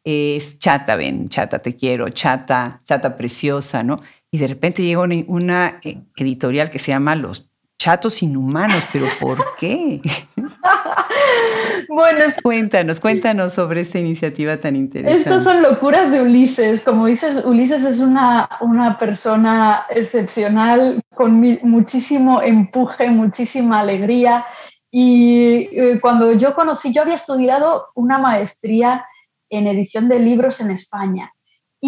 Es 0.03 0.59
chata, 0.59 0.97
ven, 0.97 1.29
chata, 1.29 1.61
te 1.61 1.77
quiero, 1.77 2.09
chata, 2.09 2.81
chata 2.85 3.17
preciosa, 3.17 3.85
¿no? 3.85 3.99
Y 4.37 4.39
de 4.39 4.49
repente 4.49 4.83
llega 4.83 5.01
una 5.01 5.81
eh, 5.83 6.03
editorial 6.15 6.69
que 6.69 6.79
se 6.79 6.93
llama 6.93 7.15
Los 7.15 7.49
chatos 7.79 8.23
inhumanos, 8.23 8.85
pero 8.93 9.07
¿por 9.19 9.39
qué? 9.59 10.03
bueno, 11.89 12.21
cuéntanos, 12.43 13.01
cuéntanos 13.01 13.55
sobre 13.55 13.81
esta 13.81 13.99
iniciativa 13.99 14.59
tan 14.59 14.77
interesante. 14.77 15.19
Estas 15.21 15.45
son 15.45 15.63
locuras 15.63 16.11
de 16.11 16.21
Ulises. 16.21 16.83
Como 16.83 17.07
dices, 17.07 17.43
Ulises 17.47 17.83
es 17.83 18.01
una, 18.01 18.47
una 18.61 18.99
persona 18.99 19.87
excepcional, 19.89 21.01
con 21.15 21.41
muchísimo 21.63 22.43
empuje, 22.43 23.09
muchísima 23.09 23.81
alegría. 23.81 24.45
Y 24.91 25.71
eh, 25.73 25.99
cuando 26.03 26.35
yo 26.35 26.55
conocí, 26.55 26.93
yo 26.93 27.01
había 27.01 27.15
estudiado 27.15 27.87
una 27.95 28.19
maestría 28.19 29.07
en 29.49 29.67
edición 29.67 30.11
de 30.11 30.19
libros 30.19 30.61
en 30.61 30.73
España. 30.73 31.33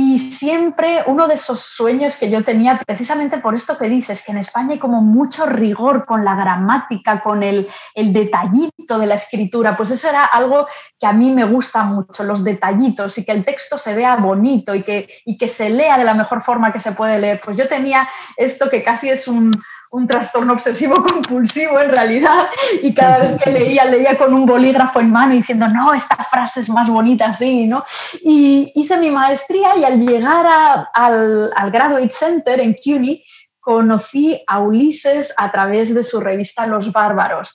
Y 0.01 0.21
siempre 0.21 1.03
uno 1.07 1.27
de 1.27 1.35
esos 1.35 1.59
sueños 1.59 2.17
que 2.17 2.31
yo 2.31 2.45
tenía, 2.45 2.79
precisamente 2.87 3.39
por 3.39 3.57
esto 3.57 3.77
que 3.77 3.89
dices, 3.89 4.25
que 4.25 4.31
en 4.31 4.39
España 4.39 4.75
hay 4.75 4.79
como 4.79 5.03
mucho 5.03 5.45
rigor 5.45 6.07
con 6.07 6.25
la 6.25 6.37
gramática, 6.37 7.21
con 7.21 7.43
el, 7.43 7.69
el, 7.97 8.13
detallito 8.13 8.97
de 8.97 9.07
la 9.07 9.17
escritura, 9.17 9.77
pues 9.77 9.91
eso 9.91 10.09
era 10.09 10.25
algo 10.25 10.69
que 11.01 11.07
a 11.09 11.13
mí 11.13 11.33
me 11.33 11.43
gusta 11.43 11.83
mucho, 11.83 12.23
los 12.23 12.45
detallitos 12.45 13.19
y 13.19 13.25
que 13.25 13.33
el 13.33 13.45
texto 13.45 13.77
se 13.77 13.97
vea 13.97 14.15
bonito 14.15 14.73
y 14.73 14.85
que, 14.85 15.09
y 15.25 15.37
que 15.37 15.49
se 15.49 15.69
lea 15.69 15.99
de 15.99 16.05
la 16.05 16.15
mejor 16.15 16.43
forma 16.43 16.73
que 16.73 16.79
se 16.79 16.93
puede 16.93 17.19
leer. 17.19 17.41
Pues 17.45 17.57
yo 17.57 17.67
tenía 17.67 18.09
esto 18.37 18.71
que 18.71 18.85
casi 18.85 19.09
es 19.09 19.27
un, 19.27 19.51
un 19.91 20.07
trastorno 20.07 20.53
obsesivo 20.53 20.95
compulsivo 20.97 21.81
en 21.81 21.91
realidad 21.91 22.49
y 22.83 22.95
cada 22.95 23.19
vez 23.19 23.43
que 23.43 23.51
leía, 23.51 23.85
leía 23.87 24.19
con 24.19 24.35
un 24.35 24.45
bolígrafo 24.45 25.01
en 25.01 25.11
mano 25.11 25.35
diciendo, 25.35 25.69
no, 25.69 25.95
esta 25.95 26.17
frase 26.17 26.61
es 26.61 26.69
más 26.69 26.89
bonita 26.89 27.27
así, 27.27 27.67
¿no? 27.67 27.85
Y 28.23 28.71
hice 28.75 28.99
mi 28.99 29.11
maestría 29.11 29.77
y 29.77 29.85
al 29.85 29.99
llegar 29.99 30.47
al, 30.93 31.51
al 31.55 31.71
Graduate 31.71 32.13
Center 32.13 32.61
en 32.61 32.75
CUNY, 32.75 33.25
conocí 33.61 34.43
a 34.47 34.61
Ulises 34.61 35.33
a 35.37 35.51
través 35.51 35.95
de 35.95 36.03
su 36.03 36.21
revista 36.21 36.67
Los 36.67 36.93
Bárbaros. 36.93 37.55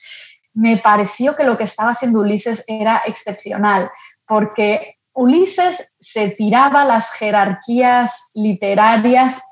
Me 0.53 0.77
pareció 0.77 1.35
que 1.35 1.43
lo 1.43 1.57
que 1.57 1.63
estaba 1.63 1.91
haciendo 1.91 2.19
Ulises 2.19 2.63
era 2.67 3.01
excepcional, 3.05 3.91
porque 4.25 4.97
Ulises 5.15 5.95
se 5.99 6.29
tiraba 6.29 6.85
las 6.85 7.11
jerarquías 7.11 8.31
literarias 8.33 9.43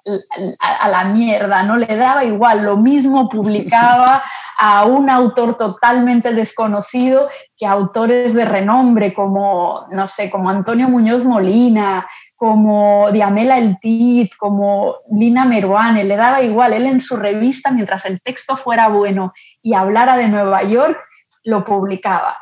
a 0.59 0.89
la 0.89 1.03
mierda, 1.03 1.61
no 1.61 1.77
le 1.77 1.95
daba 1.95 2.25
igual, 2.25 2.65
lo 2.65 2.77
mismo 2.77 3.29
publicaba 3.29 4.23
a 4.57 4.85
un 4.85 5.09
autor 5.09 5.57
totalmente 5.57 6.33
desconocido 6.33 7.29
que 7.55 7.67
autores 7.67 8.33
de 8.33 8.45
renombre 8.45 9.13
como, 9.13 9.85
no 9.91 10.07
sé, 10.07 10.31
como 10.31 10.49
Antonio 10.49 10.89
Muñoz 10.89 11.23
Molina, 11.23 12.07
como 12.35 13.11
Diamela 13.11 13.59
El 13.59 13.79
Tit, 13.79 14.35
como 14.35 14.95
Lina 15.11 15.45
Meruane, 15.45 16.03
le 16.03 16.15
daba 16.15 16.41
igual, 16.41 16.73
él 16.73 16.87
en 16.87 16.99
su 16.99 17.17
revista, 17.17 17.69
mientras 17.69 18.05
el 18.05 18.19
texto 18.19 18.57
fuera 18.57 18.87
bueno 18.87 19.31
y 19.61 19.75
hablara 19.75 20.17
de 20.17 20.27
Nueva 20.27 20.63
York, 20.63 20.97
lo 21.43 21.63
publicaba. 21.63 22.39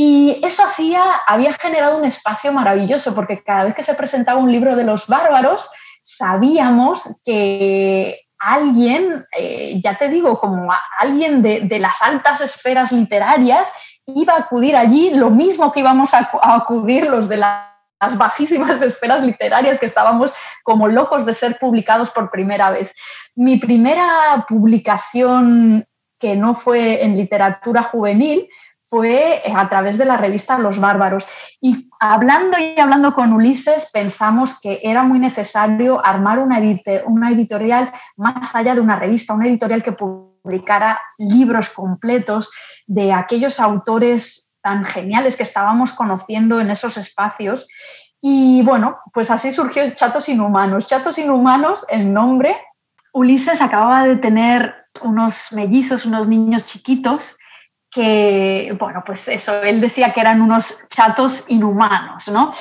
Y 0.00 0.38
eso 0.44 0.62
hacía, 0.62 1.02
había 1.26 1.52
generado 1.54 1.98
un 1.98 2.04
espacio 2.04 2.52
maravilloso, 2.52 3.16
porque 3.16 3.42
cada 3.42 3.64
vez 3.64 3.74
que 3.74 3.82
se 3.82 3.94
presentaba 3.94 4.38
un 4.38 4.52
libro 4.52 4.76
de 4.76 4.84
los 4.84 5.08
bárbaros, 5.08 5.68
sabíamos 6.04 7.20
que 7.24 8.20
alguien, 8.38 9.26
eh, 9.36 9.80
ya 9.82 9.98
te 9.98 10.08
digo, 10.08 10.38
como 10.38 10.72
alguien 11.00 11.42
de, 11.42 11.78
las 11.80 12.00
altas 12.00 12.40
esferas 12.40 12.92
literarias, 12.92 13.72
iba 14.06 14.34
a 14.34 14.42
acudir 14.42 14.76
allí, 14.76 15.10
lo 15.14 15.30
mismo 15.30 15.72
que 15.72 15.80
íbamos 15.80 16.14
a, 16.14 16.30
acudir 16.44 17.08
los 17.08 17.28
de 17.28 17.38
las 17.38 18.16
bajísimas 18.16 18.80
esferas 18.80 19.24
literarias 19.24 19.80
que 19.80 19.86
estábamos 19.86 20.32
como 20.62 20.86
locos 20.86 21.26
de 21.26 21.34
ser 21.34 21.58
publicados 21.58 22.10
por 22.10 22.30
primera 22.30 22.70
vez. 22.70 22.94
Mi 23.34 23.56
primera 23.56 24.46
publicación 24.48 25.88
que 26.20 26.36
no 26.36 26.54
fue 26.54 27.02
en 27.04 27.16
literatura 27.16 27.82
juvenil 27.82 28.48
fue 28.88 29.36
eh, 29.46 29.52
a 29.54 29.68
través 29.68 29.98
de 29.98 30.04
la 30.04 30.16
revista 30.16 30.58
Los 30.58 30.80
Bárbaros. 30.80 31.26
Y 31.60 31.88
hablando 32.00 32.58
y 32.58 32.78
hablando 32.80 33.14
con 33.14 33.32
Ulises, 33.32 33.90
pensamos 33.92 34.58
que 34.60 34.80
era 34.82 35.02
muy 35.02 35.18
necesario 35.18 36.04
armar 36.04 36.38
una, 36.38 36.60
una 37.06 37.30
editorial 37.30 37.92
más 38.16 38.54
allá 38.54 38.74
de 38.74 38.80
una 38.80 38.96
revista, 38.96 39.34
una 39.34 39.46
editorial 39.46 39.82
que 39.82 39.92
publicara 39.92 41.00
libros 41.18 41.70
completos 41.70 42.50
de 42.86 43.12
aquellos 43.12 43.60
autores 43.60 44.56
tan 44.62 44.84
geniales 44.84 45.36
que 45.36 45.42
estábamos 45.42 45.92
conociendo 45.92 46.60
en 46.60 46.70
esos 46.70 46.96
espacios. 46.96 47.68
Y 48.20 48.62
bueno, 48.62 48.98
pues 49.12 49.30
así 49.30 49.52
surgió 49.52 49.88
Chatos 49.94 50.28
Inhumanos. 50.28 50.86
Chatos 50.86 51.18
Inhumanos, 51.18 51.84
el 51.88 52.12
nombre, 52.12 52.56
Ulises 53.12 53.60
acababa 53.60 54.04
de 54.04 54.16
tener 54.16 54.74
unos 55.02 55.52
mellizos, 55.52 56.04
unos 56.06 56.26
niños 56.26 56.66
chiquitos, 56.66 57.36
que, 57.98 58.76
bueno, 58.78 59.02
pues 59.04 59.26
eso, 59.26 59.60
él 59.64 59.80
decía 59.80 60.12
que 60.12 60.20
eran 60.20 60.40
unos 60.40 60.86
chatos 60.88 61.46
inhumanos, 61.48 62.28
¿no? 62.28 62.52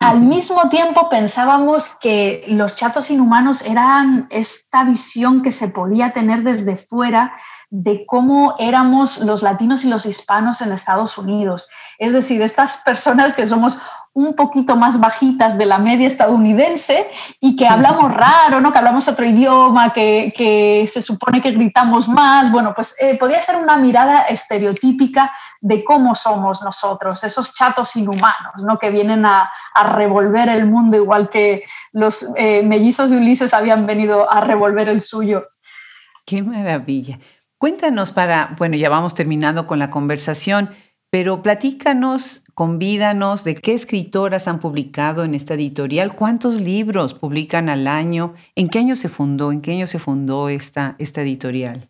Al 0.00 0.20
mismo 0.20 0.68
tiempo 0.68 1.08
pensábamos 1.08 1.94
que 2.00 2.42
los 2.48 2.74
chatos 2.74 3.08
inhumanos 3.08 3.62
eran 3.62 4.26
esta 4.30 4.82
visión 4.82 5.42
que 5.42 5.52
se 5.52 5.68
podía 5.68 6.10
tener 6.10 6.42
desde 6.42 6.76
fuera 6.76 7.36
de 7.68 8.04
cómo 8.04 8.56
éramos 8.58 9.18
los 9.18 9.42
latinos 9.42 9.84
y 9.84 9.88
los 9.88 10.06
hispanos 10.06 10.60
en 10.60 10.72
Estados 10.72 11.16
Unidos. 11.18 11.68
Es 11.98 12.12
decir, 12.12 12.42
estas 12.42 12.78
personas 12.78 13.34
que 13.34 13.46
somos 13.46 13.78
un 14.12 14.34
poquito 14.34 14.74
más 14.74 14.98
bajitas 14.98 15.56
de 15.56 15.66
la 15.66 15.78
media 15.78 16.06
estadounidense 16.06 17.06
y 17.40 17.54
que 17.54 17.66
hablamos 17.66 18.12
raro, 18.12 18.60
¿no? 18.60 18.72
que 18.72 18.78
hablamos 18.78 19.06
otro 19.06 19.24
idioma, 19.24 19.92
que, 19.92 20.88
se 20.90 21.00
supone 21.00 21.40
que 21.40 21.52
gritamos 21.52 22.08
más. 22.08 22.50
Bueno, 22.50 22.74
pues 22.74 22.96
eh, 22.98 23.16
podía 23.18 23.40
ser 23.40 23.56
una 23.56 23.76
mirada 23.76 24.22
estereotípica 24.22 25.30
de 25.60 25.84
cómo 25.84 26.14
somos 26.14 26.62
nosotros, 26.62 27.22
esos 27.22 27.54
chatos 27.54 27.94
inhumanos, 27.94 28.62
¿no? 28.64 28.78
que 28.78 28.90
vienen 28.90 29.24
a, 29.24 29.50
revolver 29.94 30.48
el 30.48 30.66
mundo 30.66 30.96
igual 30.96 31.30
que 31.30 31.64
los 31.92 32.26
eh, 32.36 32.62
mellizos 32.62 33.10
de 33.10 33.16
Ulises 33.16 33.54
habían 33.54 33.86
venido 33.86 34.30
a 34.30 34.40
revolver 34.40 34.88
el 34.88 35.00
suyo. 35.00 35.46
Qué 36.26 36.42
maravilla. 36.42 37.18
Cuéntanos 37.58 38.12
para, 38.12 38.54
bueno, 38.58 38.76
ya 38.76 38.88
vamos 38.88 39.14
terminando 39.14 39.66
con 39.66 39.78
la 39.78 39.90
conversación. 39.90 40.70
Pero 41.10 41.42
platícanos, 41.42 42.44
convídanos 42.60 43.42
de 43.42 43.54
qué 43.54 43.72
escritoras 43.72 44.46
han 44.46 44.60
publicado 44.60 45.24
en 45.24 45.34
esta 45.34 45.54
editorial, 45.54 46.14
cuántos 46.14 46.60
libros 46.60 47.14
publican 47.14 47.70
al 47.70 47.86
año, 47.86 48.34
en 48.54 48.68
qué 48.68 48.80
año 48.80 48.96
se 48.96 49.08
fundó, 49.08 49.50
en 49.50 49.62
qué 49.62 49.72
año 49.72 49.86
se 49.86 49.98
fundó 49.98 50.50
esta, 50.50 50.94
esta 50.98 51.22
editorial. 51.22 51.88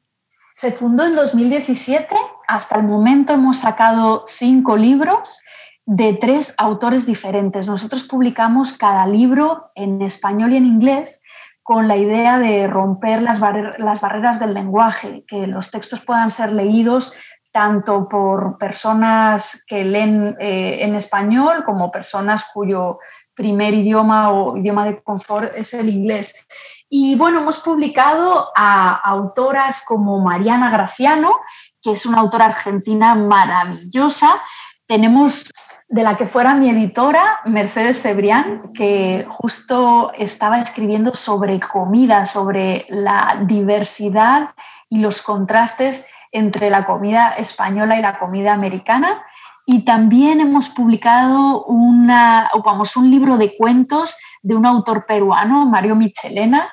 Se 0.55 0.71
fundó 0.71 1.05
en 1.05 1.17
2017, 1.17 2.15
hasta 2.47 2.77
el 2.77 2.85
momento 2.85 3.33
hemos 3.33 3.59
sacado 3.59 4.23
cinco 4.29 4.77
libros 4.77 5.41
de 5.87 6.13
tres 6.13 6.55
autores 6.57 7.05
diferentes. 7.05 7.67
Nosotros 7.67 8.05
publicamos 8.05 8.73
cada 8.73 9.09
libro 9.09 9.73
en 9.75 10.01
español 10.03 10.53
y 10.53 10.59
en 10.59 10.67
inglés 10.67 11.21
con 11.65 11.89
la 11.89 11.97
idea 11.97 12.39
de 12.39 12.69
romper 12.69 13.23
las, 13.23 13.41
las 13.41 14.01
barreras 14.01 14.39
del 14.39 14.55
lenguaje, 14.55 15.25
que 15.27 15.49
los 15.49 15.73
textos 15.73 16.01
puedan 16.01 16.31
ser 16.31 16.53
leídos 16.53 17.13
tanto 17.53 18.09
por 18.09 18.59
personas 18.59 19.65
que 19.67 19.85
leen 19.85 20.37
eh, 20.41 20.79
en 20.81 20.95
español 20.95 21.65
como 21.65 21.91
personas 21.91 22.51
cuyo 22.53 22.99
primer 23.35 23.75
idioma 23.75 24.31
o 24.31 24.57
idioma 24.57 24.85
de 24.85 25.03
confort 25.03 25.53
es 25.57 25.73
el 25.75 25.89
inglés. 25.89 26.47
Y 26.89 27.15
bueno, 27.17 27.41
hemos 27.41 27.61
publicado 27.61 28.49
a 28.57 28.95
autoras 28.95 29.85
como 29.87 30.21
Mariana 30.21 30.71
Graciano, 30.71 31.39
que 31.81 31.93
es 31.93 32.05
una 32.05 32.19
autora 32.19 32.47
argentina 32.47 33.15
maravillosa. 33.15 34.43
Tenemos 34.87 35.51
de 35.89 36.03
la 36.05 36.17
que 36.17 36.27
fuera 36.27 36.55
mi 36.55 36.71
editora, 36.71 37.41
Mercedes 37.47 38.01
Cebrián, 38.01 38.73
que 38.73 39.27
justo 39.29 40.13
estaba 40.15 40.59
escribiendo 40.59 41.15
sobre 41.15 41.59
comida, 41.59 42.25
sobre 42.25 42.87
la 42.89 43.43
diversidad 43.45 44.51
y 44.89 45.01
los 45.01 45.21
contrastes 45.21 46.07
entre 46.33 46.71
la 46.71 46.85
comida 46.85 47.35
española 47.37 47.99
y 47.99 48.03
la 48.03 48.19
comida 48.19 48.53
americana. 48.53 49.23
Y 49.67 49.83
también 49.85 50.41
hemos 50.41 50.69
publicado 50.69 51.65
una, 51.65 52.51
vamos, 52.65 52.97
un 52.97 53.11
libro 53.11 53.37
de 53.37 53.57
cuentos 53.57 54.17
de 54.43 54.57
un 54.57 54.67
autor 54.67 55.07
peruano, 55.07 55.67
Mario 55.67 55.97
Michelena. 55.97 56.71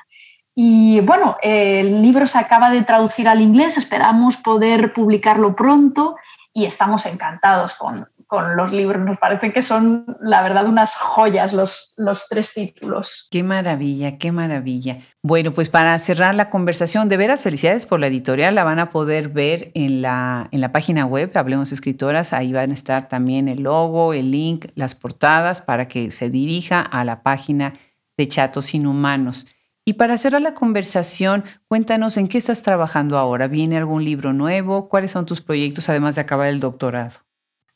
Y 0.55 1.01
bueno, 1.01 1.38
el 1.41 2.01
libro 2.01 2.26
se 2.26 2.39
acaba 2.39 2.72
de 2.72 2.82
traducir 2.82 3.28
al 3.28 3.41
inglés, 3.41 3.78
esperamos 3.78 4.38
poder 4.38 4.93
publicarlo 4.93 5.55
pronto 5.55 6.16
y 6.51 6.66
estamos 6.66 7.05
encantados 7.05 7.76
con, 7.76 8.08
con 8.28 8.57
los 8.57 8.71
libros. 8.71 9.03
Nos 9.03 9.17
parece 9.17 9.51
que 9.51 9.61
son, 9.61 10.05
la 10.21 10.43
verdad, 10.43 10.67
unas 10.67 10.95
joyas 10.95 11.53
los, 11.53 11.93
los 11.95 12.28
tres 12.28 12.53
títulos. 12.53 13.28
Qué 13.32 13.41
maravilla, 13.41 14.17
qué 14.17 14.32
maravilla. 14.32 14.99
Bueno, 15.23 15.53
pues 15.53 15.69
para 15.69 15.97
cerrar 15.97 16.36
la 16.36 16.49
conversación, 16.49 17.09
de 17.09 17.17
veras 17.17 17.41
felicidades 17.41 17.86
por 17.86 17.99
la 17.99 18.07
editorial, 18.07 18.53
la 18.53 18.63
van 18.63 18.80
a 18.80 18.89
poder 18.89 19.30
ver 19.30 19.71
en 19.73 20.01
la, 20.01 20.49
en 20.51 20.61
la 20.61 20.71
página 20.71 21.05
web, 21.05 21.32
Hablemos 21.36 21.71
Escritoras, 21.71 22.34
ahí 22.34 22.53
van 22.53 22.71
a 22.71 22.73
estar 22.73 23.07
también 23.07 23.47
el 23.47 23.63
logo, 23.63 24.13
el 24.13 24.32
link, 24.32 24.65
las 24.75 24.93
portadas 24.93 25.61
para 25.61 25.88
que 25.88 26.11
se 26.11 26.30
dirija 26.30 26.82
a 26.82 27.05
la 27.05 27.23
página 27.23 27.73
de 28.17 28.28
Chatos 28.28 28.73
Inhumanos. 28.73 29.47
Y 29.86 29.93
para 29.93 30.17
cerrar 30.17 30.41
la 30.41 30.53
conversación, 30.53 31.45
cuéntanos 31.69 32.17
en 32.17 32.28
qué 32.28 32.38
estás 32.38 32.61
trabajando 32.61 33.17
ahora. 33.17 33.47
¿Viene 33.47 33.78
algún 33.78 34.03
libro 34.03 34.34
nuevo? 34.34 34.89
¿Cuáles 34.89 35.11
son 35.11 35.25
tus 35.25 35.41
proyectos 35.41 35.88
además 35.88 36.15
de 36.15 36.21
acabar 36.21 36.49
el 36.49 36.59
doctorado? 36.59 37.26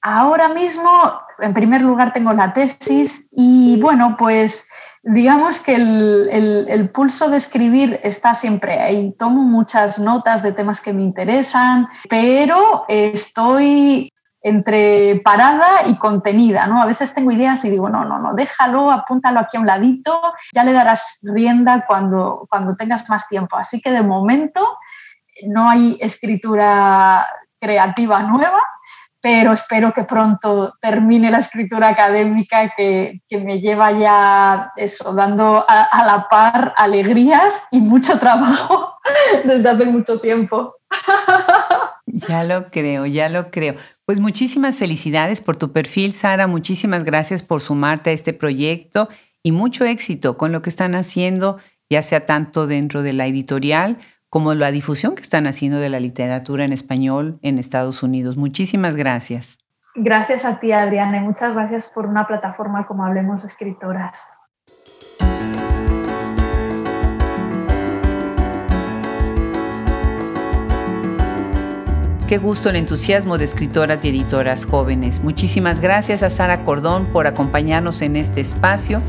Ahora 0.01 0.49
mismo, 0.49 1.21
en 1.39 1.53
primer 1.53 1.81
lugar, 1.81 2.13
tengo 2.13 2.33
la 2.33 2.53
tesis 2.53 3.27
y 3.31 3.79
bueno, 3.79 4.15
pues 4.17 4.67
digamos 5.03 5.59
que 5.59 5.75
el, 5.75 6.89
pulso 6.93 7.29
de 7.29 7.37
escribir 7.37 7.99
está 8.03 8.33
siempre 8.33 8.79
ahí. 8.79 9.13
Tomo 9.17 9.43
muchas 9.43 9.99
notas 9.99 10.41
de 10.41 10.53
temas 10.53 10.81
que 10.81 10.93
me 10.93 11.03
interesan, 11.03 11.87
pero 12.09 12.85
estoy 12.87 14.09
entre 14.43 15.21
parada 15.23 15.85
y 15.85 15.95
contenida, 15.97 16.65
¿no? 16.65 16.81
A 16.81 16.87
veces 16.87 17.13
tengo 17.13 17.31
ideas 17.31 17.63
y 17.63 17.69
digo, 17.69 17.89
no, 17.89 18.03
no, 18.05 18.17
no, 18.17 18.33
déjalo, 18.33 18.91
apúntalo 18.91 19.39
aquí 19.39 19.57
a 19.57 19.59
un 19.59 19.67
ladito, 19.67 20.19
ya 20.51 20.63
le 20.63 20.73
darás 20.73 21.19
rienda 21.21 21.85
cuando, 21.87 22.47
cuando 22.49 22.75
tengas 22.75 23.07
más 23.07 23.27
tiempo. 23.27 23.55
Así 23.55 23.81
que 23.81 23.91
de 23.91 24.01
momento 24.01 24.77
no 25.45 25.69
hay 25.69 25.95
escritura 26.01 27.27
creativa 27.59 28.23
nueva, 28.23 28.61
pero 29.21 29.53
espero 29.53 29.93
que 29.93 30.03
pronto 30.03 30.73
termine 30.81 31.29
la 31.29 31.39
escritura 31.39 31.89
académica 31.89 32.73
que, 32.75 33.21
me 33.29 33.59
lleva 33.59 33.91
ya 33.91 34.71
eso, 34.75 35.13
dando 35.13 35.63
a, 35.67 35.83
a, 35.83 36.05
la 36.05 36.27
par 36.27 36.73
alegrías 36.75 37.67
y 37.71 37.81
mucho 37.81 38.17
trabajo 38.19 38.95
desde 39.45 39.69
hace 39.69 39.85
mucho 39.85 40.19
tiempo. 40.19 40.75
Ya 42.13 42.43
lo 42.43 42.69
creo, 42.69 43.05
ya 43.05 43.29
lo 43.29 43.51
creo. 43.51 43.75
Pues 44.05 44.19
muchísimas 44.19 44.77
felicidades 44.77 45.39
por 45.39 45.55
tu 45.55 45.71
perfil, 45.71 46.13
Sara. 46.13 46.45
Muchísimas 46.45 47.05
gracias 47.05 47.41
por 47.41 47.61
sumarte 47.61 48.09
a 48.09 48.13
este 48.13 48.33
proyecto 48.33 49.07
y 49.43 49.53
mucho 49.53 49.85
éxito 49.85 50.37
con 50.37 50.51
lo 50.51 50.61
que 50.61 50.69
están 50.69 50.93
haciendo, 50.93 51.57
ya 51.89 52.01
sea 52.01 52.25
tanto 52.25 52.67
dentro 52.67 53.01
de 53.01 53.13
la 53.13 53.27
editorial 53.27 53.97
como 54.31 54.53
la 54.53 54.71
difusión 54.71 55.13
que 55.13 55.21
están 55.21 55.45
haciendo 55.45 55.79
de 55.79 55.89
la 55.89 55.99
literatura 55.99 56.63
en 56.63 56.71
español 56.71 57.37
en 57.41 57.59
Estados 57.59 58.01
Unidos. 58.01 58.37
Muchísimas 58.37 58.95
gracias. 58.95 59.59
Gracias 59.93 60.45
a 60.45 60.57
ti, 60.57 60.71
Adriana, 60.71 61.17
y 61.17 61.19
muchas 61.19 61.53
gracias 61.53 61.91
por 61.93 62.05
una 62.05 62.25
plataforma 62.25 62.87
como 62.87 63.03
Hablemos 63.03 63.43
Escritoras. 63.43 64.25
Qué 72.29 72.37
gusto 72.37 72.69
el 72.69 72.77
entusiasmo 72.77 73.37
de 73.37 73.43
escritoras 73.43 74.05
y 74.05 74.09
editoras 74.09 74.65
jóvenes. 74.65 75.21
Muchísimas 75.21 75.81
gracias 75.81 76.23
a 76.23 76.29
Sara 76.29 76.63
Cordón 76.63 77.07
por 77.11 77.27
acompañarnos 77.27 78.01
en 78.01 78.15
este 78.15 78.39
espacio 78.39 79.01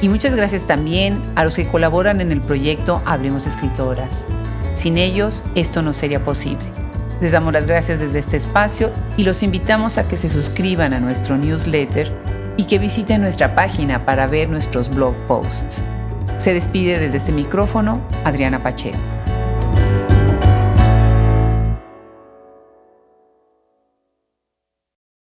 y 0.00 0.08
muchas 0.08 0.34
gracias 0.34 0.66
también 0.66 1.20
a 1.36 1.44
los 1.44 1.56
que 1.56 1.68
colaboran 1.68 2.22
en 2.22 2.32
el 2.32 2.40
proyecto 2.40 3.02
Hablemos 3.04 3.46
Escritoras. 3.46 4.28
Sin 4.74 4.98
ellos, 4.98 5.44
esto 5.54 5.82
no 5.82 5.92
sería 5.92 6.24
posible. 6.24 6.64
Les 7.20 7.32
damos 7.32 7.52
las 7.52 7.66
gracias 7.66 8.00
desde 8.00 8.18
este 8.18 8.36
espacio 8.36 8.90
y 9.16 9.24
los 9.24 9.42
invitamos 9.42 9.98
a 9.98 10.08
que 10.08 10.16
se 10.16 10.28
suscriban 10.28 10.92
a 10.92 11.00
nuestro 11.00 11.36
newsletter 11.36 12.12
y 12.56 12.64
que 12.64 12.78
visiten 12.78 13.20
nuestra 13.20 13.54
página 13.54 14.04
para 14.04 14.26
ver 14.26 14.48
nuestros 14.48 14.88
blog 14.88 15.14
posts. 15.28 15.82
Se 16.38 16.52
despide 16.52 16.98
desde 16.98 17.18
este 17.18 17.32
micrófono 17.32 18.00
Adriana 18.24 18.62
Pacheco. 18.62 18.98